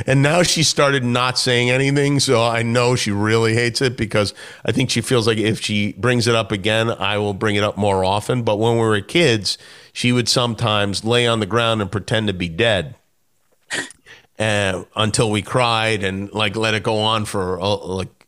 and 0.06 0.22
now 0.22 0.42
she 0.42 0.62
started 0.62 1.04
not 1.04 1.38
saying 1.38 1.70
anything, 1.70 2.20
so 2.20 2.42
I 2.42 2.62
know 2.62 2.96
she 2.96 3.10
really 3.10 3.54
hates 3.54 3.82
it 3.82 3.96
because 3.96 4.32
I 4.64 4.72
think 4.72 4.90
she 4.90 5.00
feels 5.00 5.26
like 5.26 5.38
if 5.38 5.60
she 5.60 5.92
brings 5.92 6.26
it 6.26 6.34
up 6.34 6.52
again, 6.52 6.90
I 6.90 7.18
will 7.18 7.34
bring 7.34 7.56
it 7.56 7.64
up 7.64 7.76
more 7.76 8.04
often. 8.04 8.42
But 8.42 8.58
when 8.58 8.74
we 8.74 8.80
were 8.80 9.00
kids, 9.00 9.58
she 9.92 10.12
would 10.12 10.28
sometimes 10.28 11.04
lay 11.04 11.26
on 11.26 11.40
the 11.40 11.46
ground 11.46 11.82
and 11.82 11.90
pretend 11.90 12.28
to 12.28 12.32
be 12.32 12.48
dead 12.48 12.94
uh, 14.38 14.84
until 14.96 15.30
we 15.30 15.42
cried 15.42 16.02
and 16.02 16.32
like 16.32 16.56
let 16.56 16.74
it 16.74 16.82
go 16.82 16.98
on 16.98 17.24
for 17.24 17.58
like 17.58 18.26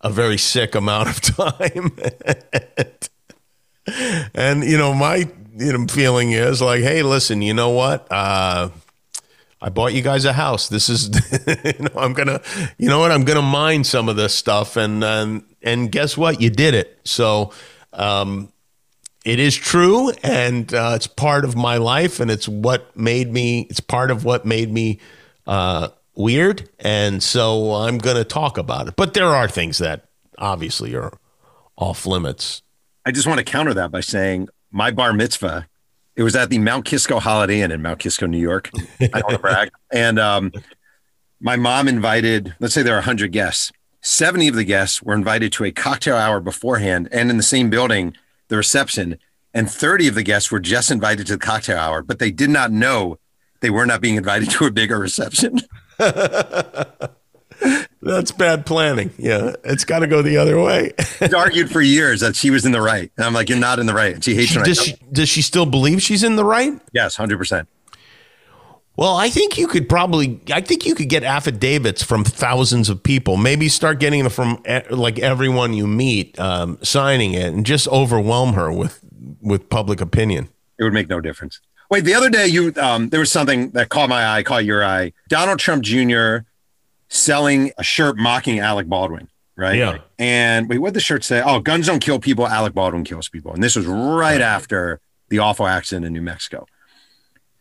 a 0.00 0.10
very 0.10 0.38
sick 0.38 0.74
amount 0.74 1.08
of 1.08 1.20
time. 1.20 1.92
and 2.76 3.09
you 4.64 4.78
know, 4.78 4.94
my 4.94 5.28
you 5.56 5.72
know 5.72 5.86
feeling 5.86 6.32
is 6.32 6.62
like, 6.62 6.82
hey, 6.82 7.02
listen, 7.02 7.42
you 7.42 7.54
know 7.54 7.70
what? 7.70 8.06
Uh, 8.10 8.70
I 9.62 9.68
bought 9.68 9.92
you 9.92 10.02
guys 10.02 10.24
a 10.24 10.32
house. 10.32 10.68
This 10.68 10.88
is, 10.88 11.08
you 11.64 11.84
know, 11.84 12.00
I'm 12.00 12.14
gonna, 12.14 12.40
you 12.78 12.88
know 12.88 12.98
what? 12.98 13.12
I'm 13.12 13.24
gonna 13.24 13.42
mine 13.42 13.84
some 13.84 14.08
of 14.08 14.16
this 14.16 14.34
stuff, 14.34 14.76
and 14.76 15.04
and 15.04 15.42
and 15.62 15.92
guess 15.92 16.16
what? 16.16 16.40
You 16.40 16.50
did 16.50 16.74
it. 16.74 17.00
So. 17.04 17.52
Um, 17.92 18.52
it 19.24 19.38
is 19.38 19.54
true 19.54 20.10
and 20.22 20.72
uh, 20.72 20.92
it's 20.94 21.06
part 21.06 21.44
of 21.44 21.54
my 21.56 21.76
life 21.76 22.20
and 22.20 22.30
it's 22.30 22.48
what 22.48 22.96
made 22.96 23.30
me 23.32 23.66
it's 23.68 23.80
part 23.80 24.10
of 24.10 24.24
what 24.24 24.44
made 24.44 24.72
me 24.72 24.98
uh, 25.46 25.88
weird 26.14 26.68
and 26.78 27.22
so 27.22 27.74
i'm 27.74 27.98
to 28.16 28.24
talk 28.24 28.56
about 28.56 28.88
it 28.88 28.96
but 28.96 29.14
there 29.14 29.28
are 29.28 29.48
things 29.48 29.78
that 29.78 30.08
obviously 30.38 30.94
are 30.94 31.12
off 31.76 32.06
limits 32.06 32.62
I 33.04 33.12
just 33.12 33.26
want 33.26 33.38
to 33.38 33.44
counter 33.44 33.74
that 33.74 33.90
by 33.90 34.00
saying 34.00 34.48
my 34.70 34.90
bar 34.90 35.12
mitzvah. 35.12 35.66
It 36.16 36.22
was 36.22 36.36
at 36.36 36.50
the 36.50 36.58
Mount 36.58 36.84
Kisco 36.84 37.18
Holiday 37.18 37.62
Inn 37.62 37.70
in 37.70 37.80
Mount 37.80 37.98
Kisco, 37.98 38.26
New 38.26 38.38
York. 38.38 38.70
I 39.00 39.06
don't 39.06 39.24
want 39.24 39.36
to 39.36 39.38
brag. 39.40 39.70
And 39.90 40.18
um, 40.18 40.52
my 41.40 41.56
mom 41.56 41.88
invited, 41.88 42.54
let's 42.60 42.74
say 42.74 42.82
there 42.82 42.94
are 42.94 42.98
100 42.98 43.32
guests. 43.32 43.72
70 44.02 44.48
of 44.48 44.54
the 44.54 44.64
guests 44.64 45.02
were 45.02 45.14
invited 45.14 45.52
to 45.52 45.64
a 45.64 45.72
cocktail 45.72 46.16
hour 46.16 46.40
beforehand 46.40 47.08
and 47.12 47.30
in 47.30 47.36
the 47.36 47.42
same 47.42 47.70
building, 47.70 48.14
the 48.48 48.56
reception. 48.56 49.18
And 49.54 49.70
30 49.70 50.08
of 50.08 50.14
the 50.14 50.22
guests 50.22 50.50
were 50.50 50.60
just 50.60 50.90
invited 50.90 51.26
to 51.28 51.34
the 51.34 51.38
cocktail 51.38 51.78
hour, 51.78 52.02
but 52.02 52.18
they 52.18 52.30
did 52.30 52.50
not 52.50 52.70
know 52.70 53.18
they 53.60 53.70
were 53.70 53.86
not 53.86 54.00
being 54.00 54.16
invited 54.16 54.50
to 54.52 54.66
a 54.66 54.70
bigger 54.70 54.98
reception. 54.98 55.60
That's 58.02 58.32
bad 58.32 58.64
planning. 58.64 59.10
Yeah, 59.18 59.54
it's 59.62 59.84
got 59.84 59.98
to 59.98 60.06
go 60.06 60.22
the 60.22 60.38
other 60.38 60.60
way. 60.60 60.92
She's 61.18 61.34
argued 61.34 61.70
for 61.70 61.82
years 61.82 62.20
that 62.20 62.34
she 62.34 62.50
was 62.50 62.64
in 62.64 62.72
the 62.72 62.80
right, 62.80 63.12
and 63.16 63.26
I'm 63.26 63.34
like, 63.34 63.50
you're 63.50 63.58
not 63.58 63.78
in 63.78 63.86
the 63.86 63.92
right. 63.92 64.14
And 64.14 64.24
she 64.24 64.34
hates 64.34 64.56
I 64.56 64.62
does 64.62 64.82
she 64.82 64.94
does 65.12 65.28
she 65.28 65.42
still 65.42 65.66
believe 65.66 66.00
she's 66.00 66.22
in 66.22 66.36
the 66.36 66.44
right? 66.44 66.80
Yes, 66.92 67.16
hundred 67.16 67.36
percent. 67.36 67.68
Well, 68.96 69.16
I 69.16 69.30
think 69.30 69.56
you 69.56 69.66
could 69.66 69.88
probably. 69.88 70.40
I 70.52 70.60
think 70.60 70.86
you 70.86 70.94
could 70.94 71.08
get 71.08 71.24
affidavits 71.24 72.02
from 72.02 72.24
thousands 72.24 72.88
of 72.88 73.02
people. 73.02 73.36
Maybe 73.36 73.68
start 73.68 74.00
getting 74.00 74.22
them 74.22 74.30
from 74.30 74.62
eh, 74.64 74.82
like 74.90 75.18
everyone 75.18 75.74
you 75.74 75.86
meet, 75.86 76.38
um, 76.38 76.78
signing 76.82 77.34
it, 77.34 77.52
and 77.52 77.64
just 77.64 77.86
overwhelm 77.88 78.54
her 78.54 78.72
with 78.72 79.02
with 79.42 79.68
public 79.68 80.00
opinion. 80.00 80.48
It 80.78 80.84
would 80.84 80.92
make 80.92 81.08
no 81.08 81.20
difference. 81.20 81.60
Wait, 81.90 82.04
the 82.04 82.14
other 82.14 82.30
day 82.30 82.46
you 82.46 82.72
um, 82.76 83.08
there 83.08 83.20
was 83.20 83.32
something 83.32 83.70
that 83.70 83.88
caught 83.88 84.08
my 84.08 84.26
eye, 84.36 84.42
caught 84.42 84.64
your 84.64 84.84
eye. 84.84 85.12
Donald 85.28 85.58
Trump 85.58 85.82
Jr. 85.82 86.38
selling 87.10 87.72
a 87.76 87.82
shirt 87.82 88.16
mocking 88.16 88.60
Alec 88.60 88.86
Baldwin, 88.86 89.28
right? 89.56 89.76
Yeah. 89.76 89.98
And 90.18 90.68
wait, 90.68 90.78
what 90.78 90.94
the 90.94 91.00
shirt 91.00 91.24
say? 91.24 91.42
Oh, 91.44 91.60
guns 91.60 91.86
don't 91.86 92.00
kill 92.00 92.18
people. 92.18 92.46
Alec 92.46 92.72
Baldwin 92.72 93.04
kills 93.04 93.28
people. 93.28 93.52
And 93.52 93.62
this 93.62 93.76
was 93.76 93.86
right 93.86 94.40
after 94.40 95.00
the 95.28 95.40
awful 95.40 95.66
accident 95.66 96.06
in 96.06 96.12
New 96.12 96.22
Mexico. 96.22 96.66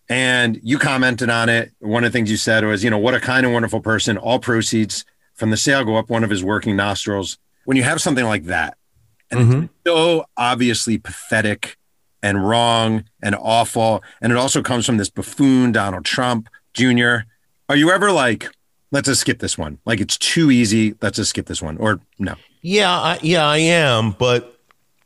And 0.07 0.59
you 0.63 0.79
commented 0.79 1.29
on 1.29 1.49
it. 1.49 1.71
One 1.79 2.03
of 2.03 2.11
the 2.11 2.17
things 2.17 2.31
you 2.31 2.37
said 2.37 2.63
was, 2.63 2.83
you 2.83 2.89
know, 2.89 2.97
what 2.97 3.13
a 3.13 3.19
kind 3.19 3.45
and 3.45 3.53
wonderful 3.53 3.81
person. 3.81 4.17
All 4.17 4.39
proceeds 4.39 5.05
from 5.35 5.51
the 5.51 5.57
sale 5.57 5.83
go 5.83 5.97
up 5.97 6.09
one 6.09 6.23
of 6.23 6.29
his 6.29 6.43
working 6.43 6.75
nostrils. 6.75 7.37
When 7.65 7.77
you 7.77 7.83
have 7.83 8.01
something 8.01 8.25
like 8.25 8.45
that, 8.45 8.77
and 9.29 9.39
it's 9.39 9.49
mm-hmm. 9.49 9.65
so 9.85 10.25
obviously 10.35 10.97
pathetic 10.97 11.77
and 12.23 12.47
wrong 12.47 13.03
and 13.21 13.35
awful, 13.35 14.03
and 14.21 14.31
it 14.31 14.37
also 14.37 14.63
comes 14.63 14.87
from 14.87 14.97
this 14.97 15.11
buffoon 15.11 15.71
Donald 15.71 16.05
Trump 16.05 16.49
Jr. 16.73 17.17
Are 17.67 17.75
you 17.75 17.91
ever 17.91 18.11
like, 18.11 18.49
let's 18.91 19.07
just 19.07 19.21
skip 19.21 19.39
this 19.39 19.57
one? 19.57 19.79
Like 19.85 19.99
it's 19.99 20.17
too 20.17 20.51
easy. 20.51 20.95
Let's 21.01 21.17
just 21.17 21.31
skip 21.31 21.45
this 21.45 21.61
one, 21.61 21.77
or 21.77 21.99
no? 22.17 22.35
Yeah, 22.61 22.91
I, 22.91 23.19
yeah, 23.21 23.45
I 23.45 23.57
am, 23.57 24.11
but 24.11 24.59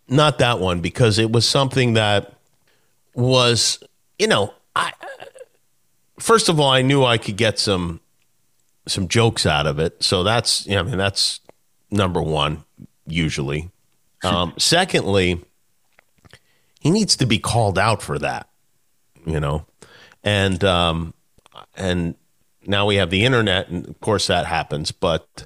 not 0.07 0.39
that 0.39 0.59
one 0.59 0.79
because 0.79 1.19
it 1.19 1.31
was 1.31 1.47
something 1.47 1.93
that 1.93 2.34
was, 3.13 3.81
you 4.17 4.27
know, 4.27 4.53
I 4.75 4.91
first 6.19 6.49
of 6.49 6.59
all, 6.59 6.69
I 6.69 6.81
knew 6.81 7.03
I 7.03 7.17
could 7.17 7.38
get 7.38 7.59
some 7.59 7.99
some 8.88 9.07
jokes 9.07 9.45
out 9.45 9.65
of 9.65 9.79
it, 9.79 10.03
so 10.03 10.23
that's, 10.23 10.67
yeah, 10.67 10.79
I 10.79 10.84
mean, 10.84 10.97
that's 10.97 11.39
number 11.89 12.21
one 12.21 12.63
usually. 13.07 13.69
Um, 14.23 14.53
secondly, 14.57 15.43
he 16.79 16.91
needs 16.91 17.15
to 17.17 17.25
be 17.25 17.39
called 17.39 17.77
out 17.77 18.01
for 18.01 18.17
that, 18.19 18.47
you 19.25 19.39
know, 19.39 19.65
and 20.23 20.63
um, 20.63 21.13
and 21.75 22.15
now 22.68 22.86
we 22.86 22.95
have 22.95 23.09
the 23.09 23.26
internet, 23.26 23.70
and 23.70 23.88
of 23.88 23.99
course 24.01 24.28
that 24.28 24.45
happens, 24.45 24.91
but. 24.91 25.45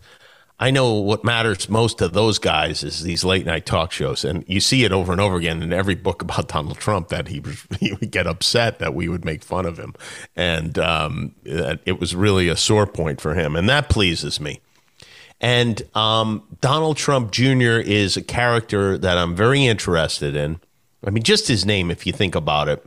I 0.60 0.72
know 0.72 0.94
what 0.94 1.24
matters 1.24 1.70
most 1.70 2.00
to 2.00 2.08
those 2.08 2.40
guys 2.40 2.82
is 2.82 3.04
these 3.04 3.24
late 3.24 3.46
night 3.46 3.68
talk 3.68 3.92
shows, 3.92 4.26
and 4.26 4.44
you 4.48 4.60
see 4.60 4.86
it 4.86 4.92
over 4.92 5.12
and 5.12 5.22
over 5.22 5.38
again 5.38 5.62
in 5.62 5.72
every 5.72 5.94
book 5.94 6.24
about 6.24 6.48
Donald 6.56 6.80
Trump 6.80 7.10
that 7.10 7.28
he 7.28 7.44
he 7.80 7.94
would 7.94 8.10
get 8.10 8.26
upset 8.26 8.80
that 8.80 8.96
we 8.96 9.08
would 9.08 9.24
make 9.24 9.44
fun 9.44 9.68
of 9.68 9.78
him, 9.78 9.94
and 10.36 10.80
um, 10.80 11.36
it 11.46 12.00
was 12.00 12.16
really 12.16 12.48
a 12.48 12.56
sore 12.56 12.88
point 12.88 13.22
for 13.22 13.36
him, 13.36 13.56
and 13.56 13.70
that 13.70 13.88
pleases 13.88 14.40
me. 14.40 14.60
And 15.40 15.84
um, 15.96 16.44
Donald 16.62 16.98
Trump 16.98 17.32
Jr. 17.32 17.80
is 17.80 18.18
a 18.18 18.24
character 18.24 18.98
that 18.98 19.18
I'm 19.18 19.36
very 19.36 19.66
interested 19.66 20.36
in. 20.36 20.60
I 21.06 21.12
mean, 21.12 21.24
just 21.24 21.48
his 21.48 21.66
name, 21.66 21.92
if 21.92 22.08
you 22.08 22.14
think 22.14 22.34
about 22.34 22.68
it, 22.68 22.84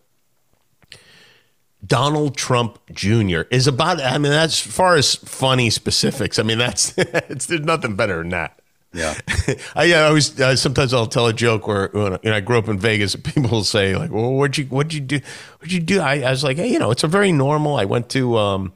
Donald 1.87 2.37
Trump 2.37 2.78
Jr. 2.93 3.43
is 3.51 3.66
about. 3.66 4.01
I 4.01 4.18
mean, 4.18 4.33
that's 4.33 4.66
as 4.66 4.72
far 4.72 4.97
as 4.97 5.14
funny 5.14 5.70
specifics. 5.70 6.39
I 6.39 6.43
mean, 6.43 6.59
that's 6.59 6.95
it's, 6.99 7.47
there's 7.47 7.62
nothing 7.62 7.97
better 7.97 8.18
than 8.18 8.31
that. 8.31 8.61
Yeah. 8.93 9.14
I, 9.76 9.85
yeah, 9.85 10.01
I 10.01 10.05
always 10.05 10.39
uh, 10.41 10.57
sometimes 10.57 10.93
I'll 10.93 11.07
tell 11.07 11.26
a 11.28 11.33
joke 11.33 11.66
where 11.66 11.89
when 11.93 12.18
you 12.22 12.31
know, 12.31 12.37
I 12.37 12.41
grew 12.41 12.59
up 12.59 12.68
in 12.68 12.78
Vegas. 12.78 13.14
People 13.35 13.51
will 13.51 13.64
say 13.64 13.97
like, 13.97 14.11
"Well, 14.11 14.33
what'd 14.33 14.59
you 14.59 14.64
what'd 14.66 14.93
you 14.93 15.01
do? 15.01 15.20
What'd 15.59 15.72
you 15.72 15.81
do?" 15.81 16.01
I, 16.01 16.20
I 16.20 16.31
was 16.31 16.45
like, 16.45 16.57
"Hey, 16.57 16.68
you 16.68 16.78
know, 16.78 16.91
it's 16.91 17.05
a 17.05 17.09
very 17.09 17.33
normal." 17.33 17.76
I 17.76 17.85
went 17.85 18.09
to 18.11 18.37
um, 18.37 18.72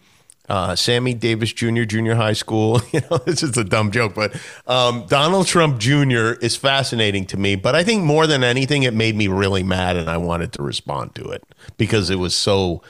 uh, 0.49 0.77
Sammy 0.77 1.15
Davis 1.15 1.53
Jr. 1.53 1.85
Junior 1.85 2.15
High 2.15 2.33
School. 2.33 2.81
You 2.93 3.01
know, 3.11 3.19
this 3.19 3.43
is 3.43 3.57
a 3.57 3.65
dumb 3.65 3.91
joke, 3.91 4.15
but 4.15 4.37
um, 4.69 5.07
Donald 5.09 5.47
Trump 5.49 5.79
Jr. 5.79 6.35
is 6.41 6.55
fascinating 6.55 7.27
to 7.27 7.37
me. 7.37 7.57
But 7.57 7.75
I 7.75 7.83
think 7.83 8.05
more 8.05 8.29
than 8.29 8.45
anything, 8.45 8.85
it 8.85 8.95
made 8.95 9.17
me 9.17 9.27
really 9.27 9.65
mad, 9.65 9.97
and 9.97 10.09
I 10.09 10.17
wanted 10.17 10.53
to 10.53 10.63
respond 10.63 11.17
to 11.17 11.31
it 11.31 11.43
because 11.77 12.09
it 12.09 12.17
was 12.17 12.37
so 12.37 12.83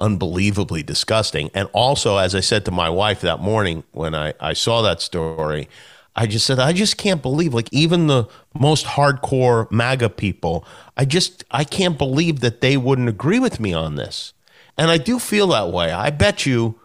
unbelievably 0.00 0.82
disgusting. 0.82 1.50
And 1.52 1.68
also, 1.72 2.16
as 2.16 2.34
I 2.34 2.40
said 2.40 2.64
to 2.64 2.70
my 2.70 2.88
wife 2.88 3.20
that 3.20 3.40
morning 3.40 3.84
when 3.92 4.14
I, 4.14 4.32
I 4.40 4.54
saw 4.54 4.80
that 4.82 5.02
story, 5.02 5.68
I 6.16 6.26
just 6.26 6.46
said, 6.46 6.58
I 6.58 6.72
just 6.72 6.96
can't 6.96 7.22
believe, 7.22 7.52
like, 7.54 7.68
even 7.70 8.06
the 8.06 8.28
most 8.58 8.86
hardcore 8.86 9.70
MAGA 9.70 10.10
people, 10.10 10.64
I 10.96 11.04
just, 11.04 11.44
I 11.50 11.64
can't 11.64 11.98
believe 11.98 12.40
that 12.40 12.62
they 12.62 12.76
wouldn't 12.76 13.08
agree 13.08 13.38
with 13.38 13.60
me 13.60 13.74
on 13.74 13.94
this. 13.94 14.32
And 14.76 14.90
I 14.90 14.96
do 14.96 15.18
feel 15.18 15.48
that 15.48 15.70
way. 15.70 15.92
I 15.92 16.10
bet 16.10 16.46
you, 16.46 16.79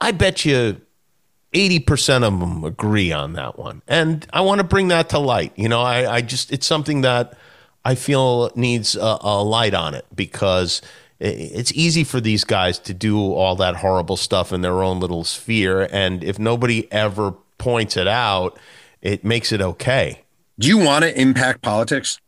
I 0.00 0.12
bet 0.12 0.44
you 0.44 0.80
80% 1.52 2.24
of 2.24 2.38
them 2.38 2.64
agree 2.64 3.12
on 3.12 3.32
that 3.34 3.58
one. 3.58 3.82
And 3.88 4.26
I 4.32 4.42
want 4.42 4.60
to 4.60 4.64
bring 4.64 4.88
that 4.88 5.08
to 5.10 5.18
light. 5.18 5.52
You 5.56 5.68
know, 5.68 5.80
I, 5.80 6.16
I 6.16 6.20
just, 6.20 6.52
it's 6.52 6.66
something 6.66 7.00
that 7.02 7.36
I 7.84 7.94
feel 7.94 8.50
needs 8.54 8.96
a, 8.96 9.18
a 9.20 9.42
light 9.42 9.74
on 9.74 9.94
it 9.94 10.06
because 10.14 10.82
it's 11.20 11.72
easy 11.72 12.04
for 12.04 12.20
these 12.20 12.44
guys 12.44 12.78
to 12.80 12.94
do 12.94 13.18
all 13.32 13.56
that 13.56 13.76
horrible 13.76 14.16
stuff 14.16 14.52
in 14.52 14.60
their 14.60 14.82
own 14.82 15.00
little 15.00 15.24
sphere. 15.24 15.88
And 15.90 16.22
if 16.22 16.38
nobody 16.38 16.90
ever 16.92 17.32
points 17.56 17.96
it 17.96 18.06
out, 18.06 18.58
it 19.02 19.24
makes 19.24 19.50
it 19.50 19.60
okay. 19.60 20.22
Do 20.58 20.68
you 20.68 20.78
want 20.78 21.04
to 21.04 21.20
impact 21.20 21.62
politics? 21.62 22.20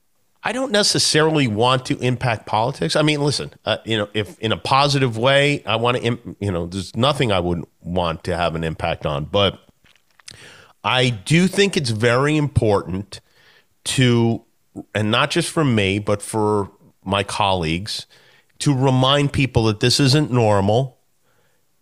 I 0.43 0.53
don't 0.53 0.73
necessarily 0.73 1.47
want 1.49 1.87
to 1.87 1.99
impact 1.99 2.47
politics. 2.47 2.97
I 2.97 3.03
mean, 3.03 3.21
listen, 3.21 3.53
uh, 3.65 3.79
you 3.85 3.99
know, 3.99 4.09
if 4.15 4.39
in 4.39 4.53
a 4.53 4.57
positive 4.57 5.19
way, 5.19 5.63
I 5.65 5.77
want 5.77 5.99
to, 5.99 6.37
you 6.41 6.51
know, 6.51 6.67
there's 6.67 6.97
nothing 6.97 7.31
I 7.31 7.41
wouldn't 7.41 7.69
want 7.83 8.25
to 8.25 8.37
have 8.37 8.55
an 8.55 8.65
impact 8.65 9.05
on, 9.05 9.27
but 9.27 9.61
I 10.83 11.11
do 11.11 11.47
think 11.47 11.77
it's 11.77 11.91
very 11.91 12.37
important 12.37 13.21
to, 13.85 14.45
and 14.95 15.11
not 15.11 15.31
just 15.31 15.51
for 15.51 15.65
me, 15.65 15.99
but 15.99 16.23
for 16.23 16.71
my 17.05 17.23
colleagues, 17.23 18.07
to 18.61 18.75
remind 18.75 19.33
people 19.33 19.65
that 19.65 19.81
this 19.81 20.01
isn't 20.01 20.31
normal 20.31 20.99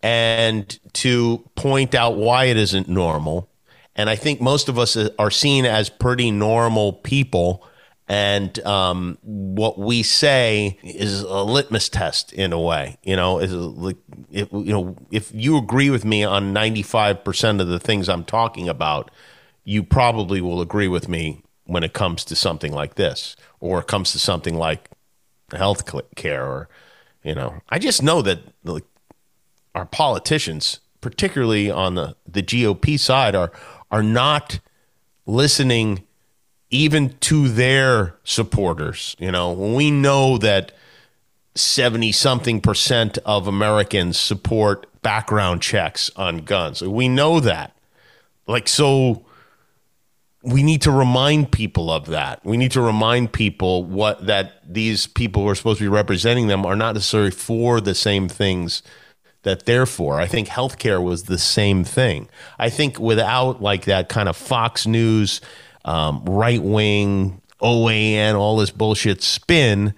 and 0.01 0.79
to 0.93 1.49
point 1.55 1.93
out 1.93 2.17
why 2.17 2.45
it 2.45 2.57
isn't 2.57 2.89
normal. 2.89 3.49
And 3.95 4.09
I 4.09 4.15
think 4.15 4.41
most 4.41 4.69
of 4.69 4.79
us 4.79 4.97
are 5.17 5.31
seen 5.31 5.65
as 5.65 5.89
pretty 5.89 6.31
normal 6.31 6.93
people. 6.93 7.65
And 8.09 8.57
um, 8.65 9.19
what 9.21 9.77
we 9.77 10.01
say 10.01 10.79
is 10.83 11.21
a 11.21 11.43
litmus 11.43 11.89
test 11.89 12.33
in 12.33 12.51
a 12.51 12.59
way, 12.59 12.97
you 13.03 13.15
know. 13.15 13.37
Is 13.37 13.53
like, 13.53 13.97
if, 14.31 14.51
you 14.51 14.73
know, 14.73 14.97
if 15.11 15.31
you 15.31 15.57
agree 15.59 15.91
with 15.91 16.03
me 16.03 16.23
on 16.23 16.51
ninety 16.51 16.81
five 16.81 17.23
percent 17.23 17.61
of 17.61 17.67
the 17.67 17.79
things 17.79 18.09
I'm 18.09 18.23
talking 18.23 18.67
about, 18.67 19.11
you 19.63 19.83
probably 19.83 20.41
will 20.41 20.59
agree 20.59 20.87
with 20.87 21.07
me 21.07 21.43
when 21.65 21.83
it 21.83 21.93
comes 21.93 22.25
to 22.25 22.35
something 22.35 22.73
like 22.73 22.95
this, 22.95 23.35
or 23.59 23.79
it 23.81 23.87
comes 23.87 24.11
to 24.13 24.19
something 24.19 24.55
like 24.55 24.89
health 25.53 25.87
care, 26.15 26.43
or 26.43 26.67
you 27.23 27.35
know. 27.35 27.61
I 27.69 27.77
just 27.77 28.01
know 28.01 28.23
that 28.23 28.39
like 28.63 28.85
our 29.75 29.85
politicians, 29.85 30.79
particularly 30.99 31.69
on 31.69 31.93
the, 31.93 32.15
the 32.27 32.41
GOP 32.41 32.99
side, 32.99 33.35
are 33.35 33.51
are 33.91 34.01
not 34.01 34.59
listening 35.27 36.07
even 36.71 37.17
to 37.19 37.47
their 37.49 38.15
supporters. 38.23 39.15
You 39.19 39.31
know, 39.31 39.53
we 39.53 39.91
know 39.91 40.37
that 40.37 40.71
70 41.55 42.11
something 42.11 42.61
percent 42.61 43.17
of 43.25 43.47
Americans 43.47 44.17
support 44.17 44.85
background 45.01 45.61
checks 45.61 46.11
on 46.15 46.39
guns. 46.39 46.81
We 46.81 47.09
know 47.09 47.39
that. 47.39 47.75
Like, 48.47 48.67
so 48.67 49.25
we 50.43 50.63
need 50.63 50.81
to 50.83 50.91
remind 50.91 51.51
people 51.51 51.91
of 51.91 52.07
that. 52.07 52.43
We 52.45 52.57
need 52.57 52.71
to 52.71 52.81
remind 52.81 53.33
people 53.33 53.83
what 53.83 54.25
that 54.27 54.61
these 54.67 55.07
people 55.07 55.43
who 55.43 55.49
are 55.49 55.55
supposed 55.55 55.79
to 55.79 55.83
be 55.83 55.89
representing 55.89 56.47
them 56.47 56.65
are 56.65 56.75
not 56.75 56.95
necessarily 56.95 57.31
for 57.31 57.81
the 57.81 57.95
same 57.95 58.29
things 58.29 58.81
that 59.43 59.65
they're 59.65 59.85
for. 59.85 60.19
I 60.19 60.27
think 60.27 60.47
healthcare 60.47 61.03
was 61.03 61.23
the 61.23 61.37
same 61.37 61.83
thing. 61.83 62.29
I 62.57 62.69
think 62.69 62.99
without 62.99 63.61
like 63.61 63.85
that 63.85 64.09
kind 64.09 64.29
of 64.29 64.37
Fox 64.37 64.85
News, 64.85 65.41
um, 65.85 66.23
right 66.25 66.61
wing, 66.61 67.41
OAN, 67.61 68.35
all 68.35 68.57
this 68.57 68.71
bullshit 68.71 69.21
spin, 69.21 69.93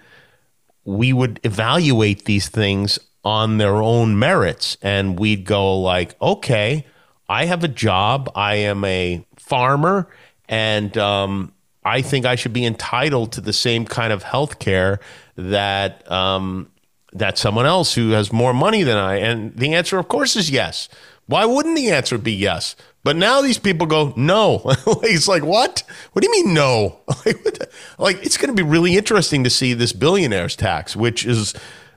we 0.84 1.14
would 1.14 1.40
evaluate 1.44 2.26
these 2.26 2.50
things 2.50 3.00
on 3.24 3.58
their 3.58 3.76
own 3.76 4.18
merits 4.18 4.78
and 4.82 5.20
we'd 5.20 5.46
go 5.46 5.78
like, 5.78 6.20
okay, 6.22 6.86
I 7.30 7.46
have 7.46 7.64
a 7.64 7.68
job. 7.68 8.32
I 8.36 8.56
am 8.56 8.84
a 8.84 9.26
farmer 9.38 10.08
and 10.50 10.98
um, 10.98 11.54
I 11.84 12.02
think 12.02 12.26
I 12.26 12.36
should 12.36 12.54
be 12.54 12.66
entitled 12.66 13.32
to 13.34 13.42
the 13.42 13.54
same 13.54 13.86
kind 13.86 14.12
of 14.12 14.24
health 14.24 14.60
care 14.60 15.00
that 15.36 16.10
um, 16.12 16.72
that 17.14 17.38
someone 17.38 17.66
else 17.66 17.94
who 17.94 18.12
has 18.12 18.32
more 18.32 18.54
money 18.54 18.84
than 18.84 18.98
I. 18.98 19.16
And 19.18 19.56
the 19.56 19.74
answer, 19.74 19.98
of 19.98 20.08
course, 20.08 20.36
is 20.36 20.50
yes. 20.50 20.90
Why 21.26 21.46
wouldn't 21.46 21.76
the 21.76 21.90
answer 21.92 22.18
be 22.18 22.34
yes? 22.34 22.76
But 23.04 23.16
now 23.16 23.42
these 23.42 23.58
people 23.58 23.88
go, 23.88 24.14
no. 24.16 24.62
it's 25.04 25.28
like, 25.28 25.44
what? 25.44 25.84
What 26.14 26.24
do 26.24 26.30
you 26.30 26.46
mean, 26.46 26.54
no? 26.54 27.00
like, 27.98 28.24
it's 28.24 28.38
going 28.38 28.56
to 28.56 28.64
be 28.64 28.68
really 28.68 28.96
interesting 28.96 29.44
to 29.44 29.50
see 29.50 29.74
this 29.74 29.92
billionaires 29.94 30.56
tax, 30.56 30.96
which 30.96 31.26
is, 31.26 31.56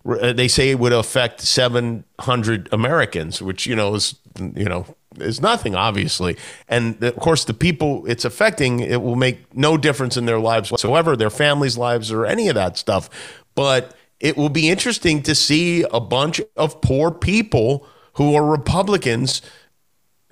uh, 0.09 0.33
they 0.33 0.49
say 0.49 0.71
it 0.71 0.79
would 0.79 0.93
affect 0.93 1.41
700 1.41 2.69
Americans, 2.73 3.43
which, 3.43 3.67
you 3.67 3.77
know, 3.77 3.95
is, 3.95 4.15
you 4.39 4.65
know, 4.65 4.87
is 5.21 5.41
nothing, 5.41 5.75
obviously. 5.75 6.37
And 6.69 7.03
of 7.03 7.17
course, 7.17 7.45
the 7.45 7.55
people 7.55 8.05
it's 8.07 8.25
affecting, 8.25 8.81
it 8.81 9.03
will 9.03 9.17
make 9.17 9.55
no 9.55 9.77
difference 9.77 10.17
in 10.17 10.27
their 10.27 10.41
lives 10.41 10.71
whatsoever, 10.71 11.17
their 11.17 11.31
families' 11.31 11.77
lives, 11.77 12.11
or 12.11 12.25
any 12.25 12.49
of 12.49 12.55
that 12.55 12.79
stuff. 12.79 13.11
But 13.55 13.95
it 14.21 14.37
will 14.37 14.49
be 14.49 14.71
interesting 14.71 15.23
to 15.23 15.35
see 15.35 15.85
a 15.93 16.01
bunch 16.01 16.41
of 16.57 16.81
poor 16.81 17.11
people 17.11 17.87
who 18.15 18.35
are 18.35 18.45
Republicans 18.45 19.43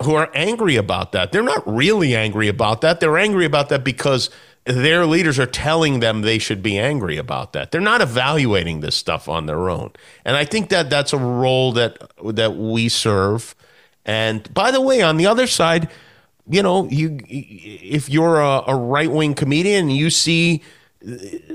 who 0.03 0.15
are 0.15 0.29
angry 0.33 0.75
about 0.75 1.11
that. 1.13 1.31
They're 1.31 1.43
not 1.43 1.63
really 1.65 2.15
angry 2.15 2.47
about 2.47 2.81
that. 2.81 2.99
They're 2.99 3.17
angry 3.17 3.45
about 3.45 3.69
that 3.69 3.83
because 3.83 4.29
their 4.65 5.05
leaders 5.05 5.39
are 5.39 5.45
telling 5.45 5.99
them 5.99 6.21
they 6.21 6.39
should 6.39 6.63
be 6.63 6.77
angry 6.77 7.17
about 7.17 7.53
that. 7.53 7.71
They're 7.71 7.81
not 7.81 8.01
evaluating 8.01 8.79
this 8.79 8.95
stuff 8.95 9.27
on 9.27 9.45
their 9.45 9.69
own. 9.69 9.91
And 10.23 10.37
I 10.37 10.45
think 10.45 10.69
that 10.69 10.89
that's 10.89 11.11
a 11.13 11.17
role 11.17 11.73
that 11.73 11.97
that 12.23 12.55
we 12.55 12.89
serve. 12.89 13.55
And 14.05 14.51
by 14.53 14.71
the 14.71 14.81
way, 14.81 15.01
on 15.01 15.17
the 15.17 15.27
other 15.27 15.47
side, 15.47 15.89
you 16.47 16.63
know, 16.63 16.87
you 16.89 17.19
if 17.27 18.09
you're 18.09 18.39
a, 18.39 18.63
a 18.67 18.75
right 18.75 19.11
wing 19.11 19.33
comedian, 19.33 19.89
you 19.89 20.09
see 20.09 20.61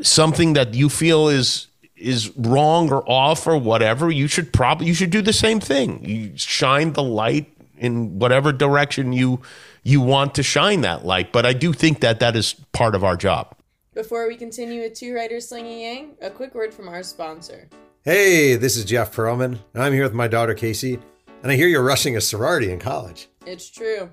something 0.03 0.53
that 0.53 0.75
you 0.75 0.89
feel 0.89 1.29
is 1.29 1.69
is 1.97 2.37
wrong 2.37 2.93
or 2.93 3.03
off 3.11 3.47
or 3.47 3.57
whatever, 3.59 4.11
you 4.11 4.29
should 4.29 4.53
probably 4.53 4.87
you 4.87 4.95
should 4.95 5.11
do 5.11 5.23
the 5.23 5.33
same 5.33 5.61
thing. 5.61 6.05
You 6.05 6.33
shine 6.37 6.93
the 6.93 7.03
light 7.03 7.51
in 7.79 8.19
whatever 8.19 8.53
direction 8.53 9.13
you 9.13 9.41
you 9.83 10.01
want 10.01 10.35
to 10.35 10.43
shine 10.43 10.83
that 10.83 11.05
light. 11.05 11.33
But 11.33 11.47
I 11.47 11.53
do 11.53 11.73
think 11.73 12.01
that 12.01 12.21
that 12.21 12.37
is 12.37 12.55
part 12.73 12.95
of 12.95 13.05
our 13.05 13.17
job. 13.17 13.55
Before 13.95 14.29
we 14.29 14.37
continue 14.37 14.83
with 14.83 14.95
two 14.95 15.15
writers 15.15 15.49
slinging 15.49 15.81
yang, 15.81 16.15
a 16.21 16.31
quick 16.31 16.55
word 16.55 16.73
from 16.73 16.89
our 16.89 17.03
sponsor. 17.03 17.69
Hey, 18.03 18.55
this 18.55 18.77
is 18.77 18.85
Jeff 18.85 19.15
Pearlman, 19.15 19.59
and 19.75 19.83
I'm 19.83 19.93
here 19.93 20.05
with 20.05 20.15
my 20.15 20.29
daughter 20.29 20.55
Casey, 20.55 20.99
and 21.43 21.51
I 21.51 21.57
hear 21.57 21.67
you're 21.67 21.83
rushing 21.83 22.17
a 22.17 22.21
sorority 22.21 22.71
in 22.71 22.79
college. 22.79 23.29
It's 23.45 23.69
true. 23.69 24.09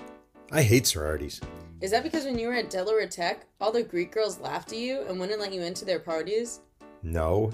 I 0.52 0.64
hate 0.64 0.88
sororities. 0.88 1.40
Is 1.82 1.92
that 1.92 2.04
because 2.04 2.26
when 2.26 2.40
you 2.40 2.48
were 2.48 2.56
at 2.56 2.70
Delaware 2.70 3.08
Tech, 3.08 3.46
all 3.62 3.72
the 3.72 3.84
Greek 3.84 4.12
girls 4.12 4.40
laughed 4.40 4.72
at 4.72 4.80
you 4.80 5.04
and 5.08 5.20
wouldn't 5.20 5.40
let 5.40 5.54
you 5.54 5.62
into 5.62 5.86
their 5.86 6.00
parties? 6.00 6.62
No. 7.04 7.52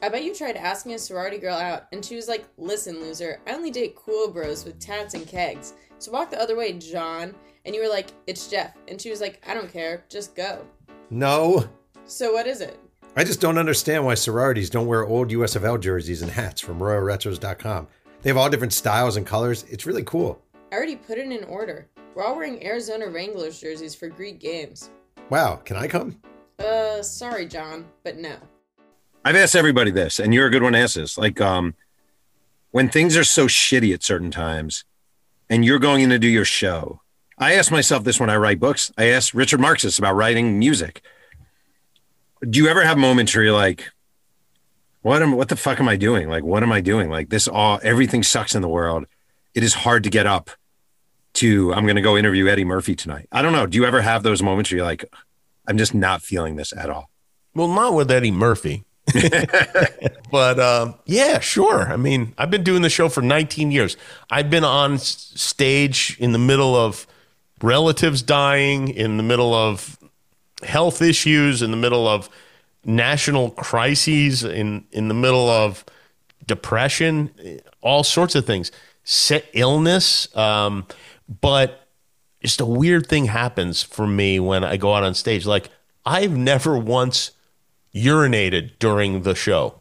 I 0.00 0.08
bet 0.08 0.22
you 0.22 0.34
tried 0.34 0.56
asking 0.56 0.94
a 0.94 0.98
sorority 0.98 1.38
girl 1.38 1.56
out, 1.56 1.86
and 1.92 2.04
she 2.04 2.14
was 2.14 2.28
like, 2.28 2.44
Listen, 2.56 3.00
loser, 3.00 3.40
I 3.46 3.52
only 3.52 3.70
date 3.70 3.96
cool 3.96 4.30
bros 4.30 4.64
with 4.64 4.78
tats 4.78 5.14
and 5.14 5.26
kegs. 5.26 5.74
So 5.98 6.12
walk 6.12 6.30
the 6.30 6.40
other 6.40 6.56
way, 6.56 6.72
John. 6.74 7.34
And 7.64 7.74
you 7.74 7.82
were 7.82 7.88
like, 7.88 8.10
It's 8.26 8.48
Jeff. 8.48 8.74
And 8.86 9.00
she 9.00 9.10
was 9.10 9.20
like, 9.20 9.42
I 9.48 9.54
don't 9.54 9.72
care, 9.72 10.04
just 10.08 10.36
go. 10.36 10.64
No. 11.10 11.68
So 12.04 12.32
what 12.32 12.46
is 12.46 12.60
it? 12.60 12.78
I 13.16 13.24
just 13.24 13.40
don't 13.40 13.58
understand 13.58 14.04
why 14.04 14.14
sororities 14.14 14.70
don't 14.70 14.86
wear 14.86 15.04
old 15.04 15.30
USFL 15.30 15.80
jerseys 15.80 16.22
and 16.22 16.30
hats 16.30 16.60
from 16.60 16.78
RoyalRetros.com. 16.78 17.88
They 18.22 18.30
have 18.30 18.36
all 18.36 18.50
different 18.50 18.72
styles 18.72 19.16
and 19.16 19.26
colors. 19.26 19.64
It's 19.68 19.86
really 19.86 20.04
cool. 20.04 20.40
I 20.70 20.76
already 20.76 20.96
put 20.96 21.18
it 21.18 21.30
in 21.30 21.44
order. 21.44 21.88
We're 22.14 22.24
all 22.24 22.36
wearing 22.36 22.64
Arizona 22.64 23.08
Wranglers 23.08 23.60
jerseys 23.60 23.94
for 23.94 24.08
Greek 24.08 24.38
games. 24.38 24.90
Wow, 25.30 25.56
can 25.56 25.76
I 25.76 25.88
come? 25.88 26.20
Uh, 26.58 27.02
sorry, 27.02 27.46
John, 27.46 27.86
but 28.04 28.16
no. 28.16 28.36
I've 29.24 29.36
asked 29.36 29.56
everybody 29.56 29.90
this, 29.90 30.18
and 30.18 30.32
you're 30.32 30.46
a 30.46 30.50
good 30.50 30.62
one 30.62 30.72
to 30.72 30.78
ask 30.78 30.94
this. 30.94 31.18
Like, 31.18 31.40
um, 31.40 31.74
when 32.70 32.88
things 32.88 33.16
are 33.16 33.24
so 33.24 33.46
shitty 33.46 33.92
at 33.92 34.02
certain 34.02 34.30
times, 34.30 34.84
and 35.50 35.64
you're 35.64 35.78
going 35.78 36.02
in 36.02 36.10
to 36.10 36.18
do 36.18 36.28
your 36.28 36.44
show, 36.44 37.00
I 37.38 37.54
ask 37.54 37.70
myself 37.70 38.04
this 38.04 38.18
when 38.18 38.30
I 38.30 38.36
write 38.36 38.60
books. 38.60 38.92
I 38.98 39.06
ask 39.06 39.34
Richard 39.34 39.60
Marxus 39.60 39.98
about 39.98 40.16
writing 40.16 40.58
music. 40.58 41.02
Do 42.48 42.58
you 42.58 42.68
ever 42.68 42.84
have 42.84 42.98
moments 42.98 43.34
where 43.34 43.44
you're 43.44 43.52
like, 43.52 43.90
what 45.02 45.22
am 45.22 45.32
what 45.32 45.48
the 45.48 45.56
fuck 45.56 45.80
am 45.80 45.88
I 45.88 45.96
doing? 45.96 46.28
Like, 46.28 46.44
what 46.44 46.62
am 46.62 46.72
I 46.72 46.80
doing? 46.80 47.10
Like 47.10 47.30
this 47.30 47.46
all 47.48 47.78
everything 47.82 48.22
sucks 48.22 48.54
in 48.54 48.62
the 48.62 48.68
world. 48.68 49.06
It 49.54 49.62
is 49.62 49.74
hard 49.74 50.04
to 50.04 50.10
get 50.10 50.26
up 50.26 50.50
to 51.34 51.72
I'm 51.72 51.86
gonna 51.86 52.02
go 52.02 52.16
interview 52.16 52.48
Eddie 52.48 52.64
Murphy 52.64 52.96
tonight. 52.96 53.28
I 53.30 53.42
don't 53.42 53.52
know. 53.52 53.66
Do 53.66 53.78
you 53.78 53.84
ever 53.84 54.00
have 54.02 54.22
those 54.22 54.42
moments 54.42 54.70
where 54.70 54.78
you're 54.78 54.86
like, 54.86 55.04
I'm 55.66 55.78
just 55.78 55.94
not 55.94 56.22
feeling 56.22 56.56
this 56.56 56.72
at 56.72 56.90
all? 56.90 57.10
Well, 57.54 57.68
not 57.68 57.94
with 57.94 58.10
Eddie 58.10 58.30
Murphy. 58.32 58.84
but 60.30 60.60
um, 60.60 60.94
yeah, 61.06 61.38
sure. 61.40 61.92
I 61.92 61.96
mean, 61.96 62.34
I've 62.38 62.50
been 62.50 62.64
doing 62.64 62.82
the 62.82 62.90
show 62.90 63.08
for 63.08 63.22
19 63.22 63.70
years. 63.70 63.96
I've 64.30 64.50
been 64.50 64.64
on 64.64 64.98
stage 64.98 66.16
in 66.18 66.32
the 66.32 66.38
middle 66.38 66.74
of 66.76 67.06
relatives 67.62 68.22
dying, 68.22 68.88
in 68.88 69.16
the 69.16 69.22
middle 69.22 69.54
of 69.54 69.98
health 70.62 71.02
issues, 71.02 71.62
in 71.62 71.70
the 71.70 71.76
middle 71.76 72.06
of 72.06 72.28
national 72.84 73.50
crises, 73.50 74.44
in 74.44 74.86
in 74.92 75.08
the 75.08 75.14
middle 75.14 75.48
of 75.48 75.84
depression, 76.46 77.30
all 77.80 78.04
sorts 78.04 78.34
of 78.34 78.46
things, 78.46 78.72
set 79.04 79.46
illness. 79.52 80.34
Um, 80.36 80.86
but 81.40 81.88
just 82.42 82.60
a 82.60 82.66
weird 82.66 83.06
thing 83.06 83.26
happens 83.26 83.82
for 83.82 84.06
me 84.06 84.40
when 84.40 84.64
I 84.64 84.76
go 84.76 84.94
out 84.94 85.04
on 85.04 85.14
stage. 85.14 85.46
Like 85.46 85.70
I've 86.04 86.36
never 86.36 86.78
once 86.78 87.32
urinated 88.04 88.78
during 88.78 89.22
the 89.22 89.34
show. 89.34 89.80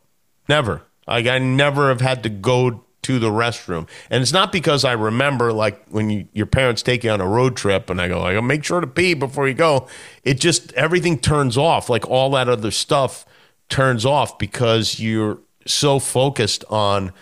Never. 0.50 0.84
Like 1.08 1.28
I 1.28 1.40
never 1.40 1.90
have 1.90 2.02
had 2.02 2.24
to 2.24 2.30
go 2.30 2.84
to 3.04 3.20
the 3.20 3.30
restroom. 3.30 3.88
And 4.10 4.22
it's 4.22 4.34
not 4.34 4.52
because 4.52 4.84
I 4.84 4.92
remember 4.92 5.54
like 5.54 5.86
when 5.88 6.10
you, 6.10 6.28
your 6.34 6.46
parents 6.46 6.82
take 6.82 7.06
you 7.06 7.10
on 7.10 7.22
a 7.22 7.28
road 7.28 7.56
trip 7.56 7.90
and 7.90 8.02
I 8.02 8.10
go, 8.10 8.20
like, 8.20 8.44
make 8.44 8.66
sure 8.66 8.82
to 8.82 8.88
pee 8.88 9.14
before 9.14 9.48
you 9.48 9.54
go. 9.54 9.88
It 10.24 10.42
just 10.42 10.74
everything 10.74 11.18
turns 11.18 11.58
off. 11.58 11.90
Like 11.90 12.06
all 12.10 12.32
that 12.32 12.50
other 12.50 12.72
stuff 12.72 13.26
turns 13.70 14.06
off 14.06 14.38
because 14.38 15.00
you're 15.00 15.40
so 15.66 16.00
focused 16.00 16.66
on 16.70 17.14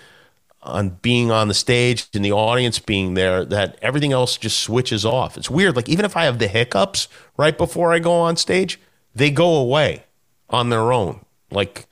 on 0.63 0.89
being 1.03 1.29
on 1.29 1.47
the 1.47 1.53
stage 1.53 2.07
and 2.15 2.25
the 2.25 2.31
audience 2.31 2.79
being 2.79 3.13
there 3.13 3.45
that 3.45 3.77
everything 3.83 4.11
else 4.11 4.35
just 4.37 4.59
switches 4.61 5.05
off. 5.05 5.37
It's 5.37 5.51
weird. 5.51 5.75
Like 5.75 5.87
even 5.87 6.05
if 6.05 6.17
I 6.17 6.25
have 6.25 6.39
the 6.39 6.47
hiccups 6.47 7.07
right 7.37 7.55
before 7.55 7.93
I 7.93 7.99
go 7.99 8.13
on 8.13 8.35
stage, 8.37 8.79
they 9.13 9.29
go 9.29 9.55
away 9.55 10.05
on 10.49 10.69
their 10.69 10.91
own. 10.91 11.25
Like 11.51 11.87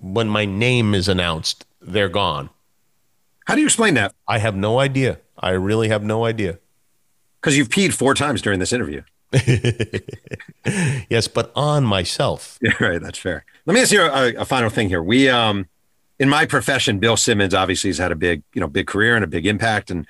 when 0.00 0.28
my 0.28 0.44
name 0.44 0.94
is 0.94 1.08
announced, 1.08 1.66
they're 1.80 2.08
gone. 2.08 2.50
How 3.46 3.54
do 3.54 3.60
you 3.60 3.66
explain 3.66 3.94
that? 3.94 4.14
I 4.26 4.38
have 4.38 4.54
no 4.54 4.78
idea. 4.78 5.18
I 5.38 5.50
really 5.50 5.88
have 5.88 6.02
no 6.02 6.24
idea. 6.24 6.58
Because 7.40 7.56
you've 7.56 7.68
peed 7.68 7.94
four 7.94 8.14
times 8.14 8.42
during 8.42 8.58
this 8.58 8.72
interview. 8.72 9.02
yes, 11.08 11.28
but 11.28 11.52
on 11.54 11.84
myself. 11.84 12.58
Yeah, 12.62 12.72
right. 12.80 13.00
That's 13.00 13.18
fair. 13.18 13.44
Let 13.66 13.74
me 13.74 13.80
ask 13.80 13.92
you 13.92 14.02
a, 14.02 14.34
a, 14.34 14.44
final 14.44 14.70
thing 14.70 14.88
here. 14.88 15.02
We, 15.02 15.28
um, 15.28 15.66
in 16.18 16.28
my 16.28 16.46
profession, 16.46 16.98
Bill 16.98 17.16
Simmons 17.16 17.54
obviously 17.54 17.90
has 17.90 17.98
had 17.98 18.10
a 18.10 18.16
big, 18.16 18.42
you 18.54 18.60
know, 18.60 18.66
big 18.66 18.86
career 18.86 19.14
and 19.14 19.24
a 19.24 19.28
big 19.28 19.46
impact 19.46 19.90
and 19.90 20.06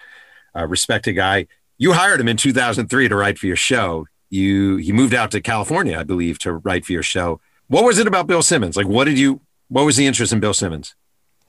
a 0.55 0.67
respected 0.67 1.13
guy. 1.13 1.47
You 1.77 1.93
hired 1.93 2.21
him 2.21 2.29
in 2.29 2.37
2003 2.37 3.09
to 3.09 3.17
write 3.17 3.39
for 3.39 3.47
your 3.47 3.57
show. 3.57 4.07
You 4.31 4.77
he 4.77 4.93
moved 4.93 5.15
out 5.15 5.31
to 5.33 5.41
California, 5.41 5.99
I 5.99 6.05
believe, 6.05 6.39
to 6.41 6.55
write 6.55 6.85
for 6.85 6.93
your 6.93 7.03
show. 7.03 7.41
What 7.69 7.85
was 7.85 7.99
it 7.99 8.07
about 8.07 8.27
Bill 8.27 8.43
Simmons? 8.43 8.77
Like, 8.77 8.89
what 8.89 9.05
did 9.05 9.19
you? 9.19 9.41
What 9.69 9.85
was 9.85 9.97
the 9.97 10.07
interest 10.07 10.33
in 10.33 10.41
Bill 10.41 10.55
Simmons? 10.55 10.95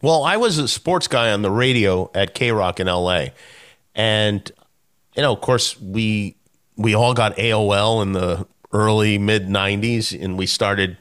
Well, 0.01 0.23
I 0.23 0.37
was 0.37 0.57
a 0.57 0.67
sports 0.67 1.07
guy 1.07 1.31
on 1.31 1.41
the 1.41 1.51
radio 1.51 2.11
at 2.13 2.35
KROQ 2.35 2.79
in 2.79 2.87
L.A., 2.87 3.33
and 3.95 4.51
you 5.15 5.21
know, 5.21 5.33
of 5.33 5.41
course, 5.41 5.79
we 5.79 6.35
we 6.77 6.93
all 6.93 7.13
got 7.13 7.35
AOL 7.37 8.01
in 8.01 8.11
the 8.11 8.47
early 8.71 9.17
mid 9.17 9.47
'90s, 9.47 10.17
and 10.21 10.37
we 10.37 10.45
started 10.45 10.97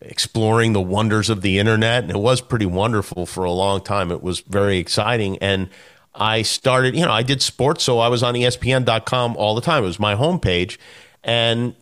exploring 0.00 0.72
the 0.72 0.80
wonders 0.80 1.30
of 1.30 1.42
the 1.42 1.58
internet, 1.58 2.02
and 2.02 2.10
it 2.12 2.18
was 2.18 2.40
pretty 2.40 2.66
wonderful 2.66 3.26
for 3.26 3.44
a 3.44 3.52
long 3.52 3.80
time. 3.80 4.10
It 4.10 4.22
was 4.22 4.40
very 4.40 4.78
exciting, 4.78 5.38
and 5.38 5.68
I 6.14 6.42
started, 6.42 6.96
you 6.96 7.04
know, 7.04 7.12
I 7.12 7.22
did 7.22 7.42
sports, 7.42 7.84
so 7.84 7.98
I 8.00 8.08
was 8.08 8.22
on 8.22 8.34
ESPN.com 8.34 9.36
all 9.36 9.54
the 9.54 9.60
time. 9.60 9.84
It 9.84 9.86
was 9.86 10.00
my 10.00 10.14
homepage, 10.14 10.78
and 11.22 11.74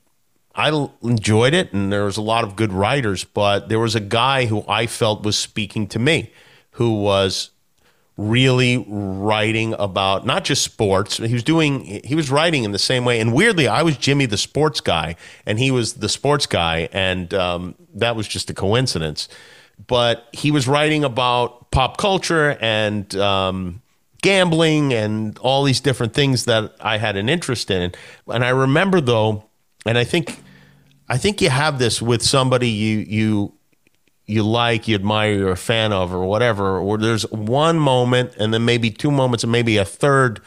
I 0.56 0.88
enjoyed 1.02 1.52
it, 1.52 1.72
and 1.74 1.92
there 1.92 2.04
was 2.04 2.16
a 2.16 2.22
lot 2.22 2.42
of 2.42 2.56
good 2.56 2.72
writers, 2.72 3.24
but 3.24 3.68
there 3.68 3.78
was 3.78 3.94
a 3.94 4.00
guy 4.00 4.46
who 4.46 4.64
I 4.66 4.86
felt 4.86 5.22
was 5.22 5.36
speaking 5.36 5.86
to 5.88 5.98
me, 5.98 6.32
who 6.72 6.94
was 7.02 7.50
really 8.16 8.82
writing 8.88 9.74
about 9.74 10.24
not 10.24 10.44
just 10.44 10.62
sports. 10.62 11.18
He 11.18 11.34
was 11.34 11.42
doing, 11.42 12.02
he 12.02 12.14
was 12.14 12.30
writing 12.30 12.64
in 12.64 12.72
the 12.72 12.78
same 12.78 13.04
way. 13.04 13.20
And 13.20 13.34
weirdly, 13.34 13.68
I 13.68 13.82
was 13.82 13.98
Jimmy 13.98 14.24
the 14.24 14.38
sports 14.38 14.80
guy, 14.80 15.16
and 15.44 15.58
he 15.58 15.70
was 15.70 15.94
the 15.94 16.08
sports 16.08 16.46
guy, 16.46 16.88
and 16.90 17.34
um, 17.34 17.74
that 17.94 18.16
was 18.16 18.26
just 18.26 18.48
a 18.48 18.54
coincidence. 18.54 19.28
But 19.86 20.26
he 20.32 20.50
was 20.50 20.66
writing 20.66 21.04
about 21.04 21.70
pop 21.70 21.98
culture 21.98 22.56
and 22.62 23.14
um, 23.16 23.82
gambling 24.22 24.94
and 24.94 25.38
all 25.40 25.64
these 25.64 25.80
different 25.80 26.14
things 26.14 26.46
that 26.46 26.74
I 26.80 26.96
had 26.96 27.16
an 27.16 27.28
interest 27.28 27.70
in. 27.70 27.92
And 28.26 28.42
I 28.42 28.48
remember 28.48 29.02
though, 29.02 29.44
and 29.84 29.98
I 29.98 30.04
think 30.04 30.40
I 31.08 31.18
think 31.18 31.40
you 31.40 31.50
have 31.50 31.78
this 31.78 32.02
with 32.02 32.22
somebody 32.22 32.68
you 32.68 32.98
you 32.98 33.52
you 34.26 34.42
like, 34.42 34.88
you 34.88 34.94
admire, 34.96 35.32
you're 35.32 35.50
a 35.52 35.56
fan 35.56 35.92
of, 35.92 36.12
or 36.12 36.24
whatever. 36.24 36.78
Or 36.78 36.98
there's 36.98 37.22
one 37.30 37.78
moment, 37.78 38.34
and 38.38 38.52
then 38.52 38.64
maybe 38.64 38.90
two 38.90 39.12
moments, 39.12 39.44
and 39.44 39.52
maybe 39.52 39.76
a 39.76 39.84
third 39.84 40.40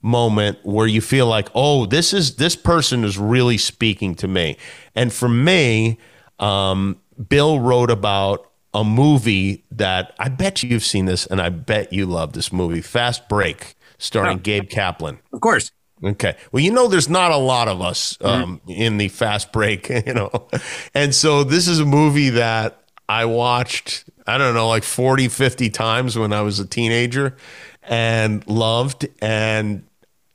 moment 0.00 0.58
where 0.62 0.86
you 0.86 1.00
feel 1.02 1.26
like, 1.26 1.48
oh, 1.54 1.84
this 1.84 2.14
is 2.14 2.36
this 2.36 2.56
person 2.56 3.04
is 3.04 3.18
really 3.18 3.58
speaking 3.58 4.14
to 4.16 4.28
me. 4.28 4.56
And 4.94 5.12
for 5.12 5.28
me, 5.28 5.98
um, 6.38 6.98
Bill 7.28 7.60
wrote 7.60 7.90
about 7.90 8.50
a 8.72 8.84
movie 8.84 9.64
that 9.70 10.14
I 10.18 10.28
bet 10.28 10.62
you've 10.62 10.84
seen 10.84 11.04
this, 11.06 11.26
and 11.26 11.40
I 11.40 11.48
bet 11.50 11.92
you 11.92 12.06
love 12.06 12.32
this 12.32 12.52
movie, 12.52 12.80
Fast 12.80 13.28
Break, 13.28 13.74
starring 13.98 14.38
Oh. 14.38 14.40
Gabe 14.40 14.68
Kaplan. 14.70 15.18
Of 15.32 15.40
course. 15.40 15.72
Okay. 16.06 16.36
Well, 16.52 16.62
you 16.62 16.70
know, 16.70 16.86
there's 16.86 17.08
not 17.08 17.32
a 17.32 17.36
lot 17.36 17.66
of 17.66 17.80
us 17.80 18.16
um, 18.20 18.60
in 18.68 18.96
the 18.96 19.08
fast 19.08 19.52
break, 19.52 19.88
you 20.06 20.14
know. 20.14 20.48
And 20.94 21.14
so 21.14 21.42
this 21.42 21.66
is 21.66 21.80
a 21.80 21.84
movie 21.84 22.30
that 22.30 22.80
I 23.08 23.24
watched, 23.24 24.04
I 24.26 24.38
don't 24.38 24.54
know, 24.54 24.68
like 24.68 24.84
40, 24.84 25.28
50 25.28 25.70
times 25.70 26.16
when 26.16 26.32
I 26.32 26.42
was 26.42 26.60
a 26.60 26.66
teenager 26.66 27.36
and 27.82 28.46
loved. 28.46 29.08
And 29.20 29.84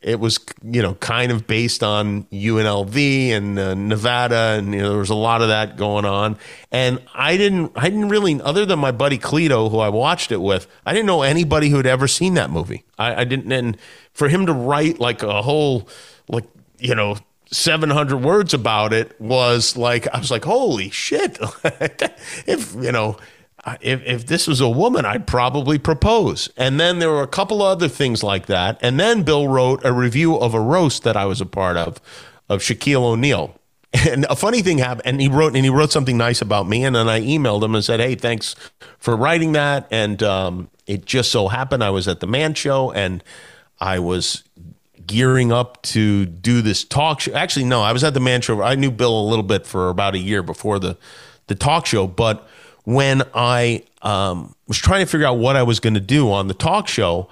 it 0.02 0.20
was, 0.20 0.40
you 0.64 0.82
know, 0.82 0.96
kind 0.96 1.32
of 1.32 1.46
based 1.46 1.84
on 1.84 2.24
UNLV 2.26 3.30
and 3.30 3.60
uh, 3.60 3.74
Nevada. 3.76 4.56
And, 4.58 4.74
you 4.74 4.82
know, 4.82 4.90
there 4.90 4.98
was 4.98 5.12
a 5.12 5.16
lot 5.16 5.42
of 5.42 5.50
that 5.50 5.78
going 5.78 6.06
on. 6.06 6.38
And 6.72 7.02
I 7.14 7.38
didn't, 7.38 7.72
I 7.76 7.90
didn't 7.90 8.10
really, 8.10 8.42
other 8.42 8.66
than 8.66 8.80
my 8.80 8.92
buddy 8.92 9.20
Cleto, 9.20 9.70
who 9.70 9.80
I 9.80 9.90
watched 9.90 10.32
it 10.32 10.42
with, 10.42 10.68
I 10.86 10.94
didn't 10.94 11.06
know 11.06 11.22
anybody 11.22 11.70
who 11.70 11.78
had 11.78 11.86
ever 11.86 12.08
seen 12.08 12.34
that 12.34 12.50
movie. 12.50 12.84
I, 12.98 13.22
I 13.22 13.24
didn't, 13.26 13.52
and 13.52 13.78
for 14.14 14.30
him 14.30 14.46
to 14.46 14.54
write 14.54 15.00
like 15.00 15.24
a 15.24 15.42
whole, 15.42 15.88
like, 16.28 16.46
you 16.80 16.96
know, 16.96 17.18
700 17.52 18.18
words 18.18 18.54
about 18.54 18.94
it 18.94 19.20
was 19.20 19.76
like, 19.76 20.08
I 20.14 20.20
was 20.20 20.32
like, 20.32 20.46
holy 20.46 20.90
shit. 20.90 21.38
if, 22.48 22.74
you 22.76 22.92
know, 22.92 23.18
if, 23.82 24.02
if 24.06 24.26
this 24.26 24.48
was 24.48 24.62
a 24.62 24.70
woman, 24.70 25.06
I'd 25.06 25.28
probably 25.28 25.78
propose. 25.78 26.50
And 26.58 26.80
then 26.80 27.00
there 27.00 27.10
were 27.10 27.22
a 27.22 27.28
couple 27.28 27.62
other 27.62 27.88
things 27.88 28.24
like 28.24 28.48
that. 28.48 28.78
And 28.82 29.00
then 29.00 29.24
Bill 29.24 29.48
wrote 29.48 29.84
a 29.86 29.92
review 29.92 30.36
of 30.36 30.54
a 30.54 30.60
roast 30.60 31.04
that 31.04 31.18
I 31.18 31.26
was 31.26 31.42
a 31.42 31.46
part 31.46 31.78
of, 31.78 32.00
of 32.50 32.62
Shaquille 32.62 33.04
O'Neal. 33.04 33.56
And 34.08 34.26
a 34.30 34.38
funny 34.38 34.62
thing 34.62 34.78
happened, 34.78 35.06
and 35.06 35.20
he 35.20 35.28
wrote 35.28 35.54
and 35.54 35.66
he 35.66 35.70
wrote 35.70 35.92
something 35.92 36.18
nice 36.18 36.42
about 36.42 36.66
me, 36.66 36.86
and 36.86 36.96
then 36.96 37.10
I 37.10 37.20
emailed 37.20 37.62
him 37.62 37.76
and 37.76 37.84
said, 37.84 38.00
"Hey, 38.00 38.16
thanks 38.16 38.56
for 38.98 39.18
writing 39.18 39.52
that." 39.52 39.86
And 39.92 40.24
um, 40.24 40.70
it 40.88 41.04
just 41.04 41.30
so 41.30 41.50
happened 41.50 41.84
I 41.84 41.90
was 41.90 42.08
at 42.08 42.22
the 42.22 42.26
Man 42.26 42.54
Show, 42.54 42.94
and 42.94 43.22
I 43.82 43.98
was 44.00 44.44
gearing 45.06 45.52
up 45.52 45.82
to 45.82 46.26
do 46.26 46.62
this 46.62 46.86
talk 46.86 47.20
show. 47.20 47.34
Actually, 47.34 47.66
no, 47.66 47.82
I 47.82 47.92
was 47.92 48.04
at 48.04 48.14
the 48.14 48.20
Man 48.20 48.40
Show. 48.42 48.62
I 48.62 48.76
knew 48.76 48.92
Bill 48.92 49.20
a 49.20 49.28
little 49.28 49.44
bit 49.44 49.66
for 49.66 49.90
about 49.90 50.14
a 50.14 50.20
year 50.20 50.44
before 50.44 50.80
the 50.80 50.98
the 51.48 51.56
talk 51.56 51.86
show, 51.86 52.08
but 52.08 52.48
when 52.84 53.24
I 53.34 53.84
um, 54.04 54.56
was 54.68 54.78
trying 54.78 55.02
to 55.02 55.06
figure 55.06 55.28
out 55.28 55.38
what 55.38 55.56
I 55.56 55.64
was 55.64 55.80
going 55.80 55.96
to 55.96 56.00
do 56.00 56.32
on 56.32 56.48
the 56.48 56.54
talk 56.54 56.88
show, 56.88 57.28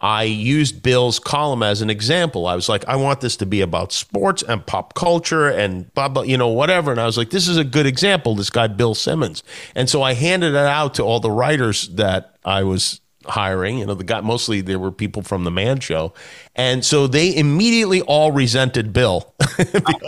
I 0.00 0.22
used 0.22 0.82
Bill's 0.82 1.18
column 1.18 1.62
as 1.62 1.82
an 1.82 1.90
example. 1.90 2.46
I 2.46 2.54
was 2.54 2.68
like, 2.68 2.86
I 2.86 2.96
want 2.96 3.20
this 3.20 3.36
to 3.38 3.46
be 3.46 3.60
about 3.60 3.92
sports 3.92 4.42
and 4.42 4.64
pop 4.64 4.94
culture 4.94 5.48
and 5.48 5.92
blah 5.94 6.08
blah, 6.08 6.22
you 6.22 6.38
know, 6.38 6.48
whatever. 6.48 6.92
And 6.92 7.00
I 7.00 7.06
was 7.06 7.18
like, 7.18 7.30
this 7.30 7.48
is 7.48 7.56
a 7.56 7.64
good 7.64 7.84
example. 7.84 8.36
This 8.36 8.50
guy 8.50 8.68
Bill 8.68 8.94
Simmons. 8.94 9.42
And 9.74 9.90
so 9.90 10.02
I 10.02 10.14
handed 10.14 10.52
it 10.52 10.56
out 10.56 10.94
to 10.94 11.02
all 11.02 11.18
the 11.20 11.30
writers 11.30 11.88
that 11.88 12.36
I 12.44 12.62
was 12.62 13.00
hiring. 13.28 13.78
You 13.78 13.86
know, 13.86 13.94
the 13.94 14.04
guy 14.04 14.20
mostly 14.20 14.60
there 14.60 14.78
were 14.78 14.92
people 14.92 15.22
from 15.22 15.44
the 15.44 15.50
Man 15.50 15.80
Show, 15.80 16.12
and 16.54 16.84
so 16.84 17.06
they 17.06 17.34
immediately 17.34 18.00
all 18.02 18.32
resented 18.32 18.92
Bill. 18.92 19.34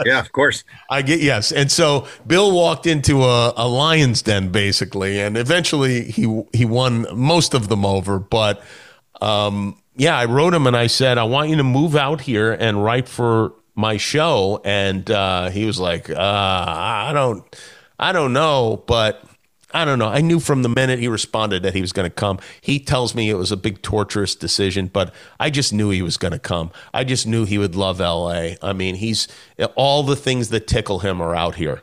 Yeah, 0.07 0.21
of 0.21 0.33
course. 0.33 0.65
I 0.89 1.03
get 1.03 1.21
yes, 1.21 1.53
and 1.53 1.71
so 1.71 2.07
Bill 2.27 2.53
walked 2.53 2.87
into 2.87 3.25
a, 3.25 3.53
a 3.57 3.69
lion's 3.69 4.23
den 4.23 4.51
basically, 4.51 5.21
and 5.21 5.37
eventually 5.37 6.05
he 6.11 6.43
he 6.53 6.65
won 6.65 7.07
most 7.13 7.53
of 7.55 7.69
them 7.69 7.85
over. 7.85 8.19
But 8.19 8.63
um, 9.21 9.77
yeah, 9.97 10.17
I 10.17 10.25
wrote 10.25 10.55
him 10.55 10.67
and 10.67 10.77
I 10.77 10.87
said, 10.87 11.19
I 11.19 11.25
want 11.25 11.51
you 11.51 11.57
to 11.57 11.65
move 11.65 11.97
out 11.97 12.21
here 12.23 12.53
and 12.53 12.83
write 12.83 13.09
for 13.09 13.53
my 13.75 13.97
show, 13.99 14.61
and 14.65 15.11
uh, 15.11 15.51
he 15.51 15.67
was 15.67 15.79
like, 15.79 16.09
uh, 16.11 16.17
I 16.19 17.13
don't, 17.13 17.45
I 17.99 18.13
don't 18.13 18.33
know, 18.33 18.83
but. 18.87 19.25
I 19.73 19.85
don't 19.85 19.99
know. 19.99 20.09
I 20.09 20.21
knew 20.21 20.41
from 20.41 20.63
the 20.63 20.69
minute 20.69 20.99
he 20.99 21.09
responded 21.09 21.63
that 21.63 21.75
he 21.75 21.81
was 21.81 21.93
going 21.93 22.09
to 22.09 22.15
come. 22.15 22.39
He 22.61 22.79
tells 22.81 23.15
me 23.15 23.31
it 23.31 23.35
was 23.35 23.53
a 23.53 23.57
big 23.57 23.83
torturous 23.83 24.35
decision, 24.35 24.89
but 24.89 25.15
I 25.39 25.51
just 25.51 25.73
knew 25.73 25.91
he 25.91 26.03
was 26.03 26.17
going 26.17 26.33
to 26.33 26.39
come. 26.39 26.71
I 26.93 27.05
just 27.05 27.27
knew 27.27 27.45
he 27.45 27.59
would 27.59 27.77
love 27.77 28.01
LA. 28.01 28.51
I 28.63 28.73
mean, 28.73 28.97
he's 28.97 29.29
all 29.77 30.03
the 30.03 30.17
things 30.17 30.49
that 30.49 30.67
tickle 30.67 31.01
him 31.01 31.21
are 31.21 31.35
out 31.35 31.57
here. 31.57 31.83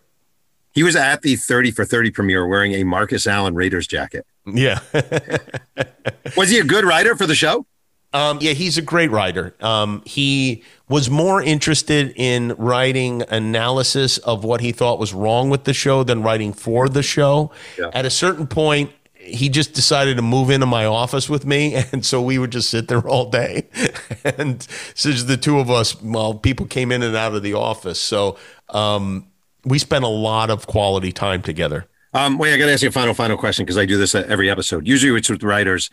He 0.74 0.84
was 0.84 0.96
at 0.96 1.24
the 1.24 1.36
30 1.36 1.72
for 1.72 1.86
30 1.86 2.12
premiere 2.12 2.46
wearing 2.46 2.74
a 2.74 2.84
Marcus 2.84 3.26
Allen 3.26 3.56
Raiders 3.56 3.88
jacket. 3.88 4.28
Yeah. 4.46 4.80
Was 6.38 6.50
he 6.50 6.60
a 6.60 6.64
good 6.64 6.86
writer 6.86 7.16
for 7.16 7.26
the 7.26 7.34
show? 7.34 7.66
Um, 8.14 8.40
yeah, 8.42 8.54
he's 8.54 8.78
a 8.78 8.82
great 8.82 9.12
writer. 9.12 9.54
Um, 9.60 10.02
he 10.06 10.64
was 10.88 11.10
more 11.10 11.42
interested 11.42 12.14
in 12.16 12.56
writing 12.58 13.24
analysis 13.30 14.18
of 14.20 14.44
what 14.44 14.62
he 14.62 14.72
thought 14.72 14.98
was 14.98 15.14
wrong 15.14 15.50
with 15.50 15.66
the 15.66 15.74
show 15.74 16.04
than 16.04 16.24
writing 16.24 16.54
for 16.54 16.88
the 16.88 17.04
show. 17.04 17.52
Yeah. 17.78 17.90
At 17.94 18.06
a 18.06 18.10
certain 18.10 18.48
point, 18.48 18.92
he 19.28 19.50
just 19.50 19.74
decided 19.74 20.16
to 20.16 20.22
move 20.22 20.50
into 20.50 20.66
my 20.66 20.86
office 20.86 21.30
with 21.30 21.46
me, 21.46 21.76
and 21.92 22.06
so 22.06 22.22
we 22.22 22.38
would 22.40 22.52
just 22.52 22.70
sit 22.70 22.88
there 22.88 23.08
all 23.08 23.30
day. 23.30 23.68
and 24.24 24.66
just 24.96 25.28
the 25.28 25.38
two 25.38 25.60
of 25.60 25.70
us, 25.70 26.02
well, 26.02 26.34
people 26.34 26.66
came 26.66 26.92
in 26.92 27.04
and 27.04 27.16
out 27.16 27.36
of 27.36 27.44
the 27.44 27.54
office, 27.54 28.00
so 28.00 28.38
um, 28.70 29.28
we 29.66 29.78
spent 29.80 30.06
a 30.06 30.10
lot 30.10 30.50
of 30.50 30.66
quality 30.66 31.12
time 31.12 31.42
together. 31.42 31.88
Um, 32.14 32.38
wait, 32.38 32.54
I 32.54 32.58
got 32.58 32.68
to 32.68 32.74
ask 32.74 32.82
you 32.82 32.90
a 32.90 32.92
final, 32.92 33.14
final 33.14 33.38
question 33.38 33.66
because 33.66 33.78
I 33.78 33.86
do 33.86 33.98
this 33.98 34.16
every 34.16 34.50
episode. 34.50 34.88
Usually 34.88 35.16
it's 35.20 35.30
with 35.30 35.44
writers. 35.44 35.90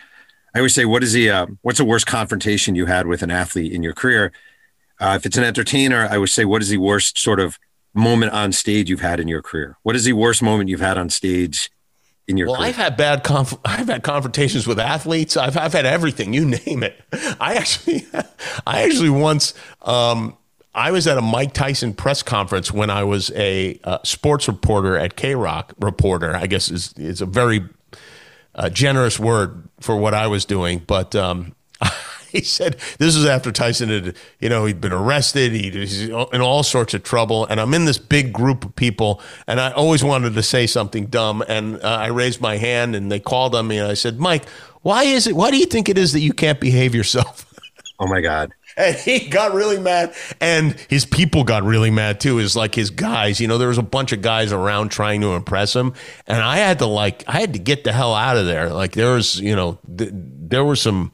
I 0.55 0.59
always 0.61 0.75
say, 0.75 0.85
what 0.85 1.03
is 1.03 1.13
the, 1.13 1.31
uh, 1.31 1.47
what's 1.63 1.79
the 1.79 1.85
worst 1.85 2.07
confrontation 2.07 2.75
you 2.75 2.87
had 2.87 3.07
with 3.07 3.23
an 3.23 3.31
athlete 3.31 3.73
in 3.73 3.83
your 3.83 3.93
career? 3.95 4.33
Uh, 5.01 5.15
if 5.17 5.27
it's 5.27 5.37
an 5.37 5.45
entertainer, 5.45 6.07
I 6.09 6.19
would 6.19 6.29
say, 6.31 6.45
what 6.45 6.63
is 6.63 6.69
the 6.69 6.79
worst 6.79 7.19
sort 7.19 7.41
of 7.41 7.59
moment 7.93 8.33
on 8.33 8.53
stage 8.53 8.89
you've 8.89 9.01
had 9.01 9.19
in 9.21 9.29
your 9.29 9.43
career? 9.43 9.77
What 9.83 9.97
is 9.97 10.05
the 10.05 10.13
worst 10.13 10.43
moment 10.43 10.69
you've 10.69 10.81
had 10.81 10.97
on 10.97 11.11
stage 11.11 11.71
in 12.29 12.37
your 12.37 12.47
Well, 12.49 12.57
career? 12.57 12.69
I've 12.69 12.77
had 12.77 12.97
bad 12.97 13.25
conf- 13.25 13.59
I've 13.65 13.89
had 13.89 14.03
confrontations 14.03 14.67
with 14.67 14.79
athletes. 14.79 15.37
I've 15.37 15.57
I've 15.57 15.73
had 15.73 15.87
everything. 15.87 16.33
You 16.33 16.45
name 16.67 16.83
it. 16.83 17.01
I 17.41 17.55
actually 17.57 18.07
I 18.67 18.83
actually 18.83 19.11
once 19.11 19.55
um, 19.83 20.37
I 20.75 20.91
was 20.91 21.07
at 21.07 21.19
a 21.19 21.23
Mike 21.23 21.53
Tyson 21.53 21.95
press 21.95 22.23
conference 22.23 22.73
when 22.73 22.91
I 22.91 23.05
was 23.05 23.31
a 23.35 23.79
uh, 23.85 23.99
sports 24.05 24.49
reporter 24.49 24.97
at 24.97 25.17
KROQ. 25.17 25.73
Reporter, 25.81 26.35
I 26.35 26.47
guess 26.47 26.71
is 26.71 26.93
is 26.97 27.21
a 27.21 27.27
very 27.27 27.65
uh, 28.55 28.69
generous 28.69 29.19
word 29.19 29.69
for 29.81 29.97
what 29.97 30.15
I 30.15 30.27
was 30.27 30.45
doing, 30.45 30.83
but. 30.87 31.15
Um, 31.15 31.55
He 32.35 32.43
said 32.43 32.79
this 32.99 33.15
is 33.15 33.27
after 33.27 33.53
Tyson 33.53 33.91
had, 33.91 34.17
you 34.41 34.49
know, 34.49 34.65
he'd 34.65 34.81
been 34.81 34.93
arrested. 34.93 35.53
He, 35.53 35.71
he's 35.71 36.03
in 36.03 36.41
all 36.41 36.65
sorts 36.65 36.93
of 36.93 37.05
trouble, 37.05 37.47
and 37.47 37.61
I'm 37.61 37.73
in 37.75 37.85
this 37.85 37.97
big 37.97 38.33
group 38.33 38.65
of 38.65 38.75
people, 38.75 39.21
and 39.47 39.61
I 39.61 39.71
always 39.71 40.03
wanted 40.03 40.35
to 40.35 40.43
say 40.43 40.67
something 40.67 41.07
dumb, 41.07 41.45
and 41.47 41.77
uh, 41.77 41.87
I 41.87 42.09
raised 42.09 42.41
my 42.41 42.57
hand, 42.57 42.97
and 42.97 43.11
they 43.11 43.21
called 43.21 43.55
on 43.55 43.69
me, 43.69 43.79
and 43.79 43.87
I 43.87 43.95
said, 43.95 44.19
"Mike, 44.19 44.49
why 44.83 45.05
is 45.05 45.29
it? 45.29 45.37
Why 45.37 45.53
do 45.53 45.59
you 45.59 45.67
think 45.67 45.89
it 45.89 45.97
is 45.97 46.13
that 46.13 46.21
you 46.21 46.33
can't 46.33 46.59
behave 46.59 46.93
yourself?" 46.93 47.47
oh 48.01 48.09
my 48.09 48.21
God. 48.21 48.53
And 48.77 48.97
he 48.97 49.29
got 49.29 49.55
really 49.55 49.79
mad, 49.79 50.15
and 50.41 50.73
his 50.89 51.07
people 51.07 51.45
got 51.45 51.63
really 51.63 51.91
mad 51.91 52.21
too. 52.21 52.39
Is 52.39 52.57
like 52.57 52.75
his 52.75 52.91
guys, 52.91 53.41
you 53.41 53.47
know, 53.47 53.57
there 53.57 53.69
was 53.69 53.79
a 53.79 53.83
bunch 53.83 54.13
of 54.13 54.21
guys 54.21 54.53
around 54.53 54.91
trying 54.91 55.21
to 55.21 55.35
impress 55.35 55.75
him, 55.75 55.95
and 56.27 56.43
I 56.43 56.57
had 56.57 56.81
to 56.81 56.87
like, 56.87 57.23
I 57.29 57.41
had 57.41 57.53
to 57.53 57.61
get 57.61 57.85
the 57.85 57.93
hell 57.93 58.15
out 58.15 58.37
of 58.37 58.47
there. 58.47 58.71
Like 58.71 58.93
there 58.93 59.15
was, 59.15 59.39
you 59.39 59.55
know, 59.55 59.79
th- 59.97 60.11
there 60.13 60.65
were 60.65 60.77
some 60.77 61.13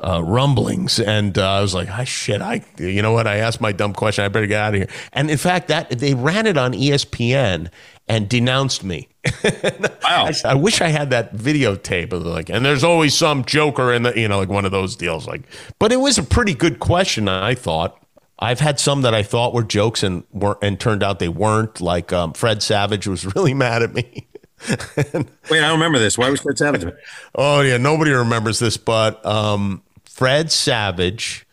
uh, 0.00 0.22
rumblings, 0.22 1.00
and 1.00 1.36
uh, 1.36 1.50
I 1.50 1.60
was 1.60 1.74
like, 1.74 1.88
"Ah, 1.90 2.04
shit, 2.04 2.40
I, 2.40 2.64
you 2.78 3.02
know 3.02 3.12
what?" 3.12 3.26
I 3.26 3.36
asked 3.36 3.60
my 3.60 3.72
dumb 3.72 3.94
question. 3.94 4.24
I 4.24 4.28
better 4.28 4.46
get 4.46 4.60
out 4.60 4.74
of 4.74 4.80
here. 4.80 4.88
And 5.12 5.30
in 5.30 5.38
fact, 5.38 5.68
that 5.68 5.90
they 5.90 6.14
ran 6.14 6.46
it 6.46 6.56
on 6.56 6.72
ESPN 6.72 7.70
and 8.08 8.28
denounced 8.28 8.84
me. 8.84 9.08
Wow. 10.08 10.24
I, 10.24 10.52
I 10.52 10.54
wish 10.54 10.80
I 10.80 10.88
had 10.88 11.10
that 11.10 11.34
videotape 11.34 12.14
of 12.14 12.24
like, 12.24 12.48
and 12.48 12.64
there's 12.64 12.82
always 12.82 13.14
some 13.14 13.44
joker 13.44 13.92
in 13.92 14.04
the, 14.04 14.18
you 14.18 14.26
know, 14.26 14.38
like 14.38 14.48
one 14.48 14.64
of 14.64 14.70
those 14.70 14.96
deals. 14.96 15.26
Like, 15.26 15.42
but 15.78 15.92
it 15.92 15.98
was 15.98 16.16
a 16.16 16.22
pretty 16.22 16.54
good 16.54 16.78
question. 16.78 17.28
I 17.28 17.54
thought. 17.54 18.02
I've 18.38 18.60
had 18.60 18.80
some 18.80 19.02
that 19.02 19.14
I 19.14 19.22
thought 19.22 19.52
were 19.52 19.64
jokes 19.64 20.02
and 20.02 20.24
weren't, 20.32 20.58
and 20.62 20.80
turned 20.80 21.02
out 21.02 21.18
they 21.18 21.28
weren't. 21.28 21.80
Like 21.80 22.10
um, 22.12 22.32
Fred 22.32 22.62
Savage 22.62 23.06
was 23.06 23.26
really 23.34 23.52
mad 23.52 23.82
at 23.82 23.92
me. 23.92 24.28
Wait, 24.68 24.78
I 25.14 25.68
don't 25.68 25.72
remember 25.72 25.98
this. 25.98 26.16
Why 26.16 26.30
was 26.30 26.40
Fred 26.40 26.56
Savage? 26.56 26.90
Oh 27.34 27.60
yeah, 27.60 27.76
nobody 27.76 28.12
remembers 28.12 28.58
this, 28.60 28.76
but 28.78 29.24
um, 29.26 29.82
Fred 30.04 30.50
Savage, 30.50 31.46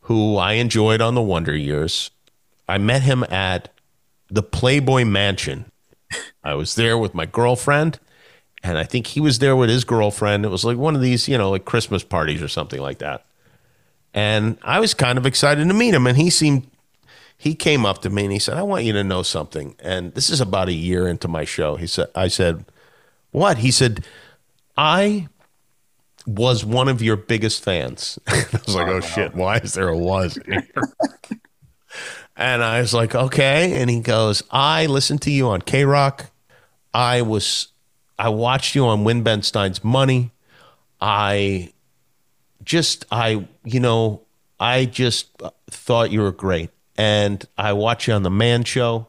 who 0.00 0.36
I 0.36 0.54
enjoyed 0.54 1.00
on 1.00 1.14
the 1.14 1.22
Wonder 1.22 1.56
Years, 1.56 2.10
I 2.68 2.78
met 2.78 3.02
him 3.02 3.22
at 3.24 3.68
the 4.30 4.42
Playboy 4.42 5.04
Mansion. 5.04 5.69
I 6.44 6.54
was 6.54 6.74
there 6.74 6.98
with 6.98 7.14
my 7.14 7.26
girlfriend, 7.26 7.98
and 8.62 8.78
I 8.78 8.84
think 8.84 9.08
he 9.08 9.20
was 9.20 9.38
there 9.38 9.56
with 9.56 9.70
his 9.70 9.84
girlfriend. 9.84 10.44
It 10.44 10.48
was 10.48 10.64
like 10.64 10.76
one 10.76 10.94
of 10.94 11.00
these, 11.00 11.28
you 11.28 11.38
know, 11.38 11.50
like 11.50 11.64
Christmas 11.64 12.02
parties 12.04 12.42
or 12.42 12.48
something 12.48 12.80
like 12.80 12.98
that. 12.98 13.24
And 14.12 14.58
I 14.62 14.80
was 14.80 14.94
kind 14.94 15.18
of 15.18 15.26
excited 15.26 15.66
to 15.66 15.74
meet 15.74 15.94
him, 15.94 16.06
and 16.06 16.16
he 16.16 16.30
seemed 16.30 16.68
he 17.36 17.54
came 17.54 17.86
up 17.86 18.02
to 18.02 18.10
me 18.10 18.24
and 18.24 18.32
he 18.32 18.38
said, 18.38 18.56
"I 18.56 18.62
want 18.62 18.84
you 18.84 18.92
to 18.94 19.04
know 19.04 19.22
something." 19.22 19.76
And 19.80 20.14
this 20.14 20.30
is 20.30 20.40
about 20.40 20.68
a 20.68 20.72
year 20.72 21.06
into 21.08 21.28
my 21.28 21.44
show. 21.44 21.76
He 21.76 21.86
said, 21.86 22.08
"I 22.14 22.28
said, 22.28 22.64
what?" 23.30 23.58
He 23.58 23.70
said, 23.70 24.04
"I 24.76 25.28
was 26.26 26.64
one 26.64 26.88
of 26.88 27.02
your 27.02 27.16
biggest 27.16 27.62
fans. 27.62 28.18
I 28.26 28.44
was 28.66 28.74
like, 28.74 28.88
oh 28.88 29.00
shit, 29.00 29.34
why 29.34 29.56
is 29.58 29.74
there 29.74 29.88
a 29.88 29.96
was 29.96 30.38
here? 30.44 30.68
and 32.40 32.64
I 32.64 32.80
was 32.80 32.94
like, 32.94 33.14
okay. 33.14 33.80
And 33.80 33.90
he 33.90 34.00
goes, 34.00 34.42
I 34.50 34.86
listened 34.86 35.20
to 35.22 35.30
you 35.30 35.48
on 35.48 35.60
KROQ. 35.60 36.26
I 36.94 37.20
was, 37.20 37.68
I 38.18 38.30
watched 38.30 38.74
you 38.74 38.86
on 38.86 39.04
Win 39.04 39.22
Ben 39.22 39.42
Stein's 39.42 39.84
Money. 39.84 40.32
I 41.02 41.74
just, 42.64 43.04
I, 43.12 43.46
you 43.62 43.78
know, 43.78 44.22
I 44.58 44.86
just 44.86 45.28
thought 45.70 46.10
you 46.10 46.22
were 46.22 46.32
great. 46.32 46.70
And 46.96 47.44
I 47.58 47.74
watched 47.74 48.08
you 48.08 48.14
on 48.14 48.22
The 48.22 48.30
Man 48.30 48.64
Show. 48.64 49.08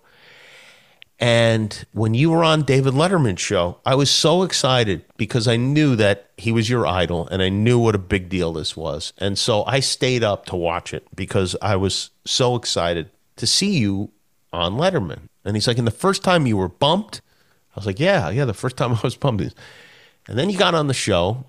And 1.17 1.85
when 1.93 2.13
you 2.13 2.31
were 2.31 2.43
on 2.43 2.63
David 2.63 2.95
Letterman's 2.95 3.39
show, 3.39 3.77
I 3.85 3.95
was 3.95 4.09
so 4.09 4.43
excited 4.43 5.05
because 5.15 5.47
I 5.47 5.55
knew 5.55 5.95
that 5.95 6.31
he 6.35 6.51
was 6.51 6.69
your 6.69 6.85
idol 6.85 7.27
and 7.27 7.41
I 7.41 7.47
knew 7.47 7.79
what 7.79 7.95
a 7.95 7.99
big 7.99 8.27
deal 8.27 8.51
this 8.51 8.75
was. 8.75 9.13
And 9.19 9.37
so 9.37 9.63
I 9.65 9.79
stayed 9.79 10.23
up 10.23 10.47
to 10.47 10.55
watch 10.57 10.93
it 10.93 11.07
because 11.15 11.55
I 11.61 11.77
was 11.77 12.09
so 12.25 12.55
excited 12.55 13.09
to 13.37 13.47
see 13.47 13.77
you 13.77 14.11
on 14.53 14.73
Letterman. 14.73 15.21
And 15.43 15.55
he's 15.55 15.67
like, 15.67 15.77
and 15.77 15.87
the 15.87 15.91
first 15.91 16.23
time 16.23 16.45
you 16.45 16.57
were 16.57 16.69
bumped? 16.69 17.21
I 17.75 17.79
was 17.79 17.85
like, 17.85 17.99
yeah, 17.99 18.29
yeah, 18.29 18.45
the 18.45 18.53
first 18.53 18.77
time 18.77 18.93
I 18.95 18.99
was 19.01 19.15
bumped. 19.15 19.53
And 20.27 20.37
then 20.37 20.49
you 20.49 20.57
got 20.57 20.75
on 20.75 20.87
the 20.87 20.93
show. 20.93 21.45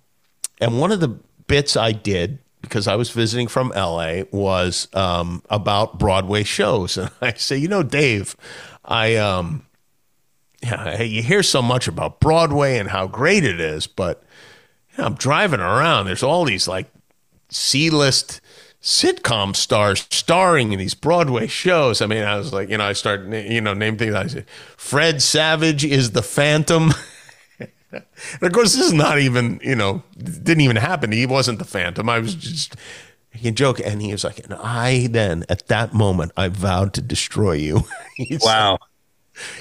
And 0.60 0.80
one 0.80 0.92
of 0.92 1.00
the 1.00 1.18
bits 1.46 1.76
I 1.76 1.92
did 1.92 2.38
because 2.62 2.86
I 2.86 2.94
was 2.94 3.10
visiting 3.10 3.48
from 3.48 3.72
LA 3.74 4.22
was 4.30 4.88
um, 4.94 5.42
about 5.50 5.98
Broadway 5.98 6.44
shows. 6.44 6.96
And 6.96 7.10
I 7.20 7.34
say, 7.34 7.56
you 7.56 7.68
know, 7.68 7.82
Dave, 7.82 8.36
I 8.84 9.16
um 9.16 9.66
yeah, 10.62 11.02
you 11.02 11.22
hear 11.22 11.42
so 11.42 11.60
much 11.60 11.88
about 11.88 12.20
Broadway 12.20 12.78
and 12.78 12.88
how 12.88 13.08
great 13.08 13.44
it 13.44 13.60
is, 13.60 13.88
but 13.88 14.22
you 14.92 14.98
know, 14.98 15.06
I'm 15.06 15.14
driving 15.14 15.58
around. 15.58 16.06
There's 16.06 16.22
all 16.22 16.44
these 16.44 16.68
like 16.68 16.86
C-list 17.50 18.40
sitcom 18.82 19.54
stars 19.54 20.06
starring 20.10 20.72
in 20.72 20.78
these 20.78 20.94
Broadway 20.94 21.46
shows. 21.46 22.02
I 22.02 22.06
mean, 22.06 22.24
I 22.24 22.36
was 22.36 22.52
like, 22.52 22.68
you 22.68 22.76
know, 22.76 22.84
I 22.84 22.92
start, 22.92 23.22
you 23.26 23.60
know, 23.60 23.74
name 23.74 23.96
things. 23.96 24.14
I 24.14 24.26
said, 24.26 24.46
Fred 24.76 25.22
Savage 25.22 25.84
is 25.84 26.10
the 26.10 26.22
Phantom. 26.22 26.92
and 27.92 28.02
of 28.42 28.52
course, 28.52 28.74
this 28.74 28.86
is 28.86 28.92
not 28.92 29.18
even, 29.18 29.60
you 29.62 29.76
know, 29.76 30.02
didn't 30.18 30.62
even 30.62 30.76
happen. 30.76 31.12
He 31.12 31.26
wasn't 31.26 31.58
the 31.58 31.64
Phantom. 31.64 32.08
I 32.08 32.18
was 32.18 32.34
just 32.34 32.76
he 33.34 33.50
joke, 33.50 33.80
and 33.82 34.02
he 34.02 34.12
was 34.12 34.24
like, 34.24 34.44
and 34.44 34.54
I 34.54 35.06
then 35.10 35.44
at 35.48 35.68
that 35.68 35.94
moment 35.94 36.32
I 36.36 36.48
vowed 36.48 36.92
to 36.94 37.00
destroy 37.00 37.52
you. 37.52 37.84
wow. 38.40 38.78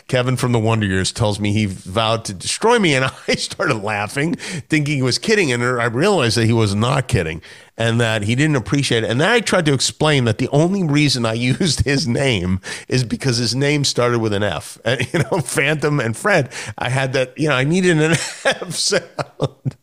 Kevin 0.08 0.38
from 0.38 0.52
the 0.52 0.60
Wonder 0.60 0.86
Years 0.86 1.12
tells 1.12 1.40
me 1.40 1.54
he 1.54 1.66
vowed 1.66 2.26
to 2.26 2.34
destroy 2.34 2.80
me, 2.80 2.94
and 2.96 3.06
I 3.28 3.36
started 3.36 3.76
laughing, 3.76 4.36
thinking 4.36 4.96
he 4.96 5.02
was 5.02 5.18
kidding, 5.18 5.52
and 5.52 5.64
I 5.64 5.86
realized 5.86 6.38
that 6.38 6.46
he 6.46 6.54
was 6.54 6.76
not 6.76 7.08
kidding, 7.08 7.42
and 7.78 8.00
that 8.00 8.24
he 8.24 8.36
didn't 8.36 8.56
appreciate 8.58 9.04
it. 9.04 9.10
And 9.10 9.20
then 9.22 9.30
I 9.30 9.40
tried 9.40 9.66
to 9.66 9.74
explain 9.74 10.26
that 10.26 10.38
the 10.38 10.50
only 10.50 10.84
reason 10.84 11.26
I 11.26 11.34
used 11.52 11.82
his 11.82 12.08
name 12.08 12.60
is 12.88 13.04
because 13.04 13.38
his 13.38 13.56
name 13.56 13.84
started 13.84 14.20
with 14.20 14.34
an 14.34 14.44
F. 14.44 14.78
And, 14.86 15.02
you 15.14 15.20
know, 15.20 15.40
Phantom 15.40 16.00
and 16.00 16.16
Fred. 16.16 16.52
I 16.78 16.90
had 16.90 17.14
that. 17.14 17.38
You 17.38 17.50
know, 17.50 17.56
I 17.56 17.64
needed 17.64 18.00
an 18.00 18.12
F 18.12 18.74
sound. 18.74 19.78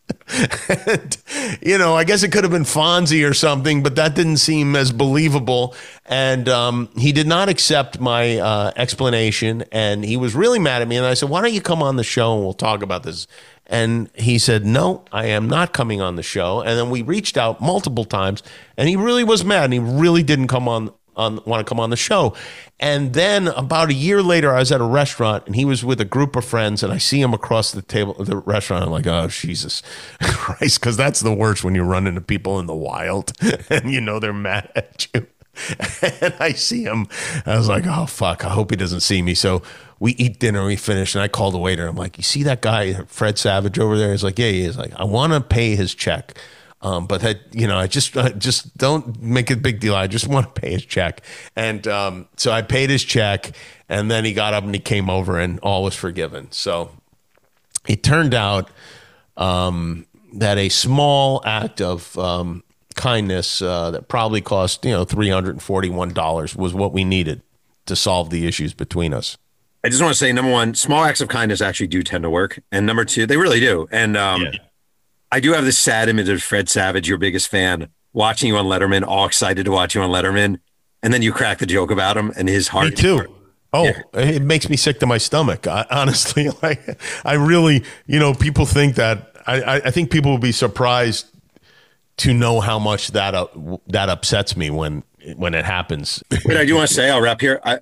And, 0.85 1.17
you 1.61 1.77
know, 1.77 1.95
I 1.95 2.03
guess 2.03 2.23
it 2.23 2.31
could 2.31 2.43
have 2.43 2.51
been 2.51 2.63
Fonzie 2.63 3.27
or 3.27 3.33
something, 3.33 3.83
but 3.83 3.95
that 3.95 4.15
didn't 4.15 4.37
seem 4.37 4.75
as 4.75 4.91
believable. 4.91 5.75
And 6.05 6.47
um, 6.49 6.89
he 6.97 7.11
did 7.11 7.27
not 7.27 7.49
accept 7.49 7.99
my 7.99 8.37
uh, 8.37 8.71
explanation, 8.75 9.63
and 9.71 10.03
he 10.03 10.17
was 10.17 10.35
really 10.35 10.59
mad 10.59 10.81
at 10.81 10.87
me. 10.87 10.97
And 10.97 11.05
I 11.05 11.13
said, 11.13 11.29
"Why 11.29 11.41
don't 11.41 11.53
you 11.53 11.61
come 11.61 11.83
on 11.83 11.95
the 11.95 12.03
show 12.03 12.35
and 12.35 12.43
we'll 12.43 12.53
talk 12.53 12.81
about 12.81 13.03
this?" 13.03 13.27
And 13.67 14.09
he 14.15 14.39
said, 14.39 14.65
"No, 14.65 15.05
I 15.11 15.25
am 15.25 15.47
not 15.47 15.73
coming 15.73 16.01
on 16.01 16.15
the 16.15 16.23
show." 16.23 16.61
And 16.61 16.77
then 16.77 16.89
we 16.89 17.01
reached 17.01 17.37
out 17.37 17.61
multiple 17.61 18.05
times, 18.05 18.43
and 18.77 18.89
he 18.89 18.95
really 18.95 19.23
was 19.23 19.45
mad, 19.45 19.65
and 19.65 19.73
he 19.73 19.79
really 19.79 20.23
didn't 20.23 20.47
come 20.47 20.67
on 20.67 20.91
on 21.15 21.39
want 21.45 21.65
to 21.65 21.69
come 21.69 21.79
on 21.79 21.89
the 21.89 21.97
show. 21.97 22.33
And 22.79 23.13
then 23.13 23.49
about 23.49 23.89
a 23.89 23.93
year 23.93 24.21
later, 24.21 24.53
I 24.53 24.59
was 24.59 24.71
at 24.71 24.81
a 24.81 24.85
restaurant 24.85 25.45
and 25.45 25.55
he 25.55 25.65
was 25.65 25.83
with 25.83 25.99
a 25.99 26.05
group 26.05 26.35
of 26.35 26.45
friends, 26.45 26.83
and 26.83 26.93
I 26.93 26.97
see 26.97 27.21
him 27.21 27.33
across 27.33 27.71
the 27.71 27.81
table 27.81 28.13
the 28.13 28.37
restaurant. 28.37 28.83
I'm 28.83 28.91
like, 28.91 29.07
oh 29.07 29.27
Jesus 29.27 29.81
Christ, 30.21 30.79
because 30.79 30.97
that's 30.97 31.19
the 31.19 31.33
worst 31.33 31.63
when 31.63 31.75
you 31.75 31.83
run 31.83 32.07
into 32.07 32.21
people 32.21 32.59
in 32.59 32.65
the 32.65 32.75
wild 32.75 33.33
and 33.69 33.91
you 33.91 34.01
know 34.01 34.19
they're 34.19 34.33
mad 34.33 34.71
at 34.75 35.07
you. 35.13 35.27
And 36.21 36.33
I 36.39 36.53
see 36.53 36.83
him. 36.83 37.07
I 37.45 37.57
was 37.57 37.67
like, 37.67 37.85
oh 37.85 38.05
fuck, 38.05 38.45
I 38.45 38.49
hope 38.49 38.71
he 38.71 38.77
doesn't 38.77 39.01
see 39.01 39.21
me. 39.21 39.33
So 39.33 39.61
we 39.99 40.13
eat 40.13 40.39
dinner, 40.39 40.65
we 40.65 40.77
finish, 40.77 41.15
and 41.15 41.21
I 41.21 41.27
call 41.27 41.51
the 41.51 41.57
waiter. 41.57 41.87
I'm 41.87 41.95
like, 41.95 42.17
you 42.17 42.23
see 42.23 42.43
that 42.43 42.61
guy, 42.61 42.93
Fred 43.05 43.37
Savage 43.37 43.77
over 43.77 43.97
there? 43.97 44.11
He's 44.11 44.23
like, 44.23 44.39
yeah, 44.39 44.49
he 44.49 44.61
is. 44.61 44.77
Like, 44.77 44.93
I 44.95 45.03
want 45.03 45.33
to 45.33 45.41
pay 45.41 45.75
his 45.75 45.93
check. 45.93 46.37
Um, 46.81 47.07
but 47.07 47.21
that 47.21 47.39
you 47.51 47.67
know, 47.67 47.77
I 47.77 47.87
just 47.87 48.15
I 48.15 48.29
just 48.29 48.77
don't 48.77 49.21
make 49.21 49.51
a 49.51 49.57
big 49.57 49.79
deal. 49.79 49.95
I 49.95 50.07
just 50.07 50.27
want 50.27 50.53
to 50.53 50.61
pay 50.61 50.71
his 50.71 50.85
check, 50.85 51.21
and 51.55 51.85
um, 51.87 52.27
so 52.37 52.51
I 52.51 52.61
paid 52.61 52.89
his 52.89 53.03
check, 53.03 53.51
and 53.89 54.09
then 54.09 54.23
he 54.23 54.33
got 54.33 54.53
up 54.53 54.63
and 54.63 54.73
he 54.73 54.79
came 54.79 55.09
over, 55.09 55.37
and 55.37 55.59
all 55.59 55.83
was 55.83 55.95
forgiven. 55.95 56.47
So 56.51 56.91
it 57.87 58.01
turned 58.01 58.33
out 58.33 58.69
um, 59.35 60.05
that 60.35 60.57
a 60.57 60.69
small 60.69 61.41
act 61.45 61.81
of 61.81 62.17
um, 62.17 62.63
kindness 62.95 63.61
uh, 63.61 63.91
that 63.91 64.07
probably 64.07 64.39
cost 64.39 64.85
you 64.85 64.91
know 64.91 65.03
three 65.03 65.29
hundred 65.29 65.51
and 65.51 65.61
forty 65.61 65.89
one 65.89 66.13
dollars 66.13 66.55
was 66.55 66.73
what 66.73 66.93
we 66.93 67.03
needed 67.03 67.41
to 67.87 67.95
solve 67.97 68.29
the 68.29 68.47
issues 68.47 68.73
between 68.73 69.13
us. 69.13 69.37
I 69.83 69.89
just 69.89 70.01
want 70.01 70.13
to 70.13 70.17
say, 70.17 70.31
number 70.31 70.51
one, 70.51 70.75
small 70.75 71.03
acts 71.03 71.21
of 71.21 71.29
kindness 71.29 71.61
actually 71.61 71.87
do 71.87 72.03
tend 72.03 72.23
to 72.23 72.29
work, 72.29 72.61
and 72.71 72.85
number 72.85 73.03
two, 73.03 73.25
they 73.25 73.35
really 73.35 73.59
do. 73.59 73.89
And 73.91 74.15
um, 74.15 74.43
yeah 74.43 74.51
I 75.31 75.39
do 75.39 75.53
have 75.53 75.65
this 75.65 75.77
sad 75.77 76.09
image 76.09 76.29
of 76.29 76.41
Fred 76.41 76.69
Savage, 76.69 77.07
your 77.07 77.17
biggest 77.17 77.49
fan, 77.49 77.89
watching 78.13 78.49
you 78.49 78.57
on 78.57 78.65
Letterman, 78.65 79.05
all 79.05 79.25
excited 79.25 79.65
to 79.65 79.71
watch 79.71 79.95
you 79.95 80.01
on 80.01 80.09
Letterman, 80.09 80.59
and 81.03 81.13
then 81.13 81.21
you 81.21 81.31
crack 81.31 81.59
the 81.59 81.65
joke 81.65 81.91
about 81.91 82.17
him 82.17 82.31
and 82.35 82.49
his 82.49 82.69
heart. 82.69 82.89
Me 82.89 82.95
too. 82.95 83.35
Oh, 83.71 83.83
yeah. 83.83 84.01
it 84.13 84.41
makes 84.41 84.67
me 84.67 84.75
sick 84.75 84.99
to 84.99 85.05
my 85.05 85.19
stomach. 85.19 85.67
I, 85.67 85.85
honestly, 85.91 86.49
like 86.63 86.99
I 87.23 87.33
really, 87.33 87.83
you 88.07 88.19
know, 88.19 88.33
people 88.33 88.65
think 88.65 88.95
that 88.95 89.35
I, 89.45 89.81
I 89.85 89.91
think 89.91 90.11
people 90.11 90.31
will 90.31 90.39
be 90.39 90.51
surprised 90.51 91.27
to 92.17 92.33
know 92.33 92.59
how 92.59 92.79
much 92.79 93.09
that 93.09 93.33
uh, 93.33 93.47
that 93.87 94.09
upsets 94.09 94.57
me 94.57 94.69
when 94.69 95.03
when 95.35 95.53
it 95.53 95.65
happens. 95.65 96.23
But 96.29 96.57
I 96.57 96.65
do 96.65 96.75
want 96.75 96.87
to 96.87 96.93
say, 96.93 97.09
I'll 97.09 97.21
wrap 97.21 97.41
here. 97.41 97.59
I, 97.63 97.79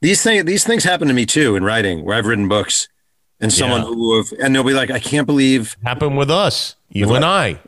these 0.00 0.22
things 0.22 0.44
these 0.44 0.64
things 0.64 0.84
happen 0.84 1.08
to 1.08 1.14
me 1.14 1.24
too 1.26 1.56
in 1.56 1.64
writing, 1.64 2.04
where 2.04 2.16
I've 2.16 2.26
written 2.26 2.48
books 2.48 2.88
and 3.42 3.52
someone 3.52 3.82
yeah. 3.82 3.88
who 3.88 4.16
have, 4.16 4.32
and 4.40 4.54
they'll 4.54 4.64
be 4.64 4.72
like, 4.72 4.90
I 4.90 5.00
can't 5.00 5.26
believe 5.26 5.76
happened 5.84 6.16
with 6.16 6.30
us, 6.30 6.76
you 6.88 7.06
with 7.08 7.16
and 7.16 7.24
I. 7.24 7.60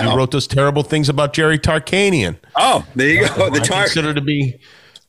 You 0.00 0.16
wrote 0.16 0.30
those 0.30 0.46
terrible 0.46 0.82
things 0.82 1.08
about 1.08 1.34
Jerry 1.34 1.58
Tarkanian. 1.58 2.38
Oh, 2.56 2.86
there 2.94 3.08
you 3.08 3.28
go. 3.28 3.50
The 3.50 3.60
Tar- 3.60 3.80
I 3.80 3.84
consider 3.84 4.14
to 4.14 4.20
be, 4.22 4.58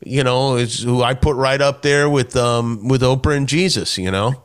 you 0.01 0.23
know, 0.23 0.55
is 0.55 0.83
who 0.83 1.01
I 1.01 1.13
put 1.13 1.35
right 1.35 1.61
up 1.61 1.83
there 1.83 2.09
with 2.09 2.35
um 2.35 2.87
with 2.87 3.01
Oprah 3.01 3.37
and 3.37 3.47
Jesus. 3.47 3.97
You 3.97 4.11
know. 4.11 4.43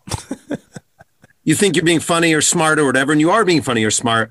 you 1.45 1.55
think 1.55 1.75
you're 1.75 1.85
being 1.85 1.99
funny 1.99 2.35
or 2.35 2.41
smart 2.41 2.79
or 2.79 2.85
whatever, 2.85 3.11
and 3.11 3.21
you 3.21 3.31
are 3.31 3.45
being 3.45 3.63
funny 3.63 3.85
or 3.85 3.91
smart, 3.91 4.31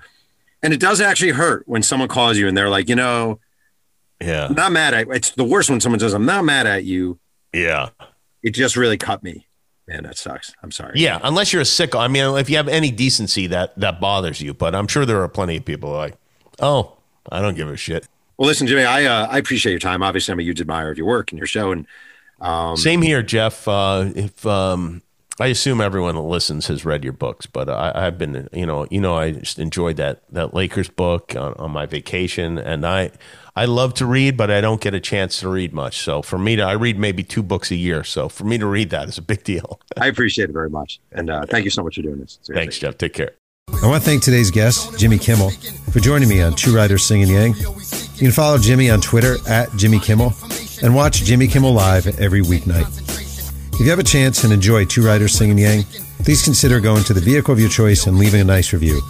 and 0.63 0.73
it 0.73 0.79
does 0.79 1.01
actually 1.01 1.31
hurt 1.31 1.67
when 1.67 1.83
someone 1.83 2.07
calls 2.07 2.37
you 2.37 2.47
and 2.47 2.55
they're 2.55 2.69
like, 2.69 2.87
you 2.87 2.95
know, 2.95 3.39
yeah, 4.21 4.47
I'm 4.47 4.55
not 4.55 4.71
mad 4.71 4.93
at. 4.93 5.07
It's 5.09 5.31
the 5.31 5.43
worst 5.43 5.69
when 5.69 5.81
someone 5.81 5.99
says, 5.99 6.13
"I'm 6.13 6.25
not 6.25 6.45
mad 6.45 6.67
at 6.67 6.85
you." 6.85 7.19
Yeah, 7.53 7.89
it 8.43 8.51
just 8.51 8.77
really 8.77 8.97
cut 8.97 9.23
me. 9.23 9.46
Man, 9.87 10.03
that 10.03 10.17
sucks. 10.17 10.53
I'm 10.61 10.71
sorry. 10.71 10.93
Yeah, 10.95 11.19
unless 11.23 11.53
you're 11.53 11.61
a 11.61 11.65
sicko. 11.65 11.99
I 11.99 12.09
mean, 12.09 12.37
if 12.37 12.49
you 12.49 12.57
have 12.57 12.67
any 12.67 12.91
decency, 12.91 13.47
that 13.47 13.77
that 13.79 14.01
bothers 14.01 14.41
you. 14.41 14.53
But 14.53 14.75
I'm 14.75 14.87
sure 14.87 15.05
there 15.05 15.21
are 15.21 15.29
plenty 15.29 15.57
of 15.57 15.65
people 15.65 15.91
like, 15.91 16.15
oh, 16.59 16.97
I 17.31 17.41
don't 17.41 17.55
give 17.55 17.69
a 17.69 17.77
shit. 17.77 18.07
Well, 18.37 18.47
listen, 18.47 18.67
Jimmy, 18.67 18.83
I 18.83 19.05
uh, 19.05 19.27
I 19.27 19.37
appreciate 19.37 19.71
your 19.71 19.79
time. 19.79 20.03
Obviously, 20.03 20.33
I'm 20.33 20.39
a 20.39 20.43
huge 20.43 20.59
admirer 20.59 20.91
of 20.91 20.97
your 20.97 21.07
work 21.07 21.31
and 21.31 21.39
your 21.39 21.47
show. 21.47 21.71
And 21.71 21.87
um, 22.41 22.75
same 22.75 23.01
here, 23.01 23.23
Jeff. 23.23 23.65
Uh, 23.65 24.11
if 24.13 24.45
um, 24.45 25.01
I 25.39 25.47
assume 25.47 25.79
everyone 25.79 26.15
that 26.15 26.21
listens 26.21 26.67
has 26.67 26.83
read 26.83 27.03
your 27.03 27.13
books, 27.13 27.45
but 27.45 27.69
I, 27.69 28.03
have 28.03 28.17
been, 28.17 28.49
you 28.51 28.65
know, 28.65 28.87
you 28.89 28.99
know, 28.99 29.15
I 29.15 29.31
just 29.31 29.57
enjoyed 29.59 29.97
that 29.97 30.21
that 30.31 30.53
Lakers 30.53 30.89
book 30.89 31.35
on, 31.35 31.53
on 31.53 31.71
my 31.71 31.85
vacation, 31.85 32.57
and 32.57 32.85
I 32.85 33.11
I 33.57 33.65
love 33.65 33.95
to 33.95 34.05
read, 34.05 34.37
but 34.37 34.51
I 34.51 34.61
don't 34.61 34.79
get 34.79 34.93
a 34.93 34.99
chance 34.99 35.39
to 35.39 35.49
read 35.49 35.73
much. 35.73 35.97
So 35.97 36.21
for 36.21 36.37
me 36.37 36.57
to, 36.57 36.61
I 36.61 36.73
read 36.73 36.99
maybe 36.99 37.23
two 37.23 37.41
books 37.41 37.71
a 37.71 37.75
year. 37.75 38.03
So 38.03 38.29
for 38.29 38.43
me 38.43 38.59
to 38.59 38.67
read 38.67 38.91
that 38.91 39.09
is 39.09 39.17
a 39.17 39.21
big 39.23 39.43
deal. 39.43 39.81
I 39.97 40.05
appreciate 40.05 40.51
it 40.51 40.53
very 40.53 40.69
much. 40.69 40.99
And 41.11 41.31
uh, 41.31 41.47
thank 41.47 41.65
you 41.65 41.71
so 41.71 41.83
much 41.83 41.95
for 41.95 42.03
doing 42.03 42.19
this. 42.19 42.37
Seriously. 42.43 42.53
Thanks, 42.53 42.77
Jeff. 42.77 42.99
Take 42.99 43.13
care. 43.13 43.31
I 43.81 43.87
want 43.87 44.03
to 44.03 44.07
thank 44.07 44.21
today's 44.21 44.51
guest, 44.51 44.99
Jimmy 44.99 45.17
Kimmel, 45.17 45.49
for 45.91 45.99
joining 45.99 46.29
me 46.29 46.39
on 46.39 46.53
Two 46.53 46.71
Writers 46.75 47.03
Slinging 47.03 47.29
Yang. 47.29 47.55
You 47.55 48.27
can 48.27 48.31
follow 48.31 48.59
Jimmy 48.59 48.91
on 48.91 49.01
Twitter 49.01 49.37
at 49.49 49.75
Jimmy 49.75 49.99
Kimmel 49.99 50.33
and 50.83 50.93
watch 50.93 51.23
Jimmy 51.23 51.47
Kimmel 51.47 51.73
Live 51.73 52.19
every 52.19 52.41
weeknight. 52.41 52.85
If 53.73 53.79
you 53.79 53.89
have 53.89 53.97
a 53.97 54.03
chance 54.03 54.43
and 54.43 54.53
enjoy 54.53 54.85
Two 54.85 55.03
Writers 55.03 55.33
Slinging 55.33 55.57
Yang, 55.57 55.83
please 56.19 56.43
consider 56.43 56.79
going 56.79 57.03
to 57.05 57.13
the 57.15 57.21
vehicle 57.21 57.53
of 57.53 57.59
your 57.59 57.69
choice 57.69 58.05
and 58.05 58.19
leaving 58.19 58.39
a 58.39 58.43
nice 58.43 58.71
review. 58.71 59.01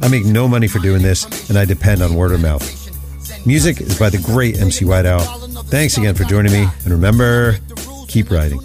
I 0.00 0.06
make 0.08 0.24
no 0.24 0.46
money 0.46 0.68
for 0.68 0.78
doing 0.78 1.02
this, 1.02 1.50
and 1.50 1.58
I 1.58 1.64
depend 1.64 2.02
on 2.02 2.14
word 2.14 2.30
of 2.30 2.40
mouth. 2.40 2.75
Music 3.46 3.80
is 3.80 3.96
by 3.96 4.10
the 4.10 4.18
great 4.18 4.58
MC 4.60 4.84
Whiteout. 4.84 5.22
Thanks 5.66 5.96
again 5.96 6.16
for 6.16 6.24
joining 6.24 6.52
me, 6.52 6.66
and 6.82 6.92
remember, 6.92 7.58
keep 8.08 8.28
writing. 8.30 8.60